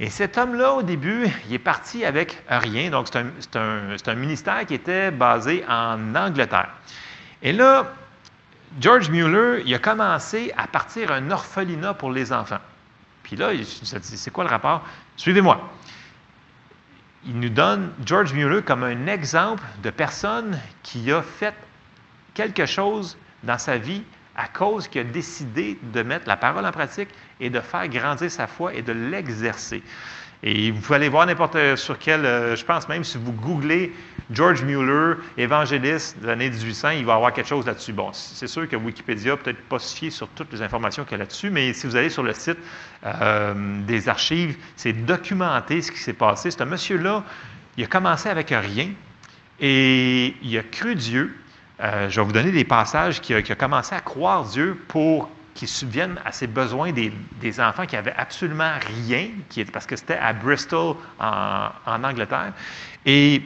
Et 0.00 0.10
cet 0.10 0.36
homme-là, 0.36 0.72
au 0.72 0.82
début, 0.82 1.28
il 1.46 1.54
est 1.54 1.60
parti 1.60 2.04
avec 2.04 2.42
rien. 2.48 2.90
Donc, 2.90 3.08
c'est 3.08 3.56
un, 3.56 4.14
ministère 4.14 4.66
qui 4.66 4.74
était 4.74 5.10
basé 5.10 5.64
en 5.68 6.14
Angleterre. 6.14 6.70
Et 7.40 7.52
là, 7.52 7.92
George 8.80 9.10
Mueller, 9.10 9.62
il 9.64 9.72
a 9.74 9.78
commencé 9.78 10.52
à 10.56 10.66
partir 10.66 11.12
un 11.12 11.30
orphelinat 11.30 11.94
pour 11.94 12.10
les 12.10 12.32
enfants. 12.32 12.60
Puis 13.22 13.36
là, 13.36 13.50
c'est 13.62 14.30
quoi 14.32 14.44
le 14.44 14.50
rapport? 14.50 14.84
Suivez-moi. 15.16 15.70
Il 17.24 17.38
nous 17.38 17.50
donne 17.50 17.92
George 18.04 18.32
Mueller 18.32 18.62
comme 18.62 18.82
un 18.82 19.06
exemple 19.06 19.62
de 19.84 19.90
personne 19.90 20.58
qui 20.82 21.12
a 21.12 21.22
fait 21.22 21.54
quelque 22.34 22.66
chose 22.66 23.16
dans 23.44 23.58
sa 23.58 23.78
vie 23.78 24.02
à 24.36 24.48
cause 24.48 24.88
qu'il 24.88 25.00
a 25.00 25.04
décidé 25.04 25.78
de 25.82 26.02
mettre 26.02 26.28
la 26.28 26.36
parole 26.36 26.64
en 26.66 26.72
pratique 26.72 27.08
et 27.40 27.50
de 27.50 27.60
faire 27.60 27.88
grandir 27.88 28.30
sa 28.30 28.46
foi 28.46 28.74
et 28.74 28.82
de 28.82 28.92
l'exercer. 28.92 29.82
Et 30.44 30.72
vous 30.72 30.80
pouvez 30.80 30.96
aller 30.96 31.08
voir 31.08 31.26
n'importe 31.26 31.76
sur 31.76 31.98
quel, 31.98 32.26
euh, 32.26 32.56
je 32.56 32.64
pense 32.64 32.88
même 32.88 33.04
si 33.04 33.16
vous 33.16 33.32
googlez 33.32 33.92
George 34.32 34.64
Mueller, 34.64 35.16
évangéliste 35.36 36.18
de 36.20 36.26
l'année 36.26 36.50
1800, 36.50 36.90
il 36.90 37.04
va 37.04 37.12
y 37.12 37.16
avoir 37.16 37.32
quelque 37.32 37.48
chose 37.48 37.66
là-dessus. 37.66 37.92
Bon, 37.92 38.10
c'est 38.12 38.48
sûr 38.48 38.68
que 38.68 38.74
Wikipédia 38.74 39.36
peut-être 39.36 39.62
pas 39.68 39.78
se 39.78 39.94
fier 39.94 40.10
sur 40.10 40.28
toutes 40.28 40.52
les 40.52 40.62
informations 40.62 41.04
qu'il 41.04 41.12
y 41.12 41.14
a 41.16 41.18
là-dessus, 41.18 41.50
mais 41.50 41.72
si 41.74 41.86
vous 41.86 41.94
allez 41.94 42.10
sur 42.10 42.24
le 42.24 42.32
site 42.32 42.58
euh, 43.04 43.54
des 43.82 44.08
archives, 44.08 44.56
c'est 44.74 44.92
documenté 44.92 45.80
ce 45.80 45.92
qui 45.92 45.98
s'est 45.98 46.12
passé. 46.12 46.50
Ce 46.50 46.64
monsieur-là, 46.64 47.24
il 47.76 47.84
a 47.84 47.86
commencé 47.86 48.28
avec 48.28 48.48
rien 48.48 48.88
et 49.60 50.34
il 50.42 50.58
a 50.58 50.62
cru 50.62 50.96
Dieu. 50.96 51.36
Euh, 51.82 52.08
je 52.08 52.20
vais 52.20 52.26
vous 52.26 52.32
donner 52.32 52.52
des 52.52 52.64
passages 52.64 53.20
qui 53.20 53.34
a, 53.34 53.38
a 53.38 53.54
commencé 53.54 53.94
à 53.94 54.00
croire 54.00 54.44
Dieu 54.44 54.80
pour 54.88 55.28
qui 55.54 55.66
subviennent 55.66 56.18
à 56.24 56.32
ses 56.32 56.46
besoins 56.46 56.92
des, 56.92 57.60
enfants 57.60 57.86
qui 57.86 57.96
avaient 57.96 58.14
absolument 58.16 58.72
rien, 59.06 59.28
qui, 59.48 59.64
parce 59.64 59.86
que 59.86 59.96
c'était 59.96 60.16
à 60.16 60.32
Bristol, 60.32 60.96
en, 61.18 61.70
Angleterre. 61.86 62.52
Et 63.04 63.42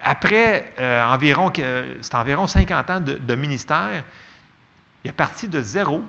après 0.00 0.72
euh, 0.78 1.04
environ, 1.04 1.52
c'est 1.54 2.14
environ 2.14 2.46
50 2.46 2.90
ans 2.90 3.00
de, 3.00 3.34
ministère, 3.34 4.04
il 5.04 5.10
est 5.10 5.14
parti 5.14 5.48
de 5.48 5.60
zéro. 5.60 6.02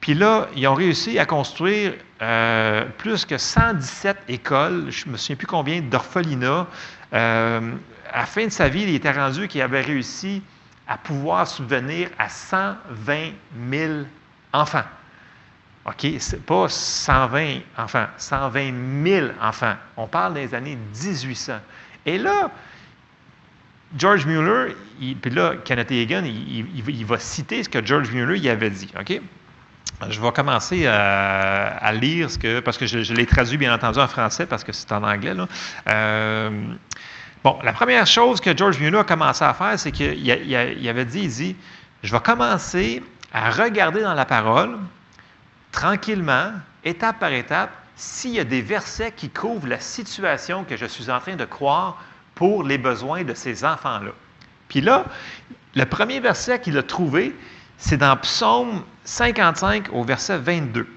Puis 0.00 0.14
là, 0.14 0.48
ils 0.54 0.66
ont 0.68 0.74
réussi 0.74 1.18
à 1.18 1.26
construire 1.26 1.94
euh, 2.22 2.84
plus 2.98 3.24
que 3.24 3.36
117 3.36 4.16
écoles, 4.28 4.86
je 4.90 5.06
ne 5.06 5.12
me 5.12 5.16
souviens 5.16 5.36
plus 5.36 5.46
combien, 5.46 5.80
d'orphelinats. 5.80 6.66
Euh, 7.14 7.72
à 8.18 8.22
la 8.22 8.26
fin 8.26 8.46
de 8.46 8.50
sa 8.50 8.68
vie, 8.68 8.82
il 8.82 8.96
était 8.96 9.12
rendu 9.12 9.46
qu'il 9.46 9.62
avait 9.62 9.80
réussi 9.80 10.42
à 10.88 10.98
pouvoir 10.98 11.46
subvenir 11.46 12.08
à 12.18 12.28
120 12.28 13.30
000 13.70 13.92
enfants. 14.52 14.82
OK? 15.86 16.04
C'est 16.18 16.44
pas 16.44 16.68
120 16.68 17.60
enfants, 17.76 18.06
120 18.16 19.04
000 19.04 19.26
enfants. 19.40 19.74
On 19.96 20.08
parle 20.08 20.34
des 20.34 20.52
années 20.52 20.76
1800. 21.00 21.60
Et 22.06 22.18
là, 22.18 22.50
George 23.96 24.26
Mueller, 24.26 24.74
puis 24.98 25.30
là, 25.30 25.54
Kenneth 25.64 25.92
Hagan, 25.92 26.24
il, 26.24 27.06
va 27.06 27.20
citer 27.20 27.62
ce 27.62 27.68
que 27.68 27.86
George 27.86 28.10
Mueller 28.10 28.36
y 28.36 28.48
avait 28.48 28.70
dit. 28.70 28.90
OK? 28.98 29.20
Je 30.10 30.20
vais 30.20 30.32
commencer 30.32 30.88
à, 30.88 31.92
lire 31.92 32.32
ce 32.32 32.38
que, 32.38 32.58
parce 32.58 32.78
que 32.78 32.86
je, 32.86 33.14
l'ai 33.14 33.26
traduit 33.26 33.58
bien 33.58 33.72
entendu 33.72 34.00
en 34.00 34.08
français 34.08 34.44
parce 34.44 34.64
que 34.64 34.72
c'est 34.72 34.90
en 34.90 35.04
anglais. 35.04 35.34
Euh, 35.88 36.74
Bon, 37.44 37.58
la 37.62 37.72
première 37.72 38.06
chose 38.06 38.40
que 38.40 38.56
George 38.56 38.80
Mueller 38.80 38.98
a 38.98 39.04
commencé 39.04 39.44
à 39.44 39.54
faire, 39.54 39.78
c'est 39.78 39.92
qu'il 39.92 40.26
il 40.26 40.88
avait 40.88 41.04
dit, 41.04 41.20
il 41.20 41.30
dit, 41.30 41.56
je 42.02 42.12
vais 42.12 42.20
commencer 42.20 43.02
à 43.32 43.50
regarder 43.50 44.02
dans 44.02 44.14
la 44.14 44.24
parole, 44.24 44.78
tranquillement, 45.70 46.52
étape 46.84 47.20
par 47.20 47.32
étape, 47.32 47.70
s'il 47.96 48.32
y 48.32 48.40
a 48.40 48.44
des 48.44 48.62
versets 48.62 49.12
qui 49.12 49.28
couvrent 49.28 49.68
la 49.68 49.80
situation 49.80 50.64
que 50.64 50.76
je 50.76 50.86
suis 50.86 51.10
en 51.10 51.20
train 51.20 51.36
de 51.36 51.44
croire 51.44 52.02
pour 52.34 52.62
les 52.62 52.78
besoins 52.78 53.24
de 53.24 53.34
ces 53.34 53.64
enfants-là. 53.64 54.12
Puis 54.68 54.80
là, 54.80 55.04
le 55.74 55.84
premier 55.84 56.20
verset 56.20 56.60
qu'il 56.60 56.78
a 56.78 56.82
trouvé, 56.82 57.34
c'est 57.76 57.96
dans 57.96 58.16
Psaume 58.16 58.82
55 59.04 59.88
au 59.92 60.04
verset 60.04 60.38
22. 60.38 60.88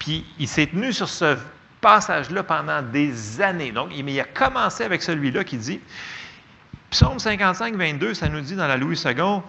Puis 0.00 0.24
il 0.38 0.48
s'est 0.48 0.66
tenu 0.66 0.92
sur 0.92 1.08
ce 1.08 1.36
passage-là 1.80 2.42
pendant 2.42 2.82
des 2.82 3.40
années. 3.40 3.72
Donc, 3.72 3.90
il 3.94 4.20
a 4.20 4.24
commencé 4.24 4.84
avec 4.84 5.02
celui-là 5.02 5.44
qui 5.44 5.56
dit, 5.56 5.80
Psaume 6.90 7.18
55, 7.18 7.76
22, 7.76 8.14
ça 8.14 8.28
nous 8.28 8.40
dit 8.40 8.56
dans 8.56 8.66
la 8.66 8.76
Louis 8.76 9.00
II, 9.04 9.42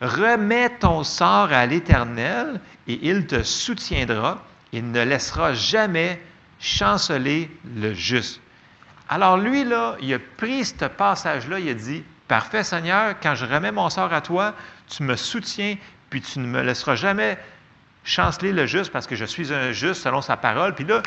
Remets 0.00 0.78
ton 0.78 1.04
sort 1.04 1.52
à 1.52 1.64
l'Éternel 1.64 2.60
et 2.86 2.98
il 3.02 3.26
te 3.26 3.42
soutiendra. 3.42 4.42
Il 4.72 4.90
ne 4.90 5.02
laissera 5.02 5.54
jamais 5.54 6.20
chanceler 6.60 7.50
le 7.76 7.94
juste. 7.94 8.40
Alors 9.08 9.38
lui, 9.38 9.64
là, 9.64 9.96
il 10.00 10.12
a 10.12 10.18
pris 10.18 10.64
ce 10.64 10.84
passage-là, 10.84 11.60
il 11.60 11.68
a 11.68 11.74
dit, 11.74 12.04
Parfait 12.28 12.64
Seigneur, 12.64 13.14
quand 13.22 13.36
je 13.36 13.46
remets 13.46 13.70
mon 13.70 13.88
sort 13.88 14.12
à 14.12 14.20
toi, 14.20 14.54
tu 14.88 15.04
me 15.04 15.14
soutiens, 15.14 15.76
puis 16.10 16.20
tu 16.20 16.40
ne 16.40 16.46
me 16.46 16.60
laisseras 16.60 16.96
jamais 16.96 17.38
chanceler 18.02 18.52
le 18.52 18.66
juste 18.66 18.90
parce 18.92 19.06
que 19.06 19.14
je 19.14 19.24
suis 19.24 19.52
un 19.52 19.72
juste 19.72 20.02
selon 20.02 20.20
sa 20.20 20.36
parole. 20.36 20.74
Puis 20.74 20.84
là, 20.84 21.02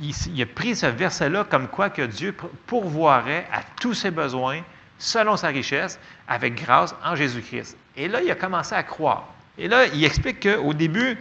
il, 0.00 0.42
a 0.42 0.46
pris 0.46 0.76
ce 0.76 0.86
verset-là 0.86 1.44
comme 1.44 1.68
quoi 1.68 1.90
que 1.90 2.02
Dieu 2.02 2.34
pourvoirait 2.66 3.46
à 3.52 3.62
tous 3.80 3.94
ses 3.94 4.10
besoins 4.10 4.62
selon 4.98 5.36
sa 5.36 5.48
richesse, 5.48 5.98
avec 6.28 6.54
grâce 6.54 6.94
en 7.04 7.16
Jésus-Christ. 7.16 7.76
Et 7.96 8.06
là, 8.06 8.22
il 8.22 8.30
a 8.30 8.34
commencé 8.34 8.74
à 8.74 8.82
croire. 8.82 9.28
Et 9.56 9.66
là, 9.66 9.86
il 9.86 10.04
explique 10.04 10.40
qu'au 10.40 10.74
début, 10.74 11.18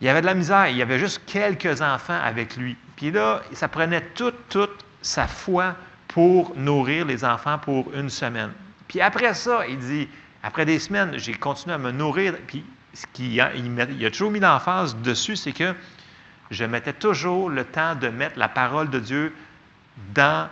il 0.00 0.06
y 0.06 0.10
avait 0.10 0.20
de 0.20 0.26
la 0.26 0.34
misère. 0.34 0.68
Il 0.68 0.76
y 0.76 0.82
avait 0.82 0.98
juste 0.98 1.22
quelques 1.26 1.80
enfants 1.80 2.18
avec 2.22 2.56
lui. 2.56 2.76
Puis 2.96 3.10
là, 3.10 3.42
ça 3.52 3.68
prenait 3.68 4.00
toute, 4.14 4.48
toute 4.48 4.84
sa 5.00 5.26
foi 5.26 5.76
pour 6.08 6.56
nourrir 6.56 7.06
les 7.06 7.24
enfants 7.24 7.58
pour 7.58 7.92
une 7.94 8.10
semaine. 8.10 8.50
Puis 8.88 9.00
après 9.00 9.34
ça, 9.34 9.66
il 9.68 9.78
dit, 9.78 10.08
après 10.42 10.64
des 10.64 10.78
semaines, 10.78 11.18
j'ai 11.18 11.34
continué 11.34 11.74
à 11.74 11.78
me 11.78 11.90
nourrir. 11.92 12.34
Puis 12.46 12.64
ce 12.94 13.06
qu'il 13.12 13.40
a, 13.40 13.50
toujours 14.10 14.30
mis 14.30 14.40
l'emphase 14.40 14.96
dessus, 14.96 15.36
c'est 15.36 15.52
que 15.52 15.74
je 16.50 16.64
mettais 16.64 16.92
toujours 16.92 17.50
le 17.50 17.64
temps 17.64 17.94
de 17.94 18.08
mettre 18.08 18.38
la 18.38 18.48
parole 18.48 18.90
de 18.90 18.98
Dieu 18.98 19.34
dans 20.14 20.48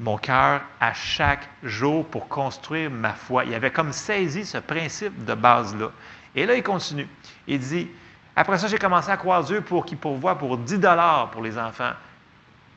mon 0.00 0.18
cœur 0.18 0.62
à 0.80 0.92
chaque 0.92 1.48
jour 1.62 2.06
pour 2.06 2.28
construire 2.28 2.90
ma 2.90 3.12
foi. 3.12 3.44
Il 3.44 3.54
avait 3.54 3.70
comme 3.70 3.92
saisi 3.92 4.44
ce 4.44 4.58
principe 4.58 5.24
de 5.24 5.34
base-là. 5.34 5.90
Et 6.34 6.46
là, 6.46 6.54
il 6.54 6.62
continue. 6.62 7.06
Il 7.46 7.60
dit, 7.60 7.88
après 8.34 8.58
ça, 8.58 8.66
j'ai 8.66 8.78
commencé 8.78 9.10
à 9.10 9.16
croire 9.16 9.44
Dieu 9.44 9.60
pour 9.60 9.84
qu'il 9.84 9.98
pourvoie 9.98 10.36
pour 10.36 10.58
10 10.58 10.78
dollars 10.78 11.30
pour 11.30 11.42
les 11.42 11.58
enfants. 11.58 11.92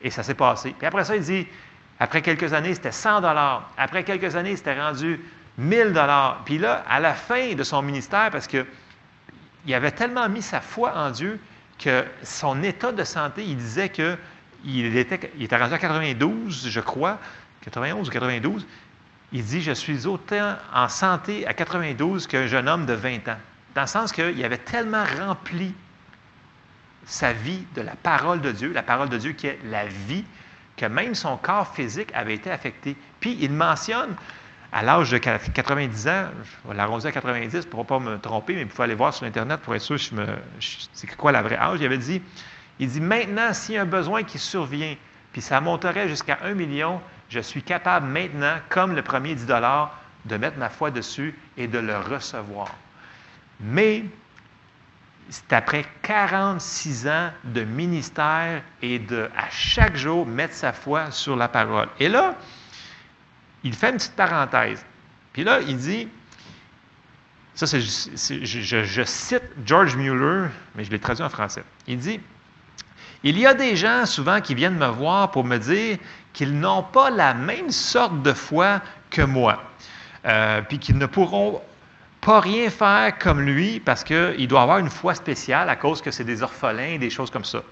Et 0.00 0.10
ça 0.10 0.22
s'est 0.22 0.34
passé. 0.34 0.74
Puis 0.78 0.86
après 0.86 1.04
ça, 1.04 1.16
il 1.16 1.22
dit, 1.22 1.46
après 1.98 2.22
quelques 2.22 2.52
années, 2.52 2.74
c'était 2.74 2.92
100 2.92 3.22
dollars. 3.22 3.68
Après 3.76 4.04
quelques 4.04 4.36
années, 4.36 4.54
c'était 4.54 4.80
rendu 4.80 5.20
1000 5.56 5.92
dollars. 5.92 6.42
Puis 6.44 6.58
là, 6.58 6.84
à 6.88 7.00
la 7.00 7.14
fin 7.14 7.54
de 7.54 7.62
son 7.64 7.82
ministère, 7.82 8.30
parce 8.30 8.46
qu'il 8.46 8.64
avait 9.74 9.90
tellement 9.90 10.28
mis 10.28 10.42
sa 10.42 10.60
foi 10.60 10.92
en 10.94 11.10
Dieu 11.10 11.40
que 11.78 12.04
son 12.22 12.62
état 12.62 12.92
de 12.92 13.04
santé, 13.04 13.44
il 13.44 13.56
disait 13.56 13.88
qu'il 13.88 14.96
était, 14.96 15.30
il 15.36 15.44
était 15.44 15.56
rendu 15.56 15.74
à 15.74 15.78
92, 15.78 16.68
je 16.68 16.80
crois, 16.80 17.18
91 17.62 18.08
ou 18.08 18.10
92. 18.10 18.66
Il 19.32 19.44
dit 19.44 19.60
Je 19.60 19.72
suis 19.72 20.06
autant 20.06 20.56
en 20.74 20.88
santé 20.88 21.46
à 21.46 21.54
92 21.54 22.26
qu'un 22.26 22.46
jeune 22.46 22.68
homme 22.68 22.86
de 22.86 22.94
20 22.94 23.28
ans. 23.28 23.38
Dans 23.74 23.82
le 23.82 23.86
sens 23.86 24.12
qu'il 24.12 24.44
avait 24.44 24.58
tellement 24.58 25.04
rempli 25.20 25.74
sa 27.04 27.32
vie 27.32 27.64
de 27.74 27.82
la 27.82 27.94
parole 27.96 28.40
de 28.40 28.52
Dieu, 28.52 28.72
la 28.72 28.82
parole 28.82 29.08
de 29.08 29.18
Dieu 29.18 29.32
qui 29.32 29.46
est 29.46 29.58
la 29.64 29.86
vie, 29.86 30.24
que 30.76 30.86
même 30.86 31.14
son 31.14 31.36
corps 31.36 31.74
physique 31.74 32.10
avait 32.14 32.34
été 32.34 32.50
affecté. 32.50 32.96
Puis 33.20 33.36
il 33.40 33.52
mentionne 33.52 34.14
à 34.72 34.82
l'âge 34.82 35.10
de 35.10 35.18
90 35.18 36.08
ans, 36.08 36.26
je 36.42 36.68
vais 36.68 36.76
l'arrondir 36.76 37.08
à 37.08 37.12
90 37.12 37.66
pour 37.66 37.80
ne 37.80 37.84
pas 37.84 37.98
me 37.98 38.18
tromper, 38.18 38.54
mais 38.54 38.62
il 38.62 38.68
faut 38.68 38.82
aller 38.82 38.94
voir 38.94 39.14
sur 39.14 39.26
Internet 39.26 39.60
pour 39.60 39.74
être 39.74 39.82
sûr 39.82 39.96
je 39.96 40.14
me, 40.14 40.26
c'est 40.92 41.16
quoi 41.16 41.32
la 41.32 41.42
vraie 41.42 41.56
âge. 41.56 41.78
Il 41.80 41.86
avait 41.86 41.98
dit, 41.98 42.20
il 42.78 42.88
dit, 42.88 43.00
maintenant, 43.00 43.52
s'il 43.54 43.76
y 43.76 43.78
a 43.78 43.82
un 43.82 43.86
besoin 43.86 44.22
qui 44.22 44.38
survient, 44.38 44.94
puis 45.32 45.40
ça 45.40 45.60
monterait 45.60 46.08
jusqu'à 46.08 46.38
1 46.42 46.54
million, 46.54 47.00
je 47.28 47.40
suis 47.40 47.62
capable 47.62 48.06
maintenant, 48.06 48.56
comme 48.68 48.94
le 48.94 49.02
premier 49.02 49.34
10 49.34 49.46
de 49.46 50.36
mettre 50.36 50.58
ma 50.58 50.68
foi 50.68 50.90
dessus 50.90 51.34
et 51.56 51.66
de 51.66 51.78
le 51.78 51.96
recevoir. 51.98 52.74
Mais 53.60 54.04
c'est 55.30 55.52
après 55.52 55.84
46 56.02 57.08
ans 57.08 57.30
de 57.44 57.62
ministère 57.62 58.62
et 58.82 58.98
de, 58.98 59.30
à 59.36 59.48
chaque 59.50 59.96
jour, 59.96 60.26
mettre 60.26 60.54
sa 60.54 60.72
foi 60.72 61.10
sur 61.10 61.36
la 61.36 61.48
parole. 61.48 61.88
Et 62.00 62.08
là, 62.08 62.34
il 63.64 63.74
fait 63.74 63.90
une 63.90 63.96
petite 63.96 64.16
parenthèse. 64.16 64.84
Puis 65.32 65.44
là, 65.44 65.60
il 65.60 65.76
dit, 65.76 66.08
ça 67.54 67.66
c'est, 67.66 67.80
je, 67.80 69.02
cite 69.04 69.42
George 69.64 69.96
Mueller, 69.96 70.48
mais 70.74 70.84
je 70.84 70.90
l'ai 70.90 70.98
traduit 70.98 71.24
en 71.24 71.28
français. 71.28 71.64
Il 71.86 71.98
dit, 71.98 72.20
il 73.24 73.38
y 73.38 73.46
a 73.46 73.54
des 73.54 73.76
gens 73.76 74.06
souvent 74.06 74.40
qui 74.40 74.54
viennent 74.54 74.78
me 74.78 74.86
voir 74.86 75.30
pour 75.30 75.44
me 75.44 75.58
dire 75.58 75.98
qu'ils 76.32 76.58
n'ont 76.58 76.84
pas 76.84 77.10
la 77.10 77.34
même 77.34 77.70
sorte 77.70 78.22
de 78.22 78.32
foi 78.32 78.80
que 79.10 79.22
moi, 79.22 79.62
euh, 80.24 80.62
puis 80.62 80.78
qu'ils 80.78 80.98
ne 80.98 81.06
pourront 81.06 81.60
pas 82.20 82.40
rien 82.40 82.70
faire 82.70 83.18
comme 83.18 83.40
lui 83.40 83.80
parce 83.80 84.04
qu'il 84.04 84.46
doit 84.48 84.62
avoir 84.62 84.78
une 84.78 84.90
foi 84.90 85.14
spéciale 85.14 85.68
à 85.68 85.76
cause 85.76 86.02
que 86.02 86.10
c'est 86.10 86.24
des 86.24 86.42
orphelins, 86.42 86.98
des 86.98 87.10
choses 87.10 87.30
comme 87.30 87.44
ça. 87.44 87.62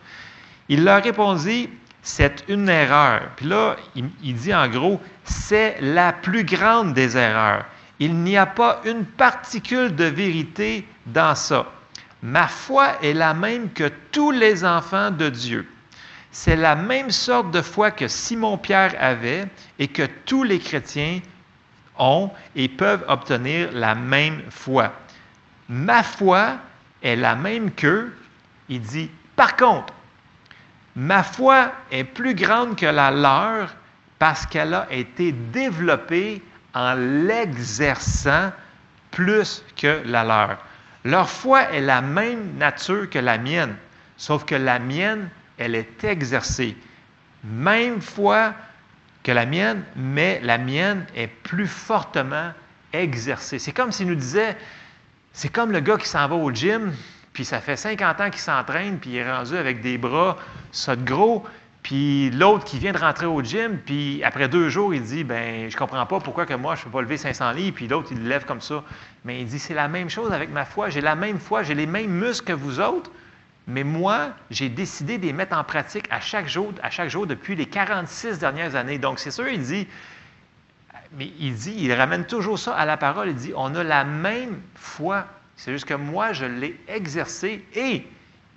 Il 0.68 0.84
leur 0.84 1.02
répondit, 1.02 1.70
c'est 2.06 2.44
une 2.46 2.68
erreur. 2.68 3.22
Puis 3.34 3.46
là, 3.46 3.74
il, 3.96 4.34
dit 4.36 4.54
en 4.54 4.68
gros, 4.68 5.00
c'est 5.24 5.76
la 5.80 6.12
plus 6.12 6.44
grande 6.44 6.94
des 6.94 7.16
erreurs. 7.16 7.64
Il 7.98 8.14
n'y 8.14 8.36
a 8.36 8.46
pas 8.46 8.80
une 8.84 9.04
particule 9.04 9.92
de 9.92 10.04
vérité 10.04 10.86
dans 11.06 11.34
ça. 11.34 11.66
Ma 12.22 12.46
foi 12.46 12.92
est 13.02 13.12
la 13.12 13.34
même 13.34 13.72
que 13.72 13.90
tous 14.12 14.30
les 14.30 14.64
enfants 14.64 15.10
de 15.10 15.28
Dieu. 15.28 15.68
C'est 16.30 16.54
la 16.54 16.76
même 16.76 17.10
sorte 17.10 17.50
de 17.50 17.60
foi 17.60 17.90
que 17.90 18.06
Simon-Pierre 18.06 18.94
avait 19.00 19.46
et 19.80 19.88
que 19.88 20.06
tous 20.26 20.44
les 20.44 20.60
chrétiens 20.60 21.20
ont 21.98 22.30
et 22.54 22.68
peuvent 22.68 23.04
obtenir 23.08 23.70
la 23.72 23.96
même 23.96 24.42
foi. 24.50 24.92
Ma 25.68 26.04
foi 26.04 26.58
est 27.02 27.16
la 27.16 27.34
même 27.34 27.72
qu'eux. 27.72 28.16
Il 28.68 28.80
dit, 28.80 29.10
par 29.34 29.56
contre, 29.56 29.92
ma 30.96 31.22
foi 31.22 31.72
est 31.90 32.04
plus 32.04 32.34
grande 32.34 32.76
que 32.76 32.86
la 32.86 33.10
leur 33.10 33.74
parce 34.18 34.46
qu'elle 34.46 34.74
a 34.74 34.86
été 34.90 35.32
développée 35.32 36.42
en 36.74 36.94
l'exerçant 36.94 38.50
plus 39.10 39.62
que 39.76 40.02
la 40.06 40.24
leur. 40.24 40.58
Leur 41.04 41.30
foi 41.30 41.70
est 41.72 41.80
la 41.80 42.00
même 42.00 42.56
nature 42.56 43.08
que 43.08 43.18
la 43.18 43.38
mienne, 43.38 43.76
sauf 44.16 44.44
que 44.44 44.54
la 44.54 44.78
mienne, 44.78 45.28
elle 45.58 45.74
est 45.74 46.02
exercée. 46.02 46.76
Même 47.44 48.00
foi 48.00 48.54
que 49.22 49.32
la 49.32 49.46
mienne, 49.46 49.84
mais 49.94 50.40
la 50.42 50.58
mienne 50.58 51.06
est 51.14 51.28
plus 51.28 51.66
fortement 51.66 52.52
exercée. 52.92 53.58
C'est 53.58 53.72
comme 53.72 53.92
s'il 53.92 54.08
nous 54.08 54.14
disait, 54.14 54.56
c'est 55.32 55.50
comme 55.50 55.70
le 55.70 55.80
gars 55.80 55.98
qui 55.98 56.08
s'en 56.08 56.26
va 56.26 56.34
au 56.34 56.50
gym, 56.50 56.92
puis 57.36 57.44
ça 57.44 57.60
fait 57.60 57.76
50 57.76 58.18
ans 58.22 58.30
qu'il 58.30 58.40
s'entraîne, 58.40 58.98
puis 58.98 59.10
il 59.10 59.16
est 59.16 59.30
rendu 59.30 59.58
avec 59.58 59.82
des 59.82 59.98
bras, 59.98 60.38
ça 60.72 60.96
de 60.96 61.04
gros, 61.04 61.44
puis 61.82 62.30
l'autre 62.30 62.64
qui 62.64 62.78
vient 62.78 62.92
de 62.92 62.98
rentrer 62.98 63.26
au 63.26 63.42
gym, 63.42 63.76
puis 63.76 64.24
après 64.24 64.48
deux 64.48 64.70
jours, 64.70 64.94
il 64.94 65.02
dit, 65.02 65.22
ben 65.22 65.70
je 65.70 65.76
comprends 65.76 66.06
pas 66.06 66.18
pourquoi 66.18 66.46
que 66.46 66.54
moi, 66.54 66.76
je 66.76 66.80
ne 66.80 66.84
peux 66.86 66.92
pas 66.92 67.02
lever 67.02 67.18
500 67.18 67.52
livres, 67.52 67.74
puis 67.74 67.88
l'autre, 67.88 68.08
il 68.10 68.22
le 68.22 68.28
lève 68.30 68.46
comme 68.46 68.62
ça. 68.62 68.82
Mais 69.26 69.38
il 69.42 69.46
dit, 69.46 69.58
c'est 69.58 69.74
la 69.74 69.86
même 69.86 70.08
chose 70.08 70.32
avec 70.32 70.48
ma 70.48 70.64
foi, 70.64 70.88
j'ai 70.88 71.02
la 71.02 71.14
même 71.14 71.38
foi, 71.38 71.62
j'ai 71.62 71.74
les 71.74 71.84
mêmes 71.84 72.10
muscles 72.10 72.46
que 72.46 72.52
vous 72.54 72.80
autres, 72.80 73.10
mais 73.66 73.84
moi, 73.84 74.30
j'ai 74.50 74.70
décidé 74.70 75.18
de 75.18 75.26
les 75.26 75.34
mettre 75.34 75.58
en 75.58 75.62
pratique 75.62 76.06
à 76.10 76.20
chaque 76.20 76.48
jour, 76.48 76.72
à 76.82 76.88
chaque 76.88 77.10
jour 77.10 77.26
depuis 77.26 77.54
les 77.54 77.66
46 77.66 78.38
dernières 78.38 78.76
années. 78.76 78.96
Donc, 78.96 79.18
c'est 79.18 79.30
sûr, 79.30 79.46
il 79.46 79.60
dit, 79.60 79.86
mais 81.18 81.30
il 81.38 81.54
dit, 81.54 81.74
il 81.76 81.92
ramène 81.92 82.24
toujours 82.24 82.58
ça 82.58 82.74
à 82.74 82.86
la 82.86 82.96
parole. 82.96 83.28
Il 83.28 83.34
dit, 83.34 83.52
on 83.54 83.74
a 83.74 83.84
la 83.84 84.04
même 84.04 84.58
foi. 84.74 85.26
C'est 85.56 85.72
juste 85.72 85.86
que 85.86 85.94
moi, 85.94 86.32
je 86.32 86.44
l'ai 86.44 86.78
exercé. 86.88 87.64
Et 87.74 88.06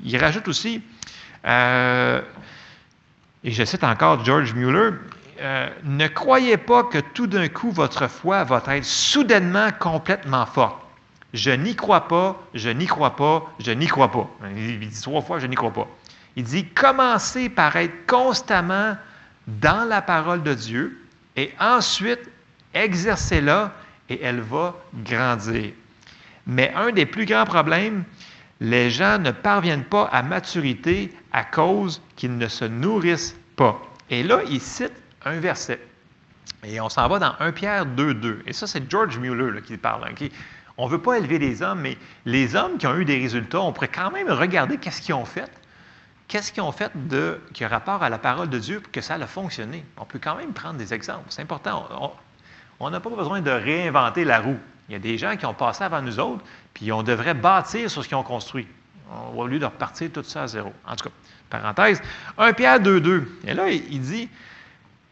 il 0.04 0.18
rajoute 0.18 0.48
aussi, 0.48 0.82
euh, 1.46 2.22
et 3.44 3.52
je 3.52 3.64
cite 3.64 3.84
encore 3.84 4.24
George 4.24 4.54
Mueller, 4.54 4.92
euh, 5.42 5.70
ne 5.86 6.08
croyez 6.08 6.58
pas 6.58 6.84
que 6.84 6.98
tout 6.98 7.28
d'un 7.28 7.48
coup 7.48 7.72
votre 7.72 8.08
foi 8.10 8.44
va 8.44 8.62
être 8.68 8.84
soudainement 8.84 9.70
complètement 9.80 10.46
forte. 10.46 10.78
Je 11.34 11.52
n'y 11.52 11.76
crois 11.76 12.08
pas, 12.08 12.42
je 12.54 12.70
n'y 12.70 12.88
crois 12.88 13.16
pas, 13.16 13.54
je 13.60 13.72
n'y 13.72 13.88
crois 13.88 14.12
pas. 14.12 14.30
Il 14.56 14.80
dit 14.80 15.02
trois 15.02 15.22
fois, 15.22 15.40
je 15.40 15.48
n'y 15.48 15.56
crois 15.56 15.72
pas. 15.72 15.88
Il 16.36 16.44
dit, 16.44 16.66
commencez 16.66 17.50
par 17.50 17.76
être 17.76 18.06
constamment 18.08 18.98
dans 19.48 19.88
la 19.88 20.02
parole 20.02 20.44
de 20.44 20.54
Dieu 20.54 21.06
et 21.36 21.54
ensuite 21.60 22.30
exercez-la 22.74 23.74
et 24.10 24.22
elle 24.22 24.42
va 24.42 24.76
grandir. 25.04 25.72
Mais 26.50 26.74
un 26.76 26.92
des 26.92 27.06
plus 27.06 27.26
grands 27.26 27.46
problèmes, 27.46 28.04
les 28.60 28.90
gens 28.90 29.20
ne 29.20 29.30
parviennent 29.30 29.84
pas 29.84 30.06
à 30.06 30.24
maturité 30.24 31.16
à 31.32 31.44
cause 31.44 32.02
qu'ils 32.16 32.36
ne 32.36 32.48
se 32.48 32.66
nourrissent 32.66 33.38
pas. 33.56 33.80
Et 34.10 34.24
là, 34.24 34.40
il 34.50 34.60
cite 34.60 34.94
un 35.26 35.40
verset. 35.40 35.80
Et 36.64 36.82
on 36.82 36.90
s'en 36.90 37.08
va 37.08 37.20
dans 37.20 37.36
1 37.40 37.52
Pierre 37.52 37.86
2.2. 37.86 38.40
Et 38.48 38.54
ça, 38.54 38.66
c'est 38.66 38.90
George 38.90 39.20
Mueller 39.20 39.62
qui 39.62 39.78
parle. 39.78 40.06
Hein, 40.06 40.28
on 40.80 40.88
ne 40.88 40.92
veut 40.92 41.02
pas 41.02 41.20
élever 41.20 41.38
les 41.38 41.62
hommes, 41.62 41.82
mais 41.82 42.00
les 42.26 42.56
hommes 42.56 42.80
qui 42.80 42.88
ont 42.88 42.98
eu 42.98 43.06
des 43.06 43.20
résultats, 43.20 43.62
on 43.62 43.72
pourrait 43.72 43.88
quand 43.88 44.10
même 44.10 44.32
regarder 44.32 44.78
qu'est-ce 44.78 45.04
qu'ils 45.04 45.14
ont 45.14 45.26
fait. 45.26 45.52
Qu'est-ce 46.28 46.52
qu'ils 46.52 46.64
ont 46.64 46.72
fait 46.72 46.92
de, 46.96 47.40
qui 47.54 47.64
a 47.64 47.68
rapport 47.68 48.02
à 48.02 48.10
la 48.10 48.18
parole 48.18 48.50
de 48.50 48.58
Dieu 48.58 48.80
pour 48.80 48.92
que 48.92 49.02
ça 49.02 49.16
a 49.16 49.28
fonctionné? 49.28 49.86
On 49.98 50.06
peut 50.06 50.20
quand 50.22 50.36
même 50.36 50.54
prendre 50.54 50.80
des 50.80 50.96
exemples. 50.96 51.26
C'est 51.30 51.44
important. 51.44 51.88
On 52.80 52.90
n'a 52.90 53.00
pas 53.00 53.12
besoin 53.12 53.42
de 53.42 53.52
réinventer 53.52 54.26
la 54.26 54.40
roue. 54.40 54.58
Il 54.90 54.94
y 54.94 54.96
a 54.96 55.00
des 55.00 55.18
gens 55.18 55.38
qui 55.38 55.46
ont 55.46 55.54
passé 55.54 55.84
avant 55.84 56.02
nous 56.02 56.20
autres, 56.20 56.44
puis 56.74 56.92
on 56.92 57.04
devrait 57.04 57.36
bâtir 57.36 57.90
sur 57.90 58.04
ce 58.04 58.08
qu'ils 58.08 58.18
ont 58.18 58.24
construit, 58.24 58.68
au 59.36 59.46
lieu 59.48 59.60
de 59.60 59.66
repartir 59.66 60.10
tout 60.12 60.24
ça 60.24 60.44
à 60.44 60.48
zéro. 60.48 60.74
En 60.86 60.96
tout 60.96 61.06
cas, 61.06 61.16
parenthèse, 61.50 62.02
1 62.38 62.54
Pierre 62.54 62.80
2.2. 62.80 63.24
Et 63.46 63.54
là, 63.54 63.70
il 63.70 64.02
dit, 64.02 64.30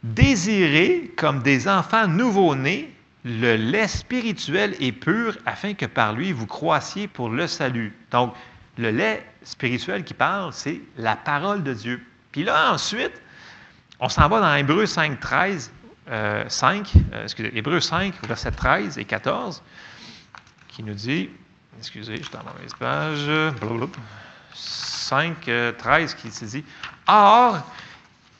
Désirez 0.03 1.11
comme 1.15 1.41
des 1.41 1.67
enfants 1.67 2.07
nouveau-nés 2.07 2.93
le 3.27 3.55
lait 3.55 3.87
spirituel 3.87 4.75
est 4.79 4.93
pur 4.93 5.37
afin 5.45 5.73
que 5.73 5.85
par 5.85 6.13
lui 6.13 6.31
vous 6.31 6.47
croissiez 6.47 7.07
pour 7.07 7.29
le 7.29 7.45
salut. 7.45 7.93
Donc, 8.11 8.33
le 8.77 8.89
lait 8.91 9.25
spirituel 9.43 10.03
qui 10.03 10.13
parle, 10.13 10.53
c'est 10.53 10.79
la 10.97 11.15
parole 11.15 11.61
de 11.63 11.73
Dieu. 11.73 12.01
Puis 12.31 12.43
là, 12.43 12.71
ensuite, 12.71 13.21
on 13.99 14.07
s'en 14.07 14.29
va 14.29 14.39
dans 14.39 14.55
Hébreu 14.55 14.85
5, 14.85 15.19
13, 15.19 15.71
5, 16.07 16.93
excusez, 17.23 17.57
Hébreu 17.57 17.79
5, 17.79 18.13
verset 18.27 18.51
13 18.51 18.97
et 18.97 19.05
14, 19.05 19.61
qui 20.67 20.83
nous 20.83 20.93
dit, 20.93 21.29
excusez, 21.77 22.17
je 22.17 22.23
suis 22.23 22.31
dans 22.31 22.43
la 22.43 22.53
mauvaise 22.53 22.73
page, 22.79 23.29
5, 24.53 25.49
13, 25.77 26.13
qui 26.15 26.31
se 26.31 26.45
dit, 26.45 26.63
Or, 27.07 27.61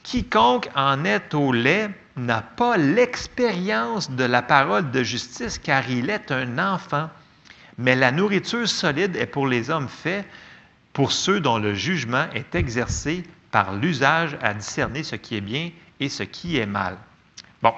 quiconque 0.04 0.70
en 0.76 1.04
est 1.06 1.34
au 1.34 1.52
lait 1.52 1.90
n'a 2.18 2.42
pas 2.42 2.78
l'expérience 2.78 4.10
de 4.10 4.24
la 4.24 4.42
parole 4.42 4.92
de 4.92 5.04
justice 5.04 5.60
car 5.60 5.90
il 5.90 6.10
est 6.10 6.32
un 6.32 6.58
enfant. 6.58 7.10
Mais 7.78 7.96
la 7.96 8.12
nourriture 8.12 8.68
solide 8.68 9.16
est 9.16 9.28
pour 9.28 9.48
les 9.48 9.70
hommes 9.70 9.88
faits, 9.88 10.26
pour 10.94 11.12
ceux 11.12 11.40
dont 11.40 11.60
le 11.60 11.76
jugement 11.76 12.26
est 12.34 12.56
exercé 12.56 13.24
par 13.52 13.74
l'usage 13.74 14.38
à 14.42 14.54
discerner 14.54 15.04
ce 15.04 15.16
qui 15.16 15.36
est 15.36 15.42
bien 15.42 15.70
et 16.00 16.10
ce 16.10 16.24
qui 16.24 16.58
est 16.58 16.66
mal. 16.66 16.98
Bon. 17.62 17.74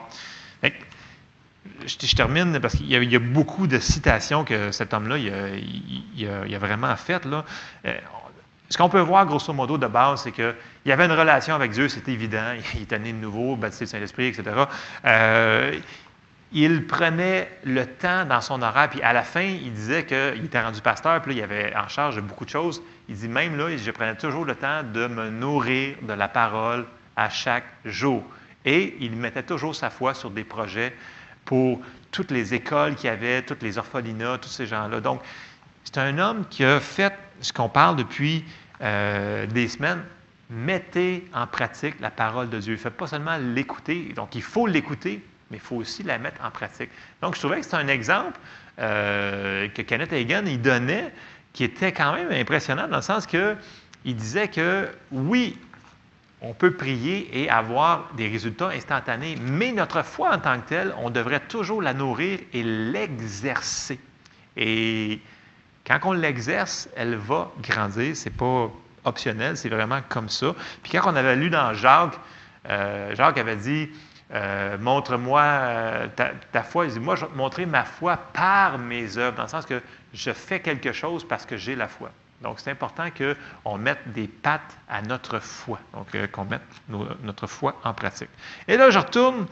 Je, 1.85 2.15
termine 2.15 2.59
parce 2.59 2.75
qu'il 2.75 2.87
y, 2.87 3.15
a 3.15 3.19
beaucoup 3.19 3.67
de 3.67 3.79
citations 3.79 4.43
que 4.43 4.71
cet 4.71 4.93
homme-là 4.93 5.17
il, 5.17 6.55
a, 6.55 6.59
vraiment 6.59 6.95
faites. 6.95 7.25
Là. 7.25 7.45
Euh, 7.85 7.97
ce 8.69 8.77
qu'on 8.77 8.89
peut 8.89 8.99
voir, 8.99 9.25
grosso 9.25 9.51
modo, 9.51 9.77
de 9.77 9.87
base, 9.87 10.23
c'est 10.23 10.31
qu'il 10.31 10.91
avait 10.91 11.05
une 11.05 11.11
relation 11.11 11.55
avec 11.55 11.71
Dieu, 11.71 11.89
c'est 11.89 12.07
évident. 12.07 12.53
Il 12.75 12.83
était 12.83 12.99
né 12.99 13.11
de 13.11 13.17
nouveau, 13.17 13.55
baptisé 13.55 13.85
du 13.85 13.91
Saint-Esprit, 13.91 14.27
etc. 14.27 14.43
Euh, 15.05 15.79
il 16.51 16.87
prenait 16.87 17.47
le 17.63 17.85
temps 17.85 18.25
dans 18.25 18.41
son 18.41 18.61
horaire, 18.63 18.89
puis 18.89 19.01
à 19.03 19.13
la 19.13 19.21
fin, 19.21 19.43
il 19.43 19.71
disait 19.71 20.03
qu'il 20.05 20.45
était 20.45 20.59
rendu 20.59 20.81
pasteur, 20.81 21.21
puis 21.21 21.35
il 21.35 21.43
avait 21.43 21.75
en 21.75 21.87
charge 21.87 22.15
de 22.15 22.21
beaucoup 22.21 22.43
de 22.43 22.49
choses. 22.49 22.81
Il 23.07 23.15
dit 23.15 23.27
même 23.27 23.55
là, 23.55 23.75
je 23.77 23.91
prenais 23.91 24.15
toujours 24.15 24.45
le 24.45 24.55
temps 24.55 24.81
de 24.81 25.05
me 25.05 25.29
nourrir 25.29 25.97
de 26.01 26.13
la 26.13 26.27
parole 26.27 26.87
à 27.15 27.29
chaque 27.29 27.65
jour. 27.85 28.23
Et 28.65 28.95
il 28.99 29.15
mettait 29.15 29.43
toujours 29.43 29.75
sa 29.75 29.89
foi 29.89 30.13
sur 30.13 30.31
des 30.31 30.43
projets 30.43 30.93
pour 31.45 31.79
toutes 32.11 32.31
les 32.31 32.53
écoles 32.53 32.95
qu'il 32.95 33.09
y 33.09 33.13
avait, 33.13 33.41
toutes 33.41 33.63
les 33.63 33.77
orphelinats, 33.77 34.37
tous 34.37 34.49
ces 34.49 34.67
gens-là. 34.67 34.99
Donc, 34.99 35.21
c'est 35.83 35.97
un 35.97 36.17
homme 36.19 36.45
qui 36.49 36.63
a 36.63 36.79
fait 36.79 37.13
ce 37.41 37.53
qu'on 37.53 37.69
parle 37.69 37.95
depuis 37.95 38.43
euh, 38.81 39.45
des 39.47 39.67
semaines. 39.67 40.03
Mettez 40.49 41.27
en 41.33 41.47
pratique 41.47 41.99
la 41.99 42.09
parole 42.11 42.49
de 42.49 42.59
Dieu. 42.59 42.75
Faites 42.77 42.93
pas 42.93 43.07
seulement 43.07 43.37
l'écouter. 43.37 44.13
Donc, 44.15 44.35
il 44.35 44.41
faut 44.41 44.67
l'écouter, 44.67 45.23
mais 45.49 45.57
il 45.57 45.61
faut 45.61 45.77
aussi 45.77 46.03
la 46.03 46.17
mettre 46.17 46.43
en 46.43 46.51
pratique. 46.51 46.89
Donc, 47.21 47.35
je 47.35 47.39
trouvais 47.39 47.57
que 47.57 47.63
c'était 47.63 47.77
un 47.77 47.87
exemple 47.87 48.39
euh, 48.79 49.67
que 49.69 49.81
Kenneth 49.81 50.13
Hagan 50.13 50.43
il 50.45 50.61
donnait 50.61 51.13
qui 51.53 51.63
était 51.63 51.91
quand 51.91 52.13
même 52.13 52.31
impressionnant 52.31 52.87
dans 52.87 52.97
le 52.97 53.01
sens 53.01 53.25
que 53.25 53.55
il 54.05 54.15
disait 54.15 54.47
que 54.47 54.87
oui, 55.11 55.57
on 56.41 56.53
peut 56.53 56.71
prier 56.71 57.41
et 57.41 57.49
avoir 57.49 58.09
des 58.15 58.27
résultats 58.27 58.69
instantanés, 58.69 59.35
mais 59.41 59.71
notre 59.71 60.03
foi 60.03 60.33
en 60.33 60.39
tant 60.39 60.59
que 60.61 60.69
telle, 60.69 60.93
on 60.97 61.09
devrait 61.09 61.41
toujours 61.41 61.81
la 61.81 61.93
nourrir 61.93 62.39
et 62.53 62.63
l'exercer. 62.63 63.99
Et 64.55 65.19
quand 65.85 65.99
on 66.03 66.13
l'exerce, 66.13 66.87
elle 66.95 67.15
va 67.15 67.51
grandir. 67.61 68.15
Ce 68.15 68.25
n'est 68.25 68.35
pas 68.35 68.71
optionnel, 69.05 69.57
c'est 69.57 69.69
vraiment 69.69 69.99
comme 70.07 70.29
ça. 70.29 70.55
Puis 70.83 70.93
quand 70.93 71.11
on 71.11 71.15
avait 71.15 71.35
lu 71.35 71.49
dans 71.49 71.73
Jacques, 71.73 72.19
euh, 72.69 73.15
Jacques 73.15 73.37
avait 73.37 73.55
dit 73.55 73.89
euh, 74.33 74.77
Montre-moi 74.77 75.41
euh, 75.41 76.07
ta, 76.51 76.63
foi. 76.63 76.85
Il 76.85 76.93
dit 76.93 76.99
Moi, 76.99 77.15
je 77.15 77.25
vais 77.25 77.31
te 77.31 77.37
montrer 77.37 77.65
ma 77.65 77.83
foi 77.83 78.17
par 78.17 78.77
mes 78.77 79.17
œuvres, 79.17 79.35
dans 79.35 79.43
le 79.43 79.49
sens 79.49 79.65
que 79.65 79.81
je 80.13 80.31
fais 80.31 80.59
quelque 80.59 80.93
chose 80.93 81.27
parce 81.27 81.45
que 81.45 81.57
j'ai 81.57 81.75
la 81.75 81.87
foi. 81.87 82.11
Donc, 82.41 82.59
c'est 82.59 82.71
important 82.71 83.09
qu'on 83.11 83.77
mette 83.77 84.11
des 84.13 84.27
pattes 84.27 84.77
à 84.87 85.01
notre 85.01 85.39
foi, 85.39 85.79
donc 85.93 86.07
qu'on 86.31 86.45
mette 86.45 86.61
notre 87.23 87.47
foi 87.47 87.79
en 87.83 87.93
pratique. 87.93 88.29
Et 88.67 88.77
là, 88.77 88.89
je 88.89 88.99
retourne 88.99 89.45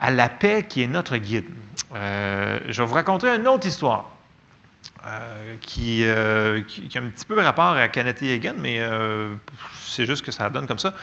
à 0.00 0.10
la 0.10 0.28
paix 0.28 0.64
qui 0.66 0.82
est 0.82 0.86
notre 0.86 1.16
guide. 1.18 1.48
je 1.92 2.72
vais 2.72 2.86
vous 2.86 2.94
raconter 2.94 3.28
une 3.28 3.46
autre 3.46 3.66
histoire. 3.66 4.10
Euh, 5.06 5.56
qui, 5.60 6.02
euh, 6.04 6.62
qui, 6.62 6.96
a 6.96 7.02
un 7.02 7.08
petit 7.08 7.26
peu 7.26 7.38
rapport 7.38 7.72
à 7.72 7.88
Kenneth 7.88 8.22
Hagan, 8.22 8.54
mais 8.58 8.78
euh, 8.80 9.34
c'est 9.82 10.06
juste 10.06 10.24
que 10.24 10.32
ça 10.32 10.48
donne 10.48 10.66
comme 10.66 10.78
ça. 10.78 10.94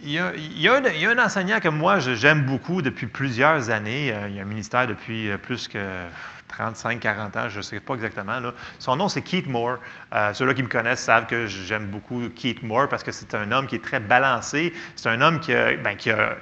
il 0.00 0.12
y, 0.12 0.18
a, 0.18 0.32
il, 0.34 0.58
y 0.58 0.66
a 0.66 0.76
un, 0.76 0.82
il 0.84 0.98
y, 0.98 1.04
a, 1.04 1.10
un, 1.10 1.18
enseignant 1.18 1.60
que 1.60 1.68
moi 1.68 1.98
j'aime 1.98 2.46
beaucoup 2.46 2.80
depuis 2.80 3.06
plusieurs 3.06 3.68
années. 3.68 4.14
Il 4.28 4.34
y 4.34 4.38
a 4.38 4.42
un 4.42 4.46
ministère 4.46 4.86
depuis 4.86 5.28
plus 5.42 5.68
que 5.68 6.06
35, 6.48 7.00
40 7.00 7.36
ans, 7.36 7.48
je 7.48 7.58
ne 7.58 7.62
sais 7.62 7.80
pas 7.80 7.94
exactement. 7.94 8.40
Là. 8.40 8.52
Son 8.78 8.96
nom, 8.96 9.08
c'est 9.08 9.22
Keith 9.22 9.46
Moore. 9.46 9.78
Euh, 10.12 10.32
Ceux-là 10.32 10.54
qui 10.54 10.62
me 10.62 10.68
connaissent 10.68 11.02
savent 11.02 11.26
que 11.26 11.46
j'aime 11.46 11.86
beaucoup 11.86 12.22
Keith 12.34 12.62
Moore 12.62 12.88
parce 12.88 13.02
que 13.02 13.12
c'est 13.12 13.34
un 13.34 13.52
homme 13.52 13.66
qui 13.66 13.76
est 13.76 13.84
très 13.84 14.00
balancé. 14.00 14.72
C'est 14.96 15.08
un 15.08 15.20
homme 15.20 15.40
qui 15.40 15.52
a, 15.52 15.76
ben, 15.76 15.96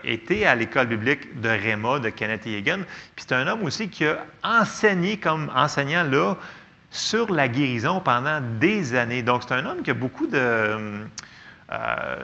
été 0.04 0.46
à 0.46 0.54
l'école 0.54 0.86
biblique 0.86 1.40
de 1.40 1.48
Réma, 1.48 1.98
de 1.98 2.08
Kenneth 2.08 2.46
Hagin. 2.46 2.82
Puis 3.14 3.24
c'est 3.28 3.34
un 3.34 3.46
homme 3.46 3.62
aussi 3.64 3.88
qui 3.88 4.06
a 4.06 4.18
enseigné 4.42 5.18
comme 5.18 5.50
enseignant 5.54 6.04
là 6.04 6.36
sur 6.90 7.32
la 7.32 7.48
guérison 7.48 8.00
pendant 8.00 8.40
des 8.40 8.94
années. 8.94 9.22
Donc 9.22 9.42
c'est 9.46 9.54
un 9.54 9.66
homme 9.66 9.82
qui 9.82 9.90
a 9.90 9.94
beaucoup 9.94 10.26
de... 10.26 10.38
Euh, 11.72 12.16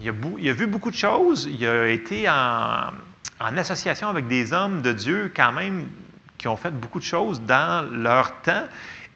il, 0.00 0.08
a 0.08 0.12
il, 0.38 0.48
a 0.48 0.52
vu 0.54 0.66
beaucoup 0.66 0.90
de 0.90 0.96
choses. 0.96 1.46
Il 1.52 1.66
a 1.66 1.86
été 1.88 2.28
en 2.28 3.56
association 3.56 4.08
avec 4.08 4.26
des 4.26 4.54
hommes 4.54 4.80
de 4.80 4.92
Dieu 4.92 5.30
quand 5.34 5.52
même 5.52 5.86
qui 6.40 6.48
ont 6.48 6.56
fait 6.56 6.70
beaucoup 6.70 6.98
de 6.98 7.04
choses 7.04 7.42
dans 7.42 7.86
leur 7.92 8.40
temps. 8.40 8.64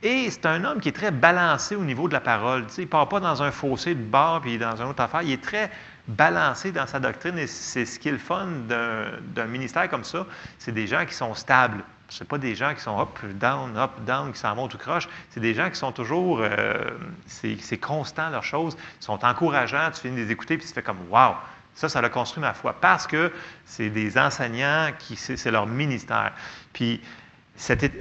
Et 0.02 0.30
c'est 0.30 0.44
un 0.44 0.62
homme 0.64 0.80
qui 0.80 0.90
est 0.90 0.92
très 0.92 1.10
balancé 1.10 1.74
au 1.74 1.82
niveau 1.82 2.06
de 2.06 2.12
la 2.12 2.20
parole. 2.20 2.66
Il 2.76 2.82
ne 2.82 2.86
part 2.86 3.08
pas 3.08 3.20
dans 3.20 3.42
un 3.42 3.50
fossé 3.50 3.94
de 3.94 4.02
bord 4.02 4.42
puis 4.42 4.58
dans 4.58 4.76
une 4.76 4.88
autre 4.88 5.02
affaire. 5.02 5.22
Il 5.22 5.32
est 5.32 5.42
très 5.42 5.70
balancé 6.06 6.70
dans 6.70 6.86
sa 6.86 7.00
doctrine 7.00 7.38
et 7.38 7.46
c'est 7.46 7.86
ce 7.86 7.98
qui 7.98 8.10
est 8.10 8.12
le 8.12 8.18
fun 8.18 8.46
d'un 8.68 9.46
ministère 9.46 9.88
comme 9.88 10.04
ça. 10.04 10.26
C'est 10.58 10.72
des 10.72 10.86
gens 10.86 11.06
qui 11.06 11.14
sont 11.14 11.34
stables. 11.34 11.82
Ce 12.10 12.22
pas 12.22 12.36
des 12.36 12.54
gens 12.54 12.74
qui 12.74 12.82
sont 12.82 13.00
up, 13.00 13.18
down, 13.36 13.74
up, 13.78 13.92
down, 14.06 14.30
qui 14.30 14.38
s'en 14.38 14.54
vont 14.54 14.68
tout 14.68 14.76
croche. 14.76 15.08
C'est 15.30 15.40
des 15.40 15.54
gens 15.54 15.70
qui 15.70 15.76
sont 15.76 15.90
toujours. 15.90 16.40
Euh, 16.42 16.90
c'est 17.26 17.78
constant, 17.78 18.28
leurs 18.28 18.44
choses. 18.44 18.76
Ils 19.00 19.04
sont 19.04 19.24
encourageants. 19.24 19.90
Tu 19.94 20.02
finis 20.02 20.16
de 20.16 20.20
les 20.20 20.30
écouter 20.30 20.58
puis 20.58 20.66
tu 20.66 20.74
fais 20.74 20.82
comme 20.82 20.98
Wow! 21.10 21.36
Ça, 21.74 21.88
ça 21.88 21.98
a 21.98 22.08
construit 22.08 22.40
ma 22.40 22.54
foi 22.54 22.74
parce 22.80 23.06
que 23.06 23.32
c'est 23.64 23.90
des 23.90 24.16
enseignants 24.16 24.90
qui, 24.98 25.16
c'est 25.16 25.50
leur 25.50 25.66
ministère. 25.66 26.32
Puis, 26.72 27.00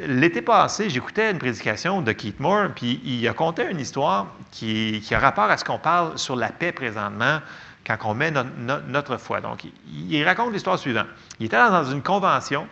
l'été 0.08 0.42
passé, 0.42 0.90
j'écoutais 0.90 1.32
une 1.32 1.38
prédication 1.38 2.02
de 2.02 2.12
Keith 2.12 2.40
Moore, 2.40 2.70
puis 2.76 3.02
il 3.04 3.28
a 3.28 3.34
conté 3.34 3.70
une 3.70 3.80
histoire 3.80 4.28
qui, 4.52 5.04
a 5.12 5.20
rapport 5.20 5.46
à 5.46 5.58
ce 5.58 5.64
qu'on 5.64 5.80
parle 5.80 6.18
sur 6.18 6.36
la 6.36 6.50
paix 6.50 6.72
présentement 6.72 7.40
quand 7.86 7.98
on 8.06 8.14
met 8.14 8.32
notre, 8.32 9.18
foi. 9.18 9.42
Donc, 9.42 9.66
il, 9.92 10.24
raconte 10.24 10.54
l'histoire 10.54 10.80
suivante. 10.80 11.08
Il 11.40 11.46
était 11.46 11.58
dans 11.58 11.84
une 11.84 12.02
convention, 12.02 12.68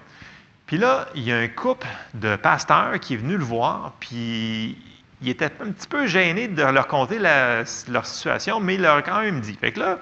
puis 0.65 0.77
là, 0.77 1.07
il 1.15 1.23
y 1.23 1.31
a 1.31 1.37
un 1.37 1.47
couple 1.47 1.87
de 2.13 2.35
pasteurs 2.35 2.99
qui 2.99 3.15
est 3.15 3.17
venu 3.17 3.37
le 3.37 3.43
voir, 3.43 3.93
puis 3.99 4.77
il 5.21 5.29
était 5.29 5.51
un 5.61 5.71
petit 5.71 5.87
peu 5.87 6.07
gêné 6.07 6.47
de 6.47 6.63
leur 6.63 6.87
conter 6.87 7.19
leur 7.19 8.05
situation, 8.05 8.59
mais 8.59 8.75
il 8.75 8.81
leur 8.81 8.97
a 8.97 9.01
quand 9.01 9.21
même 9.21 9.41
dit. 9.41 9.57
Fait 9.59 9.71
que 9.71 9.79
là, 9.81 9.99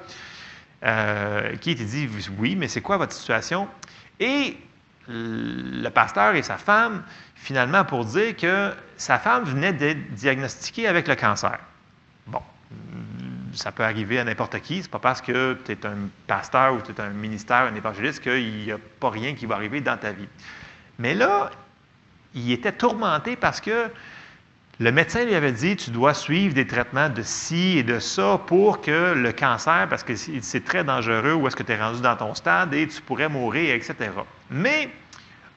euh, 0.84 1.56
qui 1.58 1.72
était 1.72 1.86
dit 1.86 2.10
Oui, 2.38 2.56
mais 2.56 2.68
c'est 2.68 2.82
quoi 2.82 2.98
votre 2.98 3.14
situation? 3.14 3.68
Et 4.20 4.58
le 5.08 5.90
pasteur 5.90 6.36
et 6.36 6.44
sa 6.44 6.58
femme, 6.58 7.04
finalement, 7.36 7.84
pour 7.84 8.06
dire 8.06 8.36
que 8.36 8.74
sa 8.98 9.18
femme 9.18 9.44
venait 9.44 9.74
d'être 9.74 10.14
diagnostiquée 10.14 10.88
avec 10.88 11.08
le 11.08 11.16
cancer. 11.16 11.58
Bon, 12.28 12.42
ça 13.54 13.72
peut 13.72 13.84
arriver 13.84 14.20
à 14.20 14.24
n'importe 14.24 14.60
qui. 14.60 14.84
C'est 14.84 14.92
pas 14.92 15.00
parce 15.00 15.22
que 15.22 15.58
tu 15.66 15.72
es 15.72 15.86
un 15.86 16.10
pasteur 16.28 16.76
ou 16.76 16.82
tu 16.82 16.92
es 16.92 17.02
un 17.02 17.10
ministère, 17.10 17.64
un 17.64 17.76
évangéliste, 17.76 18.22
qu'il 18.22 18.66
n'y 18.66 18.72
a 18.72 18.78
pas 19.00 19.10
rien 19.10 19.34
qui 19.34 19.46
va 19.46 19.56
arriver 19.56 19.82
dans 19.82 19.98
ta 19.98 20.12
vie. 20.12 20.28
Mais 21.00 21.16
là, 21.16 21.50
il 22.36 22.52
était 22.52 22.74
tourmenté 22.74 23.36
parce 23.36 23.60
que 23.62 23.90
le 24.82 24.94
médecin 24.94 25.26
lui 25.26 25.36
avait 25.36 25.52
dit, 25.52 25.76
tu 25.76 25.92
dois 25.92 26.14
suivre 26.14 26.54
des 26.54 26.66
traitements 26.66 27.10
de 27.10 27.22
ci 27.22 27.78
et 27.80 27.84
de 27.84 28.00
ça 28.00 28.40
pour 28.48 28.80
que 28.80 29.14
le 29.14 29.34
cancer, 29.34 29.88
parce 29.90 30.04
que 30.04 30.16
c'est 30.16 30.64
très 30.64 30.86
dangereux, 30.86 31.34
où 31.34 31.48
est-ce 31.48 31.56
que 31.58 31.64
tu 31.64 31.74
es 31.74 31.82
rendu 31.82 32.00
dans 32.02 32.16
ton 32.16 32.34
stade 32.34 32.74
et 32.74 32.88
tu 32.88 33.02
pourrais 33.02 33.28
mourir, 33.28 33.76
etc. 33.76 34.12
Mais 34.50 34.90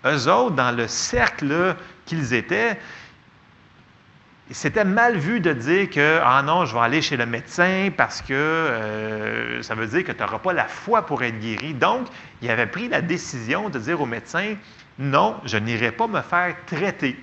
eux 0.05 0.29
autres, 0.29 0.57
dans 0.57 0.77
le 0.77 0.89
cercle 0.89 1.77
qu'ils 2.05 2.35
étaient, 2.35 2.81
c'était 4.51 4.85
mal 4.85 5.17
vu 5.17 5.39
de 5.39 5.53
dire 5.53 5.89
que, 5.89 6.19
ah 6.25 6.43
non, 6.43 6.65
je 6.65 6.75
vais 6.75 6.83
aller 6.83 7.01
chez 7.01 7.17
le 7.17 7.25
médecin 7.25 7.91
parce 7.97 8.21
que 8.23 8.33
euh, 8.33 9.63
ça 9.63 9.77
veut 9.77 9.87
dire 9.87 10.03
que 10.03 10.11
tu 10.11 10.21
n'auras 10.21 10.41
pas 10.41 10.53
la 10.53 10.67
foi 10.67 11.07
pour 11.07 11.23
être 11.23 11.39
guéri. 11.39 11.75
Donc, 11.75 12.09
il 12.43 12.51
avait 12.51 12.67
pris 12.67 12.89
la 12.89 13.01
décision 13.01 13.69
de 13.69 13.79
dire 13.79 14.01
au 14.01 14.07
médecin, 14.07 14.57
non, 14.99 15.37
je 15.45 15.59
n'irai 15.59 15.93
pas 15.93 16.09
me 16.09 16.21
faire 16.23 16.57
traiter. 16.67 17.17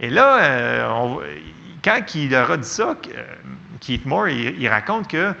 Et 0.00 0.10
là, 0.10 0.44
euh, 0.44 1.36
quand 1.82 2.14
il 2.14 2.30
leur 2.30 2.50
a 2.50 2.56
dit 2.56 2.68
ça, 2.68 2.96
euh, 3.14 3.24
Keith 3.80 4.04
Moore, 4.04 4.28
il, 4.28 4.68
raconte 4.68 5.08
que 5.08 5.32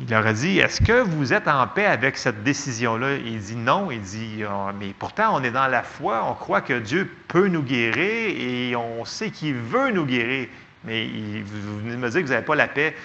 il 0.00 0.10
leur 0.10 0.26
a 0.26 0.32
dit 0.32 0.58
Est-ce 0.58 0.82
que 0.82 1.00
vous 1.00 1.32
êtes 1.32 1.46
en 1.46 1.66
paix 1.68 1.86
avec 1.86 2.16
cette 2.16 2.42
décision-là 2.42 3.16
Il 3.16 3.38
dit 3.38 3.56
non. 3.56 3.90
Il 3.90 4.00
dit 4.00 4.42
ah, 4.48 4.72
Mais 4.78 4.92
pourtant, 4.98 5.36
on 5.36 5.44
est 5.44 5.50
dans 5.52 5.68
la 5.68 5.82
foi, 5.82 6.24
on 6.28 6.34
croit 6.34 6.60
que 6.60 6.78
Dieu 6.78 7.10
peut 7.28 7.46
nous 7.46 7.62
guérir 7.62 8.34
et 8.36 8.74
on 8.74 9.04
sait 9.04 9.30
qu'il 9.30 9.54
veut 9.54 9.90
nous 9.92 10.06
guérir. 10.06 10.48
Mais 10.84 11.08
vous 11.44 11.78
venez 11.78 11.92
de 11.92 11.96
me 11.96 12.10
dire 12.10 12.20
que 12.20 12.26
vous 12.26 12.32
n'avez 12.32 12.44
pas 12.44 12.56
la 12.56 12.68
paix. 12.68 12.96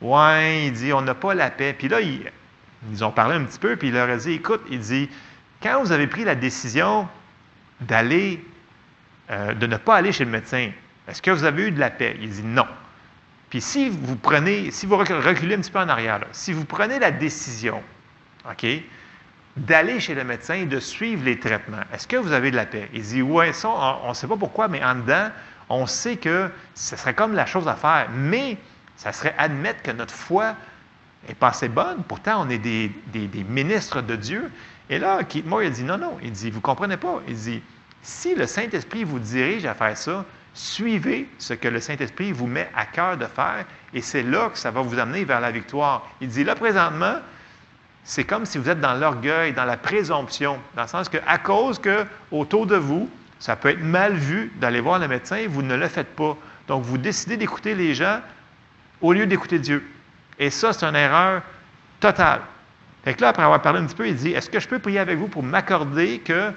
Ouais, 0.00 0.66
il 0.66 0.72
dit 0.72 0.92
On 0.92 1.02
n'a 1.02 1.14
pas 1.14 1.34
la 1.34 1.50
paix. 1.50 1.74
Puis 1.78 1.88
là, 1.88 1.98
ils 2.00 3.04
ont 3.04 3.10
parlé 3.10 3.36
un 3.36 3.44
petit 3.44 3.58
peu, 3.58 3.76
puis 3.76 3.88
il 3.88 3.94
leur 3.94 4.08
a 4.08 4.16
dit 4.16 4.32
Écoute, 4.32 4.62
il 4.70 4.80
dit 4.80 5.10
Quand 5.62 5.82
vous 5.82 5.92
avez 5.92 6.06
pris 6.06 6.24
la 6.24 6.34
décision 6.34 7.06
d'aller 7.82 8.42
euh, 9.32 9.54
de 9.54 9.66
ne 9.66 9.76
pas 9.76 9.96
aller 9.96 10.12
chez 10.12 10.24
le 10.24 10.30
médecin. 10.30 10.70
Est-ce 11.08 11.20
que 11.22 11.30
vous 11.30 11.44
avez 11.44 11.68
eu 11.68 11.70
de 11.70 11.80
la 11.80 11.90
paix? 11.90 12.16
Il 12.20 12.30
dit 12.30 12.42
non. 12.44 12.66
Puis 13.50 13.60
si 13.60 13.88
vous 13.88 14.16
prenez, 14.16 14.70
si 14.70 14.86
vous 14.86 14.96
reculez 14.96 15.54
un 15.54 15.60
petit 15.60 15.70
peu 15.70 15.80
en 15.80 15.88
arrière, 15.88 16.20
si 16.32 16.52
vous 16.52 16.64
prenez 16.64 16.98
la 16.98 17.10
décision, 17.10 17.82
OK, 18.50 18.66
d'aller 19.56 20.00
chez 20.00 20.14
le 20.14 20.24
médecin 20.24 20.54
et 20.54 20.66
de 20.66 20.80
suivre 20.80 21.24
les 21.24 21.38
traitements, 21.38 21.82
est-ce 21.92 22.06
que 22.06 22.16
vous 22.16 22.32
avez 22.32 22.50
de 22.50 22.56
la 22.56 22.66
paix? 22.66 22.88
Il 22.94 23.02
dit 23.02 23.22
oui, 23.22 23.52
ça, 23.52 23.68
on 24.04 24.08
ne 24.10 24.14
sait 24.14 24.26
pas 24.26 24.36
pourquoi, 24.36 24.68
mais 24.68 24.82
en 24.84 24.94
dedans, 24.94 25.28
on 25.68 25.86
sait 25.86 26.16
que 26.16 26.50
ce 26.74 26.96
serait 26.96 27.14
comme 27.14 27.34
la 27.34 27.46
chose 27.46 27.68
à 27.68 27.74
faire, 27.74 28.08
mais 28.14 28.56
ça 28.96 29.12
serait 29.12 29.34
admettre 29.38 29.82
que 29.82 29.90
notre 29.90 30.14
foi 30.14 30.54
est 31.28 31.34
pas 31.34 31.48
assez 31.48 31.68
bonne. 31.68 32.02
Pourtant, 32.04 32.46
on 32.46 32.50
est 32.50 32.58
des, 32.58 32.92
ministres 33.48 34.02
de 34.02 34.16
Dieu. 34.16 34.50
Et 34.90 34.98
là, 34.98 35.24
Keith 35.24 35.46
Moore, 35.46 35.62
il 35.62 35.72
dit 35.72 35.84
non, 35.84 35.98
non. 35.98 36.18
Il 36.22 36.32
dit, 36.32 36.50
vous 36.50 36.58
ne 36.58 36.62
comprenez 36.62 36.96
pas. 36.96 37.20
Il 37.28 37.34
dit, 37.34 37.62
si 38.02 38.34
le 38.34 38.46
Saint-Esprit 38.46 39.04
vous 39.04 39.18
dirige 39.18 39.64
à 39.64 39.74
faire 39.74 39.96
ça, 39.96 40.24
suivez 40.54 41.28
ce 41.38 41.54
que 41.54 41.68
le 41.68 41.80
Saint-Esprit 41.80 42.32
vous 42.32 42.46
met 42.46 42.68
à 42.74 42.84
cœur 42.84 43.16
de 43.16 43.26
faire 43.26 43.64
et 43.94 44.02
c'est 44.02 44.22
là 44.22 44.50
que 44.50 44.58
ça 44.58 44.70
va 44.70 44.82
vous 44.82 44.98
amener 44.98 45.24
vers 45.24 45.40
la 45.40 45.50
victoire. 45.50 46.08
Il 46.20 46.28
dit 46.28 46.44
là 46.44 46.54
présentement, 46.54 47.16
c'est 48.04 48.24
comme 48.24 48.44
si 48.44 48.58
vous 48.58 48.68
êtes 48.68 48.80
dans 48.80 48.94
l'orgueil, 48.94 49.52
dans 49.52 49.64
la 49.64 49.76
présomption, 49.76 50.58
dans 50.74 50.82
le 50.82 50.88
sens 50.88 51.08
que 51.08 51.18
à 51.26 51.38
cause 51.38 51.78
que 51.78 52.04
autour 52.32 52.66
de 52.66 52.76
vous, 52.76 53.08
ça 53.38 53.56
peut 53.56 53.70
être 53.70 53.82
mal 53.82 54.14
vu 54.14 54.52
d'aller 54.56 54.80
voir 54.80 54.98
le 54.98 55.08
médecin, 55.08 55.46
vous 55.48 55.62
ne 55.62 55.74
le 55.74 55.88
faites 55.88 56.14
pas. 56.14 56.36
Donc 56.68 56.82
vous 56.84 56.98
décidez 56.98 57.36
d'écouter 57.36 57.74
les 57.74 57.94
gens 57.94 58.20
au 59.00 59.12
lieu 59.12 59.26
d'écouter 59.26 59.58
Dieu. 59.58 59.84
Et 60.38 60.50
ça, 60.50 60.72
c'est 60.72 60.86
une 60.86 60.96
erreur 60.96 61.42
totale. 62.00 62.40
Fait 63.04 63.14
que 63.14 63.20
là, 63.20 63.28
après 63.28 63.42
avoir 63.42 63.60
parlé 63.62 63.80
un 63.80 63.86
petit 63.86 63.96
peu, 63.96 64.08
il 64.08 64.14
dit 64.14 64.30
Est-ce 64.30 64.48
que 64.48 64.60
je 64.60 64.68
peux 64.68 64.78
prier 64.78 65.00
avec 65.00 65.18
vous 65.18 65.28
pour 65.28 65.42
m'accorder 65.42 66.20
que 66.20 66.52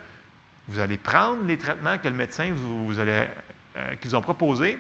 vous 0.68 0.80
allez 0.80 0.98
prendre 0.98 1.44
les 1.44 1.58
traitements 1.58 1.98
que 1.98 2.08
le 2.08 2.16
médecin 2.16 2.52
vous, 2.54 3.00
allez, 3.00 3.28
euh, 3.78 3.96
qu'ils 3.96 4.16
ont 4.16 4.22
proposés. 4.22 4.80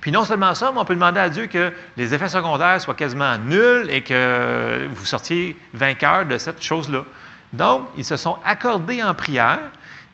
Puis 0.00 0.12
non 0.12 0.24
seulement 0.24 0.54
ça, 0.54 0.70
mais 0.72 0.78
on 0.78 0.84
peut 0.84 0.94
demander 0.94 1.20
à 1.20 1.28
Dieu 1.28 1.46
que 1.46 1.72
les 1.96 2.14
effets 2.14 2.28
secondaires 2.28 2.80
soient 2.80 2.94
quasiment 2.94 3.36
nuls 3.38 3.88
et 3.90 4.02
que 4.02 4.86
vous 4.92 5.04
sortiez 5.04 5.56
vainqueur 5.74 6.26
de 6.26 6.38
cette 6.38 6.62
chose-là. 6.62 7.04
Donc, 7.52 7.88
ils 7.96 8.04
se 8.04 8.16
sont 8.16 8.36
accordés 8.44 9.02
en 9.02 9.14
prière 9.14 9.60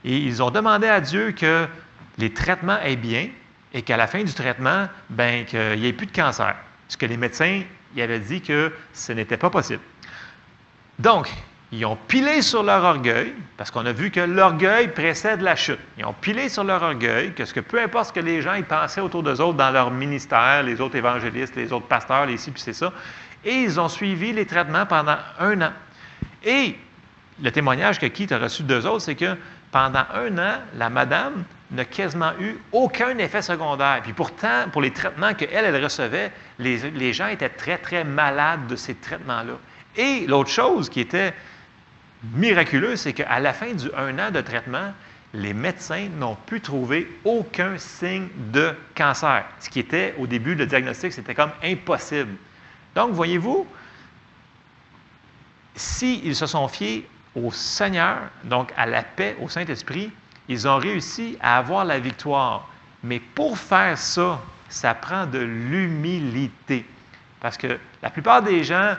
et 0.05 0.17
ils 0.17 0.43
ont 0.43 0.51
demandé 0.51 0.87
à 0.87 1.01
Dieu 1.01 1.33
que 1.33 1.67
les 2.17 2.33
traitements 2.33 2.79
aient 2.81 2.97
bien 2.97 3.29
et 3.75 3.83
qu'à 3.83 3.97
la 3.97 4.07
fin 4.07 4.23
du 4.23 4.33
traitement, 4.33 4.89
ben, 5.11 5.45
qu'il 5.45 5.81
n'y 5.81 5.87
ait 5.87 5.93
plus 5.93 6.07
de 6.07 6.13
cancer. 6.13 6.55
Ce 6.89 6.97
que 6.97 7.07
les 7.07 7.17
médecins 7.17 7.63
y 7.97 8.03
avaient 8.03 8.21
dit 8.21 8.41
que 8.41 8.73
ce 8.93 9.13
n'était 9.13 9.37
pas 9.37 9.51
possible. 9.51 9.83
Donc, 10.99 11.29
ils 11.77 11.85
ont 11.85 11.97
pilé 11.97 12.41
sur 12.41 12.63
leur 12.63 12.85
orgueil, 12.85 13.35
parce 13.57 13.71
qu'on 13.71 13.85
a 13.85 13.93
vu 13.93 14.11
que 14.11 14.21
l'orgueil 14.21 14.89
précède 14.89 15.41
la 15.41 15.57
chute. 15.57 15.81
Ils 15.99 16.05
ont 16.05 16.13
pilé 16.13 16.49
sur 16.49 16.63
leur 16.63 16.83
orgueil, 16.83 17.33
que, 17.33 17.45
ce 17.45 17.53
que 17.53 17.61
peu 17.61 17.81
importe 17.81 18.09
ce 18.09 18.13
que 18.13 18.21
les 18.21 18.43
gens 18.43 18.55
pensaient 18.63 19.01
autour 19.01 19.25
d'eux 19.25 19.41
autres 19.41 19.59
dans 19.59 19.71
leur 19.71 19.91
ministère, 19.91 20.63
les 20.63 20.81
autres 20.81 20.97
évangélistes, 20.97 21.57
les 21.57 21.73
autres 21.73 21.87
pasteurs, 21.87 22.27
les 22.27 22.37
ci, 22.37 22.53
puis 22.53 22.63
c'est 22.63 22.75
ça, 22.75 22.93
et 23.45 23.55
ils 23.55 23.81
ont 23.81 23.89
suivi 23.89 24.33
les 24.33 24.47
traitements 24.47 24.87
pendant 24.87 25.17
un 25.41 25.63
an. 25.63 25.73
Et 26.45 26.77
le 27.43 27.51
témoignage 27.51 27.99
que 27.99 28.07
Keith 28.07 28.31
a 28.31 28.39
reçu 28.39 28.63
d'eux 28.63 28.87
autres, 28.87 29.03
c'est 29.03 29.17
que 29.17 29.37
pendant 29.73 30.05
un 30.15 30.39
an, 30.39 30.61
la 30.77 30.89
madame 30.89 31.43
n'a 31.73 31.85
quasiment 31.85 32.31
eu 32.39 32.57
aucun 32.71 33.19
effet 33.19 33.43
secondaire. 33.43 34.01
Puis 34.05 34.13
pourtant, 34.13 34.69
pour 34.71 34.81
les 34.81 34.93
traitements 34.93 35.35
qu'elle, 35.35 35.65
elle 35.65 35.83
recevait, 35.83 36.31
les, 36.61 36.91
les 36.91 37.13
gens 37.13 37.27
étaient 37.27 37.49
très, 37.49 37.79
très 37.79 38.05
malades 38.05 38.69
de 38.69 38.77
ces 38.77 38.95
traitements-là. 38.95 39.55
Et 39.97 40.27
l'autre 40.29 40.51
chose 40.51 40.89
qui 40.89 41.01
était 41.01 41.35
miraculeux, 42.33 42.97
c'est 42.97 43.13
qu'à 43.13 43.41
la 43.41 43.53
fin 43.53 43.73
du 43.73 43.89
un 43.97 44.19
an 44.19 44.31
de 44.31 44.41
traitement, 44.41 44.93
les 45.35 45.53
médecins 45.53 46.09
n'ont 46.17 46.37
pu 46.47 46.61
trouver 46.61 47.11
aucun 47.25 47.77
signe 47.77 48.29
de 48.53 48.73
cancer. 48.95 49.45
Ce 49.59 49.69
qui 49.69 49.81
était, 49.81 50.15
au 50.19 50.27
début, 50.27 50.55
le 50.55 50.65
diagnostic, 50.65 51.13
c'était 51.13 51.35
comme 51.35 51.51
impossible. 51.63 52.35
Donc, 52.95 53.13
voyez-vous, 53.13 53.67
s'ils 55.75 56.37
se 56.37 56.47
sont 56.47 56.69
fiés 56.69 57.09
au 57.35 57.51
Seigneur, 57.51 58.19
donc 58.45 58.73
à 58.77 58.87
la 58.87 59.03
paix, 59.03 59.37
au 59.41 59.49
Saint-Esprit, 59.49 60.13
ils 60.49 60.69
ont 60.69 60.79
réussi 60.79 61.37
à 61.41 61.59
avoir 61.59 61.85
la 61.85 61.99
victoire. 61.99 62.69
Mais 63.03 63.19
pour 63.19 63.59
faire 63.59 63.99
ça, 63.99 64.41
ça 64.69 64.95
prend 64.95 65.27
de 65.27 65.39
l'humilité. 65.39 66.87
Parce 67.41 67.57
que 67.57 67.79
la 68.03 68.11
plupart 68.11 68.43
des 68.43 68.63
gens, 68.63 68.95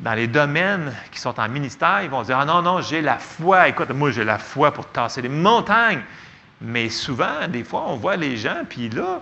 dans 0.00 0.14
les 0.14 0.26
domaines 0.26 0.92
qui 1.10 1.20
sont 1.20 1.38
en 1.40 1.48
ministère, 1.48 2.02
ils 2.02 2.10
vont 2.10 2.22
dire 2.22 2.38
Ah 2.38 2.44
non, 2.44 2.62
non, 2.62 2.80
j'ai 2.80 3.00
la 3.00 3.18
foi. 3.18 3.68
Écoute, 3.68 3.90
moi, 3.90 4.10
j'ai 4.10 4.24
la 4.24 4.38
foi 4.38 4.72
pour 4.72 4.86
tasser 4.86 5.22
des 5.22 5.28
montagnes. 5.28 6.02
Mais 6.60 6.88
souvent, 6.88 7.48
des 7.48 7.64
fois, 7.64 7.84
on 7.88 7.96
voit 7.96 8.16
les 8.16 8.36
gens, 8.36 8.62
puis 8.68 8.88
là, 8.88 9.20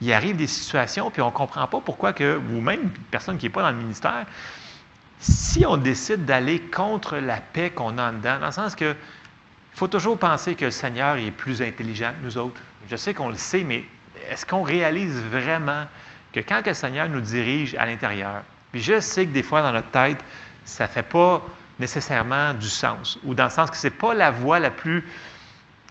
il 0.00 0.12
arrive 0.12 0.36
des 0.36 0.46
situations, 0.46 1.10
puis 1.10 1.22
on 1.22 1.26
ne 1.26 1.32
comprend 1.32 1.66
pas 1.66 1.80
pourquoi 1.80 2.12
que, 2.12 2.36
ou 2.36 2.60
même 2.60 2.90
personne 3.10 3.38
qui 3.38 3.46
n'est 3.46 3.50
pas 3.50 3.62
dans 3.62 3.70
le 3.70 3.76
ministère, 3.76 4.26
si 5.18 5.64
on 5.66 5.76
décide 5.76 6.24
d'aller 6.24 6.60
contre 6.60 7.16
la 7.16 7.38
paix 7.38 7.70
qu'on 7.70 7.98
a 7.98 8.10
en 8.10 8.12
dedans, 8.12 8.38
dans 8.38 8.46
le 8.46 8.52
sens 8.52 8.76
que 8.76 8.94
faut 9.74 9.88
toujours 9.88 10.18
penser 10.18 10.54
que 10.54 10.66
le 10.66 10.70
Seigneur 10.70 11.16
est 11.16 11.30
plus 11.30 11.60
intelligent 11.60 12.12
que 12.18 12.24
nous 12.24 12.38
autres. 12.38 12.60
Je 12.88 12.96
sais 12.96 13.12
qu'on 13.14 13.28
le 13.28 13.36
sait, 13.36 13.62
mais 13.64 13.84
est-ce 14.30 14.46
qu'on 14.46 14.62
réalise 14.62 15.20
vraiment 15.22 15.84
que 16.32 16.40
quand 16.40 16.66
le 16.66 16.74
Seigneur 16.74 17.08
nous 17.08 17.20
dirige 17.20 17.74
à 17.74 17.84
l'intérieur, 17.84 18.42
puis 18.76 18.82
je 18.82 19.00
sais 19.00 19.24
que 19.24 19.30
des 19.30 19.42
fois 19.42 19.62
dans 19.62 19.72
notre 19.72 19.90
tête, 19.90 20.18
ça 20.66 20.84
ne 20.84 20.90
fait 20.90 21.02
pas 21.02 21.42
nécessairement 21.78 22.52
du 22.52 22.68
sens, 22.68 23.18
ou 23.24 23.32
dans 23.32 23.44
le 23.44 23.50
sens 23.50 23.70
que 23.70 23.76
ce 23.78 23.86
n'est 23.86 23.90
pas 23.90 24.12
la 24.12 24.30
voie 24.30 24.58
la 24.58 24.70
plus 24.70 25.02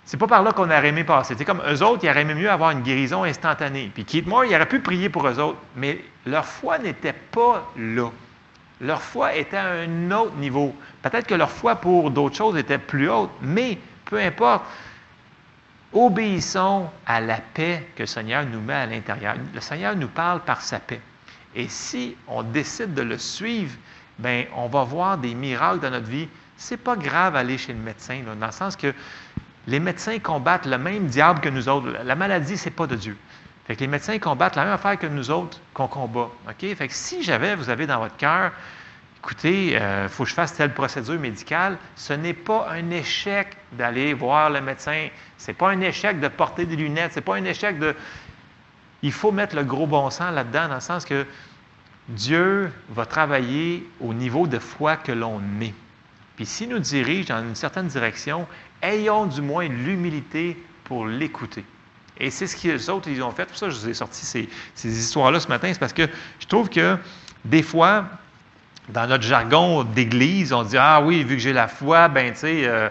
c'est 0.07 0.17
pas 0.17 0.27
par 0.27 0.43
là 0.43 0.51
qu'on 0.51 0.65
aurait 0.65 0.89
aimé 0.89 1.03
passer. 1.03 1.33
C'est 1.35 1.45
comme 1.45 1.63
eux 1.67 1.81
autres, 1.81 2.03
ils 2.03 2.09
auraient 2.11 2.21
aimé 2.21 2.35
mieux 2.35 2.51
avoir 2.51 2.69
une 2.69 2.83
guérison 2.83 3.23
instantanée. 3.23 3.89
Puis 3.91 4.05
Keith 4.05 4.27
Moore, 4.27 4.45
il 4.45 4.53
aurait 4.53 4.67
pu 4.67 4.79
prier 4.79 5.09
pour 5.09 5.27
eux 5.27 5.39
autres, 5.39 5.57
mais 5.75 5.99
leur 6.27 6.45
foi 6.45 6.77
n'était 6.77 7.13
pas 7.31 7.67
là. 7.75 8.11
Leur 8.81 9.01
foi 9.01 9.33
était 9.33 9.57
à 9.57 9.65
un 9.65 10.11
autre 10.11 10.35
niveau. 10.35 10.75
Peut-être 11.01 11.25
que 11.25 11.33
leur 11.33 11.49
foi 11.49 11.77
pour 11.77 12.11
d'autres 12.11 12.35
choses 12.35 12.55
était 12.55 12.77
plus 12.77 13.09
haute, 13.09 13.31
mais 13.41 13.79
peu 14.05 14.19
importe. 14.19 14.63
Obéissons 15.91 16.87
à 17.07 17.19
la 17.19 17.37
paix 17.37 17.87
que 17.95 18.03
le 18.03 18.07
Seigneur 18.07 18.45
nous 18.45 18.61
met 18.61 18.75
à 18.75 18.85
l'intérieur. 18.85 19.33
Le 19.55 19.59
Seigneur 19.59 19.95
nous 19.95 20.09
parle 20.09 20.41
par 20.41 20.61
sa 20.61 20.79
paix. 20.79 21.01
Et 21.55 21.67
si 21.67 22.15
on 22.27 22.43
décide 22.43 22.93
de 22.93 23.01
le 23.01 23.17
suivre, 23.17 23.73
bien, 24.19 24.45
on 24.55 24.67
va 24.67 24.83
voir 24.83 25.17
des 25.17 25.33
miracles 25.33 25.79
dans 25.79 25.91
notre 25.91 26.07
vie. 26.07 26.27
C'est 26.57 26.77
pas 26.77 26.95
grave 26.95 27.33
d'aller 27.33 27.57
chez 27.57 27.73
le 27.73 27.79
médecin, 27.79 28.21
dans 28.39 28.45
le 28.45 28.51
sens 28.51 28.75
que 28.75 28.93
les 29.67 29.79
médecins 29.79 30.19
combattent 30.19 30.67
le 30.67 30.77
même 30.77 31.07
diable 31.07 31.39
que 31.39 31.49
nous 31.49 31.67
autres. 31.67 31.87
La 32.03 32.15
maladie, 32.15 32.57
ce 32.57 32.65
n'est 32.65 32.75
pas 32.75 32.87
de 32.87 32.95
Dieu. 32.95 33.17
Fait 33.65 33.75
que 33.75 33.81
les 33.81 33.87
médecins 33.87 34.19
combattent 34.19 34.55
la 34.55 34.65
même 34.65 34.73
affaire 34.73 34.97
que 34.97 35.07
nous 35.07 35.31
autres 35.31 35.59
qu'on 35.73 35.87
combat. 35.87 36.29
Fait 36.59 36.87
que 36.87 36.93
si 36.93 37.23
j'avais, 37.23 37.55
vous 37.55 37.69
avez 37.69 37.87
dans 37.87 37.99
votre 37.99 38.15
cœur, 38.15 38.51
écoutez, 39.17 39.71
il 39.71 39.75
euh, 39.77 40.07
faut 40.07 40.23
que 40.23 40.29
je 40.29 40.35
fasse 40.35 40.53
telle 40.53 40.71
procédure 40.73 41.19
médicale, 41.19 41.79
ce 41.95 42.13
n'est 42.13 42.35
pas 42.35 42.67
un 42.69 42.91
échec 42.91 43.57
d'aller 43.71 44.13
voir 44.13 44.51
le 44.51 44.61
médecin. 44.61 45.07
Ce 45.39 45.47
n'est 45.47 45.55
pas 45.55 45.71
un 45.71 45.81
échec 45.81 46.19
de 46.19 46.27
porter 46.27 46.65
des 46.65 46.75
lunettes. 46.75 47.13
Ce 47.13 47.19
n'est 47.19 47.23
pas 47.23 47.37
un 47.37 47.45
échec 47.45 47.79
de. 47.79 47.95
Il 49.05 49.11
faut 49.11 49.31
mettre 49.31 49.55
le 49.55 49.63
gros 49.63 49.85
bon 49.85 50.09
sens 50.09 50.33
là-dedans, 50.33 50.67
dans 50.67 50.75
le 50.75 50.81
sens 50.81 51.05
que 51.05 51.27
Dieu 52.09 52.71
va 52.89 53.05
travailler 53.05 53.87
au 54.01 54.15
niveau 54.15 54.47
de 54.47 54.57
foi 54.57 54.97
que 54.97 55.11
l'on 55.11 55.39
est. 55.61 55.75
Puis 56.35 56.47
s'il 56.47 56.69
nous 56.69 56.79
dirige 56.79 57.27
dans 57.27 57.39
une 57.39 57.53
certaine 57.53 57.85
direction, 57.85 58.47
ayons 58.81 59.27
du 59.27 59.43
moins 59.43 59.67
l'humilité 59.67 60.57
pour 60.85 61.05
l'écouter. 61.05 61.63
Et 62.19 62.31
c'est 62.31 62.47
ce 62.47 62.55
qu'ils 62.55 62.89
autres, 62.89 63.07
ils 63.07 63.21
ont 63.21 63.29
fait. 63.29 63.45
Pour 63.45 63.57
ça, 63.57 63.69
je 63.69 63.75
vous 63.75 63.89
ai 63.89 63.93
sorti 63.93 64.25
ces, 64.25 64.49
histoires-là 64.83 65.39
ce 65.39 65.49
matin. 65.49 65.71
C'est 65.71 65.79
parce 65.79 65.93
que 65.93 66.09
je 66.39 66.47
trouve 66.47 66.67
que 66.67 66.97
des 67.43 67.61
fois, 67.61 68.05
dans 68.89 69.05
notre 69.05 69.23
jargon 69.23 69.83
d'église, 69.83 70.51
on 70.51 70.63
dit 70.63 70.77
Ah 70.79 70.99
oui, 70.99 71.23
vu 71.23 71.35
que 71.35 71.41
j'ai 71.43 71.53
la 71.53 71.67
foi, 71.67 72.07
ben 72.07 72.33
tu 72.33 72.39
sais, 72.39 72.61
euh, 72.65 72.89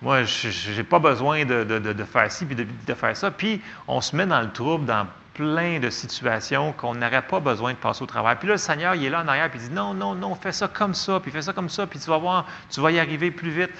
moi, 0.00 0.24
je 0.24 0.74
n'ai 0.74 0.84
pas 0.84 1.00
besoin 1.00 1.44
de, 1.44 2.04
faire 2.10 2.32
ci 2.32 2.46
puis 2.46 2.56
de, 2.56 2.94
faire 2.94 3.14
ça. 3.14 3.30
Puis 3.30 3.60
on 3.86 4.00
se 4.00 4.16
met 4.16 4.24
dans 4.24 4.40
le 4.40 4.50
trouble, 4.50 4.86
dans 4.86 5.06
plein 5.40 5.80
de 5.80 5.88
situations 5.88 6.74
qu'on 6.74 6.94
n'aurait 6.94 7.26
pas 7.26 7.40
besoin 7.40 7.72
de 7.72 7.78
passer 7.78 8.02
au 8.02 8.06
travail. 8.06 8.36
Puis 8.38 8.46
là, 8.46 8.54
le 8.54 8.58
Seigneur, 8.58 8.94
il 8.94 9.06
est 9.06 9.08
là 9.08 9.22
en 9.22 9.28
arrière, 9.28 9.50
puis 9.50 9.58
il 9.58 9.68
dit 9.68 9.74
Non, 9.74 9.94
non, 9.94 10.14
non, 10.14 10.34
fais 10.34 10.52
ça 10.52 10.68
comme 10.68 10.92
ça, 10.92 11.18
puis 11.18 11.30
fais 11.30 11.40
ça 11.40 11.54
comme 11.54 11.70
ça, 11.70 11.86
puis 11.86 11.98
tu 11.98 12.10
vas 12.10 12.18
voir, 12.18 12.46
tu 12.68 12.82
vas 12.82 12.90
y 12.90 12.98
arriver 12.98 13.30
plus 13.30 13.50
vite. 13.50 13.70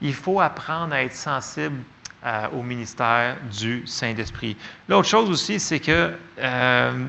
Il 0.00 0.14
faut 0.14 0.40
apprendre 0.40 0.94
à 0.94 1.02
être 1.02 1.16
sensible 1.16 1.78
euh, 2.24 2.46
au 2.52 2.62
ministère 2.62 3.36
du 3.52 3.84
Saint-Esprit. 3.84 4.56
L'autre 4.88 5.08
chose 5.08 5.28
aussi, 5.28 5.58
c'est 5.58 5.80
que 5.80 6.12
euh, 6.38 7.06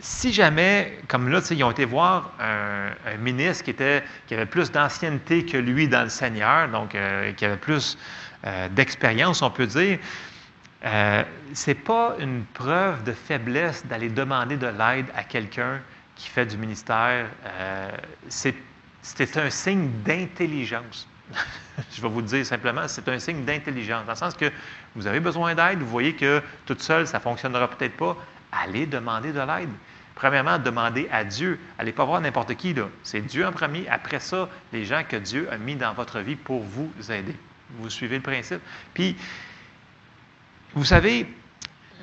si 0.00 0.32
jamais, 0.32 0.98
comme 1.06 1.28
là, 1.28 1.40
ils 1.48 1.62
ont 1.62 1.70
été 1.70 1.84
voir 1.84 2.32
un, 2.40 3.16
ministre 3.18 3.62
qui, 3.62 3.70
était, 3.70 4.02
qui 4.26 4.34
avait 4.34 4.46
plus 4.46 4.72
d'ancienneté 4.72 5.46
que 5.46 5.58
lui 5.58 5.86
dans 5.86 6.02
le 6.02 6.08
Seigneur, 6.08 6.68
donc 6.70 6.96
euh, 6.96 7.32
qui 7.34 7.44
avait 7.44 7.56
plus 7.56 7.96
d'expérience, 8.76 9.42
on 9.42 9.50
peut 9.50 9.66
dire, 9.66 9.98
ce 10.86 11.70
n'est 11.70 11.74
pas 11.74 12.16
une 12.18 12.44
preuve 12.54 13.02
de 13.04 13.12
faiblesse 13.12 13.84
d'aller 13.86 14.08
demander 14.08 14.56
de 14.56 14.66
l'aide 14.66 15.06
à 15.16 15.24
quelqu'un 15.24 15.80
qui 16.14 16.28
fait 16.28 16.46
du 16.46 16.56
ministère. 16.56 17.26
c'est 18.28 19.36
un 19.36 19.50
signe 19.50 19.90
d'intelligence. 20.04 21.08
je 21.92 22.00
vais 22.00 22.08
vous 22.08 22.20
le 22.20 22.26
dire 22.26 22.46
simplement, 22.46 22.86
c'est 22.86 23.08
un 23.08 23.18
signe 23.18 23.44
d'intelligence, 23.44 24.06
dans 24.06 24.12
le 24.12 24.18
sens 24.18 24.34
que 24.34 24.50
vous 24.94 25.06
avez 25.06 25.20
besoin 25.20 25.54
d'aide, 25.54 25.80
vous 25.80 25.88
voyez 25.88 26.14
que 26.14 26.40
toute 26.64 26.80
seule, 26.80 27.06
ça 27.06 27.18
ne 27.18 27.22
fonctionnera 27.22 27.68
peut-être 27.68 27.96
pas, 27.96 28.16
allez 28.52 28.86
demander 28.86 29.32
de 29.32 29.40
l'aide. 29.40 29.70
Premièrement, 30.14 30.58
demandez 30.58 31.08
à 31.12 31.24
Dieu. 31.24 31.60
Allez 31.78 31.92
pas 31.92 32.06
voir 32.06 32.22
n'importe 32.22 32.54
qui. 32.54 32.74
C'est 33.02 33.20
Dieu 33.20 33.46
en 33.46 33.52
premier. 33.52 33.86
Après 33.88 34.18
ça, 34.18 34.48
les 34.72 34.86
gens 34.86 35.02
que 35.06 35.16
Dieu 35.16 35.46
a 35.52 35.58
mis 35.58 35.76
dans 35.76 35.92
votre 35.92 36.20
vie 36.20 36.36
pour 36.36 36.62
vous 36.62 36.90
aider. 37.10 37.36
Vous 37.78 37.90
suivez 37.90 38.16
le 38.16 38.22
principe. 38.22 38.60
Puis, 38.94 39.14
vous 40.76 40.84
savez, 40.84 41.26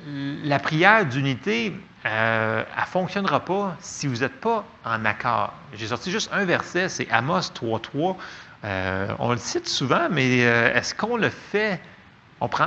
la 0.08 0.58
prière 0.58 1.06
d'unité, 1.06 1.74
euh, 2.06 2.64
elle 2.76 2.82
ne 2.82 2.88
fonctionnera 2.88 3.40
pas 3.40 3.78
si 3.80 4.08
vous 4.08 4.18
n'êtes 4.18 4.42
pas 4.42 4.66
en 4.84 5.06
accord. 5.06 5.54
J'ai 5.74 5.88
sorti 5.88 6.10
juste 6.10 6.30
un 6.34 6.44
verset, 6.44 6.90
c'est 6.90 7.10
Amos 7.12 7.40
3.3. 7.40 8.16
Euh, 8.66 9.14
on 9.20 9.32
le 9.32 9.38
cite 9.38 9.68
souvent, 9.70 10.08
mais 10.10 10.44
euh, 10.44 10.74
est-ce 10.74 10.96
qu'on 10.96 11.18
le 11.18 11.30
fait? 11.30 11.80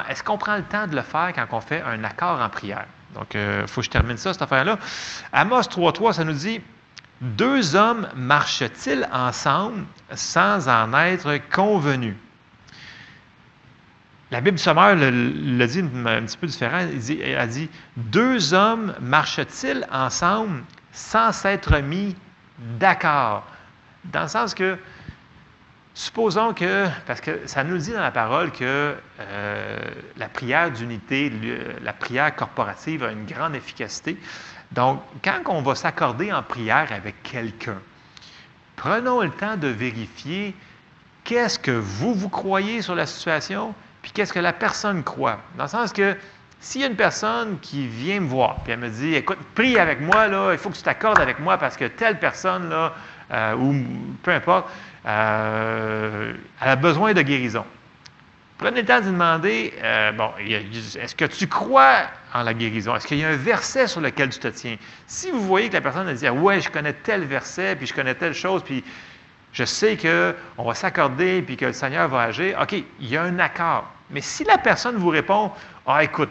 est-ce 0.09 0.23
qu'on 0.23 0.39
prend 0.39 0.57
le 0.57 0.63
temps 0.63 0.87
de 0.87 0.97
le 0.97 1.03
faire 1.03 1.33
quand 1.35 1.47
on 1.51 1.61
fait 1.61 1.83
un 1.83 2.03
accord 2.05 2.41
en 2.41 2.49
prière? 2.49 2.87
Donc, 3.15 3.35
il 3.35 3.41
euh, 3.41 3.67
faut 3.67 3.81
que 3.81 3.87
je 3.87 3.91
termine 3.91 4.17
ça, 4.17 4.33
cette 4.33 4.43
affaire-là. 4.43 4.79
Amos 5.33 5.63
3.3, 5.63 6.13
ça 6.15 6.25
nous 6.25 6.33
dit 6.33 6.61
Deux 7.21 7.75
hommes 7.75 8.09
marchent-ils 8.15 9.09
ensemble 9.13 9.85
sans 10.15 10.69
en 10.69 10.95
être 10.95 11.39
convenus? 11.51 12.15
La 14.31 14.41
Bible 14.41 14.59
sommaire 14.59 14.97
le, 14.97 15.67
dit 15.67 15.81
un, 15.81 16.23
petit 16.23 16.37
peu 16.37 16.47
différent. 16.47 16.87
Elle 17.23 17.39
a 17.39 17.47
dit 17.47 17.69
Deux 17.97 18.55
hommes 18.55 18.95
marchent-ils 19.01 19.87
ensemble 19.93 20.65
sans 20.93 21.33
s'être 21.33 21.79
mis 21.79 22.17
d'accord? 22.79 23.47
Dans 24.05 24.23
le 24.23 24.29
sens 24.29 24.55
que 24.55 24.79
Supposons 25.97 26.53
que, 26.53 26.89
parce 27.07 27.23
que 27.23 27.47
ça 27.47 27.65
nous 27.65 27.79
dit 27.79 27.91
dans 27.91 28.03
la 28.03 28.11
parole 28.11 28.53
que 28.53 28.95
euh, 29.19 29.79
la 30.19 30.29
prière 30.29 30.71
d'unité, 30.71 31.33
la 31.83 31.95
prière 31.95 32.37
corporative 32.37 33.03
a 33.03 33.13
une 33.13 33.25
grande 33.25 33.57
efficacité. 33.57 34.19
Donc, 34.73 35.01
quand 35.25 35.41
on 35.47 35.63
va 35.63 35.75
s'accorder 35.75 36.31
en 36.35 36.43
prière 36.43 36.93
avec 36.93 37.23
quelqu'un, 37.23 37.79
prenons 38.77 39.23
le 39.23 39.31
temps 39.31 39.57
de 39.57 39.69
vérifier 39.69 40.55
qu'est-ce 41.25 41.59
que 41.59 41.71
vous, 41.71 42.13
vous 42.13 42.29
croyez 42.29 42.83
sur 42.83 42.95
la 42.95 43.07
situation, 43.07 43.75
puis 44.07 44.13
qu'est-ce 44.13 44.33
que 44.33 44.39
la 44.39 44.53
personne 44.53 45.03
croit? 45.03 45.41
Dans 45.59 45.65
le 45.65 45.69
sens 45.69 45.93
que 45.93 46.17
s'il 46.61 46.81
y 46.81 46.85
a 46.85 46.87
une 46.87 46.95
personne 46.95 47.59
qui 47.59 47.89
vient 47.89 48.21
me 48.21 48.29
voir, 48.29 48.61
puis 48.63 48.73
elle 48.73 48.79
me 48.79 48.89
dit, 48.89 49.17
écoute, 49.17 49.39
prie 49.57 49.81
avec 49.81 50.01
moi, 50.01 50.29
là, 50.29 50.53
il 50.53 50.59
faut 50.59 50.71
que 50.71 50.77
tu 50.77 50.83
t'accordes 50.85 51.19
avec 51.19 51.41
moi 51.41 51.59
parce 51.59 51.77
que 51.77 51.87
telle 51.87 52.21
personne, 52.21 52.71
là, 52.71 52.95
euh, 53.33 53.57
ou 53.57 53.85
peu 54.23 54.31
importe, 54.31 54.71
euh, 55.07 56.35
elle 56.61 56.69
a 56.69 56.77
besoin 56.77 57.15
de 57.15 57.23
guérison. 57.23 57.65
Prenez 58.59 58.83
le 58.83 58.87
temps 58.87 59.01
de 59.01 59.07
demander, 59.07 59.75
euh, 59.83 60.13
bon, 60.13 60.31
est-ce 60.39 61.17
que 61.17 61.25
tu 61.25 61.49
crois 61.49 62.03
en 62.33 62.45
la 62.45 62.55
guérison? 62.55 62.95
Est-ce 62.95 63.09
qu'il 63.09 63.19
y 63.19 63.25
a 63.25 63.31
un 63.31 63.37
verset 63.37 63.89
sur 63.89 64.01
lequel 64.01 64.29
tu 64.29 64.39
te 64.39 64.47
tiens? 64.47 64.77
Si 65.09 65.33
vous 65.33 65.43
voyez 65.43 65.69
que 65.69 65.75
la 65.75 65.81
personne 65.81 66.07
a 66.07 66.15
dit, 66.15 66.29
ouais, 66.29 66.61
je 66.61 66.71
connais 66.71 66.93
tel 66.93 67.25
verset, 67.25 67.75
puis 67.75 67.89
je 67.89 67.93
connais 67.93 68.15
telle 68.15 68.35
chose, 68.35 68.63
puis 68.63 68.85
je 69.53 69.65
sais 69.65 69.97
qu'on 69.97 70.63
va 70.63 70.75
s'accorder, 70.75 71.43
puis 71.43 71.57
que 71.57 71.65
le 71.65 71.73
Seigneur 71.73 72.07
va 72.07 72.21
agir, 72.21 72.57
OK, 72.63 72.73
il 73.01 73.09
y 73.09 73.17
a 73.17 73.25
un 73.25 73.41
accord. 73.41 73.96
Mais 74.11 74.21
si 74.21 74.45
la 74.45 74.59
personne 74.59 74.97
vous 74.97 75.09
répond, 75.09 75.51
ah, 75.87 76.05
écoute, 76.05 76.31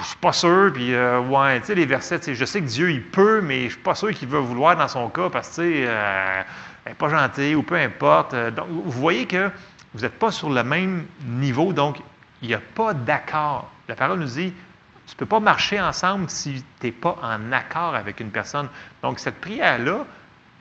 je 0.00 0.06
suis 0.06 0.16
pas 0.16 0.32
sûr, 0.32 0.70
puis 0.72 0.94
euh, 0.94 1.20
ouais, 1.20 1.60
tu 1.60 1.66
sais, 1.66 1.74
les 1.74 1.86
versets, 1.86 2.34
je 2.34 2.44
sais 2.44 2.60
que 2.60 2.66
Dieu, 2.66 2.90
il 2.90 3.02
peut, 3.02 3.40
mais 3.40 3.64
je 3.64 3.70
suis 3.70 3.82
pas 3.82 3.94
sûr 3.94 4.10
qu'il 4.10 4.28
va 4.28 4.40
vouloir 4.40 4.76
dans 4.76 4.88
son 4.88 5.08
cas, 5.08 5.30
parce 5.30 5.48
que, 5.48 5.54
tu 5.54 5.86
sais, 5.86 6.44
n'est 6.86 6.94
pas 6.94 7.08
gentil 7.08 7.54
ou 7.54 7.62
peu 7.62 7.76
importe. 7.76 8.34
Euh, 8.34 8.50
donc, 8.50 8.68
vous 8.68 8.90
voyez 8.90 9.26
que 9.26 9.50
vous 9.94 10.00
n'êtes 10.00 10.18
pas 10.18 10.30
sur 10.30 10.50
le 10.50 10.62
même 10.62 11.06
niveau, 11.24 11.72
donc 11.72 12.00
il 12.42 12.48
n'y 12.48 12.54
a 12.54 12.60
pas 12.60 12.94
d'accord. 12.94 13.70
La 13.88 13.94
parole 13.94 14.20
nous 14.20 14.26
dit, 14.26 14.52
tu 15.06 15.14
ne 15.14 15.18
peux 15.18 15.26
pas 15.26 15.40
marcher 15.40 15.80
ensemble 15.80 16.28
si 16.28 16.64
tu 16.80 16.86
n'es 16.86 16.92
pas 16.92 17.16
en 17.22 17.52
accord 17.52 17.94
avec 17.94 18.20
une 18.20 18.30
personne. 18.30 18.68
Donc, 19.02 19.18
cette 19.18 19.40
prière-là, 19.40 20.04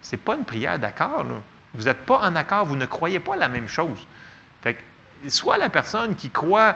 Ce 0.02 0.16
n'est 0.16 0.22
pas 0.22 0.36
une 0.36 0.46
prière 0.46 0.78
d'accord. 0.78 1.26
Vous 1.74 1.84
n'êtes 1.84 2.06
pas 2.06 2.20
en 2.20 2.36
accord, 2.36 2.66
vous 2.66 2.76
ne 2.76 2.86
croyez 2.86 3.20
pas 3.20 3.36
la 3.36 3.50
même 3.50 3.68
chose. 3.68 4.06
Fait 4.62 4.78
soit 5.28 5.58
la 5.58 5.70
personne 5.70 6.16
qui 6.16 6.30
croit 6.30 6.76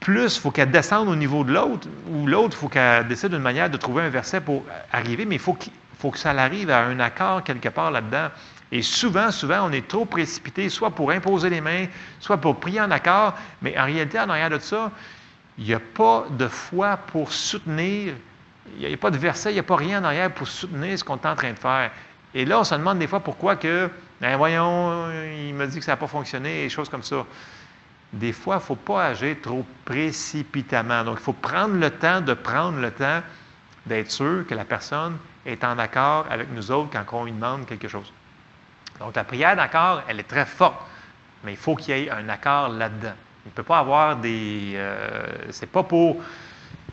plus, 0.00 0.36
il 0.36 0.40
faut 0.40 0.50
qu'elle 0.50 0.70
descende 0.70 1.08
au 1.08 1.16
niveau 1.16 1.44
de 1.44 1.52
l'autre, 1.52 1.86
ou 2.08 2.26
l'autre, 2.26 2.56
il 2.56 2.60
faut 2.60 2.68
qu'elle 2.68 3.06
décide 3.06 3.30
d'une 3.30 3.42
manière 3.42 3.68
de 3.68 3.76
trouver 3.76 4.02
un 4.02 4.08
verset 4.08 4.40
pour 4.40 4.64
arriver, 4.92 5.26
mais 5.26 5.36
il 5.36 5.40
faut, 5.40 5.56
faut 5.98 6.10
que 6.10 6.18
ça 6.18 6.30
arrive 6.30 6.70
à 6.70 6.84
un 6.84 6.98
accord 7.00 7.44
quelque 7.44 7.68
part 7.68 7.90
là-dedans. 7.90 8.28
Et 8.72 8.82
souvent, 8.82 9.30
souvent, 9.30 9.68
on 9.68 9.72
est 9.72 9.86
trop 9.86 10.04
précipité, 10.04 10.68
soit 10.68 10.90
pour 10.90 11.10
imposer 11.10 11.50
les 11.50 11.60
mains, 11.60 11.86
soit 12.18 12.38
pour 12.38 12.58
prier 12.58 12.80
en 12.80 12.90
accord, 12.90 13.34
mais 13.62 13.78
en 13.78 13.84
réalité, 13.84 14.18
en 14.18 14.28
arrière 14.30 14.50
de 14.50 14.58
ça, 14.58 14.90
il 15.58 15.64
n'y 15.64 15.74
a 15.74 15.80
pas 15.80 16.26
de 16.30 16.48
foi 16.48 16.96
pour 16.96 17.32
soutenir, 17.32 18.14
il 18.78 18.88
n'y 18.88 18.94
a 18.94 18.96
pas 18.96 19.10
de 19.10 19.18
verset, 19.18 19.50
il 19.50 19.54
n'y 19.54 19.60
a 19.60 19.64
pas 19.64 19.76
rien 19.76 20.00
en 20.00 20.04
arrière 20.04 20.32
pour 20.32 20.48
soutenir 20.48 20.98
ce 20.98 21.04
qu'on 21.04 21.16
est 21.16 21.26
en 21.26 21.34
train 21.34 21.52
de 21.52 21.58
faire. 21.58 21.90
Et 22.32 22.44
là, 22.44 22.60
on 22.60 22.64
se 22.64 22.74
demande 22.74 22.98
des 22.98 23.08
fois 23.08 23.20
pourquoi 23.20 23.56
que, 23.56 23.90
ben 24.20 24.36
voyons, 24.36 25.10
il 25.46 25.54
me 25.54 25.66
dit 25.66 25.78
que 25.78 25.84
ça 25.84 25.92
n'a 25.92 25.96
pas 25.96 26.06
fonctionné, 26.06 26.64
et 26.64 26.68
choses 26.68 26.88
comme 26.88 27.02
ça. 27.02 27.24
Des 28.12 28.32
fois, 28.32 28.56
il 28.56 28.58
ne 28.58 28.62
faut 28.64 28.76
pas 28.76 29.06
agir 29.06 29.36
trop 29.40 29.64
précipitamment. 29.84 31.04
Donc, 31.04 31.18
il 31.20 31.22
faut 31.22 31.32
prendre 31.32 31.76
le 31.76 31.90
temps 31.90 32.20
de 32.20 32.34
prendre 32.34 32.78
le 32.78 32.90
temps 32.90 33.22
d'être 33.86 34.10
sûr 34.10 34.44
que 34.48 34.54
la 34.54 34.64
personne 34.64 35.16
est 35.46 35.64
en 35.64 35.78
accord 35.78 36.26
avec 36.28 36.48
nous 36.52 36.70
autres 36.70 36.90
quand 36.92 37.20
on 37.20 37.24
lui 37.24 37.32
demande 37.32 37.66
quelque 37.66 37.88
chose. 37.88 38.12
Donc, 38.98 39.14
la 39.14 39.24
prière 39.24 39.56
d'accord, 39.56 40.02
elle 40.08 40.20
est 40.20 40.28
très 40.28 40.44
forte, 40.44 40.80
mais 41.44 41.52
il 41.52 41.56
faut 41.56 41.76
qu'il 41.76 41.96
y 41.96 42.02
ait 42.02 42.10
un 42.10 42.28
accord 42.28 42.68
là-dedans. 42.68 43.14
Il 43.46 43.48
ne 43.48 43.54
peut 43.54 43.62
pas 43.62 43.78
avoir 43.78 44.16
des. 44.16 44.72
Euh, 44.74 45.24
c'est 45.50 45.70
pas 45.70 45.82
pour. 45.82 46.20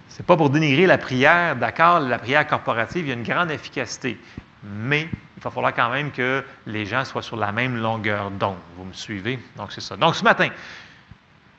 C'est 0.08 0.26
pas 0.26 0.38
pour 0.38 0.50
dénigrer 0.50 0.88
la 0.88 0.98
prière, 0.98 1.56
d'accord, 1.58 2.00
la 2.00 2.18
prière 2.18 2.48
corporative, 2.48 3.06
il 3.06 3.10
y 3.10 3.12
a 3.12 3.16
une 3.16 3.24
grande 3.24 3.52
efficacité. 3.52 4.18
Mais 4.64 5.10
il 5.38 5.44
va 5.44 5.52
falloir 5.52 5.74
quand 5.74 5.90
même 5.90 6.12
que 6.12 6.44
les 6.66 6.86
gens 6.86 7.06
soient 7.06 7.22
sur 7.22 7.38
la 7.38 7.52
même 7.52 7.78
longueur 7.78 8.32
d'onde. 8.32 8.58
Vous 8.76 8.86
me 8.86 8.94
suivez? 8.94 9.40
Donc, 9.56 9.72
c'est 9.72 9.82
ça. 9.82 9.96
Donc, 9.96 10.16
ce 10.16 10.24
matin, 10.24 10.50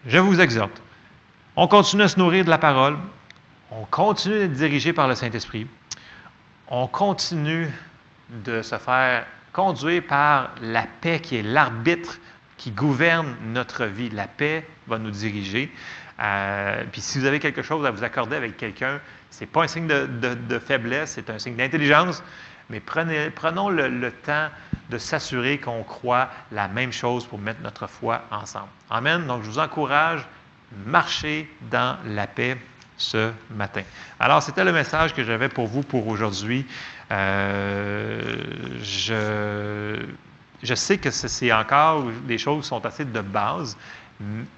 je 0.07 0.19
vous 0.19 0.41
exhorte. 0.41 0.83
On 1.57 1.69
continue 1.69 2.03
à 2.03 2.09
se 2.09 2.19
nourrir 2.19 2.45
de 2.45 2.51
la 2.51 2.59
parole. 2.59 2.97
On 3.70 3.85
continue 3.85 4.39
d'être 4.39 4.53
dirigé 4.53 4.93
par 4.93 5.09
le 5.09 5.15
Saint-Esprit. 5.15 5.66
On 6.69 6.87
continue 6.87 7.70
de 8.31 8.62
se 8.62 8.77
faire 8.79 9.27
conduire 9.53 10.03
par 10.07 10.51
la 10.61 10.87
paix 11.01 11.20
qui 11.20 11.37
est 11.37 11.43
l'arbitre 11.43 12.19
qui 12.57 12.70
gouverne 12.70 13.35
notre 13.47 13.85
vie. 13.87 14.11
La 14.11 14.27
paix 14.27 14.66
va 14.87 14.99
nous 14.99 15.11
diriger. 15.11 15.73
Euh, 16.20 16.85
puis 16.91 17.01
si 17.01 17.19
vous 17.19 17.25
avez 17.25 17.39
quelque 17.39 17.62
chose 17.62 17.87
à 17.87 17.91
vous 17.91 18.05
accorder 18.05 18.37
avec 18.37 18.57
quelqu'un, 18.57 19.01
ce 19.31 19.41
n'est 19.41 19.47
pas 19.47 19.65
un 19.65 19.69
signe 19.69 19.87
de, 19.87 20.59
faiblesse, 20.59 21.12
c'est 21.12 21.31
un 21.31 21.39
signe 21.39 21.57
d'intelligence, 21.57 22.23
mais 22.70 22.81
prenons 22.81 23.69
le, 23.70 24.11
temps 24.11 24.49
de 24.90 24.99
s'assurer 24.99 25.59
qu'on 25.59 25.82
croit 25.82 26.28
la 26.53 26.69
même 26.69 26.93
chose 26.93 27.27
pour 27.27 27.39
mettre 27.39 27.61
notre 27.62 27.86
foi 27.86 28.23
ensemble. 28.31 28.69
Amen. 28.90 29.27
Donc 29.27 29.43
je 29.43 29.51
vous 29.51 29.59
encourage, 29.59 30.27
marchez 30.86 31.51
dans 31.70 31.97
la 32.05 32.27
paix 32.27 32.59
ce 32.99 33.32
matin. 33.51 33.82
Alors, 34.20 34.43
c'était 34.43 34.65
le 34.65 34.73
message 34.73 35.15
que 35.15 35.24
j'avais 35.24 35.49
pour 35.49 35.66
vous 35.66 35.82
pour 35.82 36.09
aujourd'hui. 36.09 36.66
Euh, 37.11 38.45
je, 38.82 40.05
je, 40.62 40.74
sais 40.74 40.99
que 40.99 41.11
c'est 41.11 41.53
encore 41.53 42.05
des 42.24 42.36
choses 42.36 42.62
qui 42.62 42.69
sont 42.69 42.85
assez 42.85 43.05
de 43.05 43.20
base, 43.20 43.78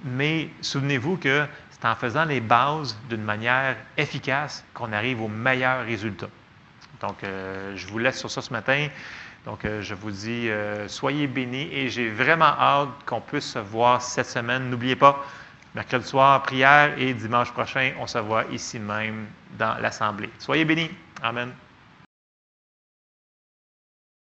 mais 0.04 0.48
souvenez-vous 0.62 1.18
que 1.18 1.46
c'est 1.70 1.86
en 1.86 1.94
faisant 1.94 2.24
les 2.24 2.40
bases 2.40 2.98
d'une 3.08 3.22
manière 3.22 3.76
efficace 3.96 4.64
qu'on 4.74 4.92
arrive 4.92 5.22
aux 5.22 5.28
meilleurs 5.28 5.84
résultats. 5.84 6.28
Donc, 7.00 7.24
euh, 7.24 7.72
je 7.76 7.86
vous 7.86 7.98
laisse 7.98 8.18
sur 8.18 8.30
ça 8.30 8.42
ce 8.42 8.52
matin. 8.52 8.88
Donc, 9.46 9.64
euh, 9.64 9.80
je 9.82 9.94
vous 9.94 10.10
dis, 10.10 10.48
soyez 10.86 11.26
bénis 11.26 11.68
et 11.72 11.88
j'ai 11.88 12.10
vraiment 12.10 12.44
hâte 12.58 12.90
qu'on 13.06 13.20
puisse 13.20 13.52
se 13.52 13.58
voir 13.58 14.02
cette 14.02 14.26
semaine. 14.26 14.70
N'oubliez 14.70 14.96
pas, 14.96 15.24
Mercredi 15.72 16.04
soir, 16.04 16.42
prière 16.42 16.98
et 16.98 17.14
dimanche 17.14 17.52
prochain, 17.52 17.92
on 18.00 18.06
se 18.08 18.18
voit 18.18 18.44
ici 18.50 18.80
même 18.80 19.26
dans 19.56 19.80
l'Assemblée. 19.80 20.28
Soyez 20.40 20.64
bénis. 20.64 20.90
Amen. 21.22 21.52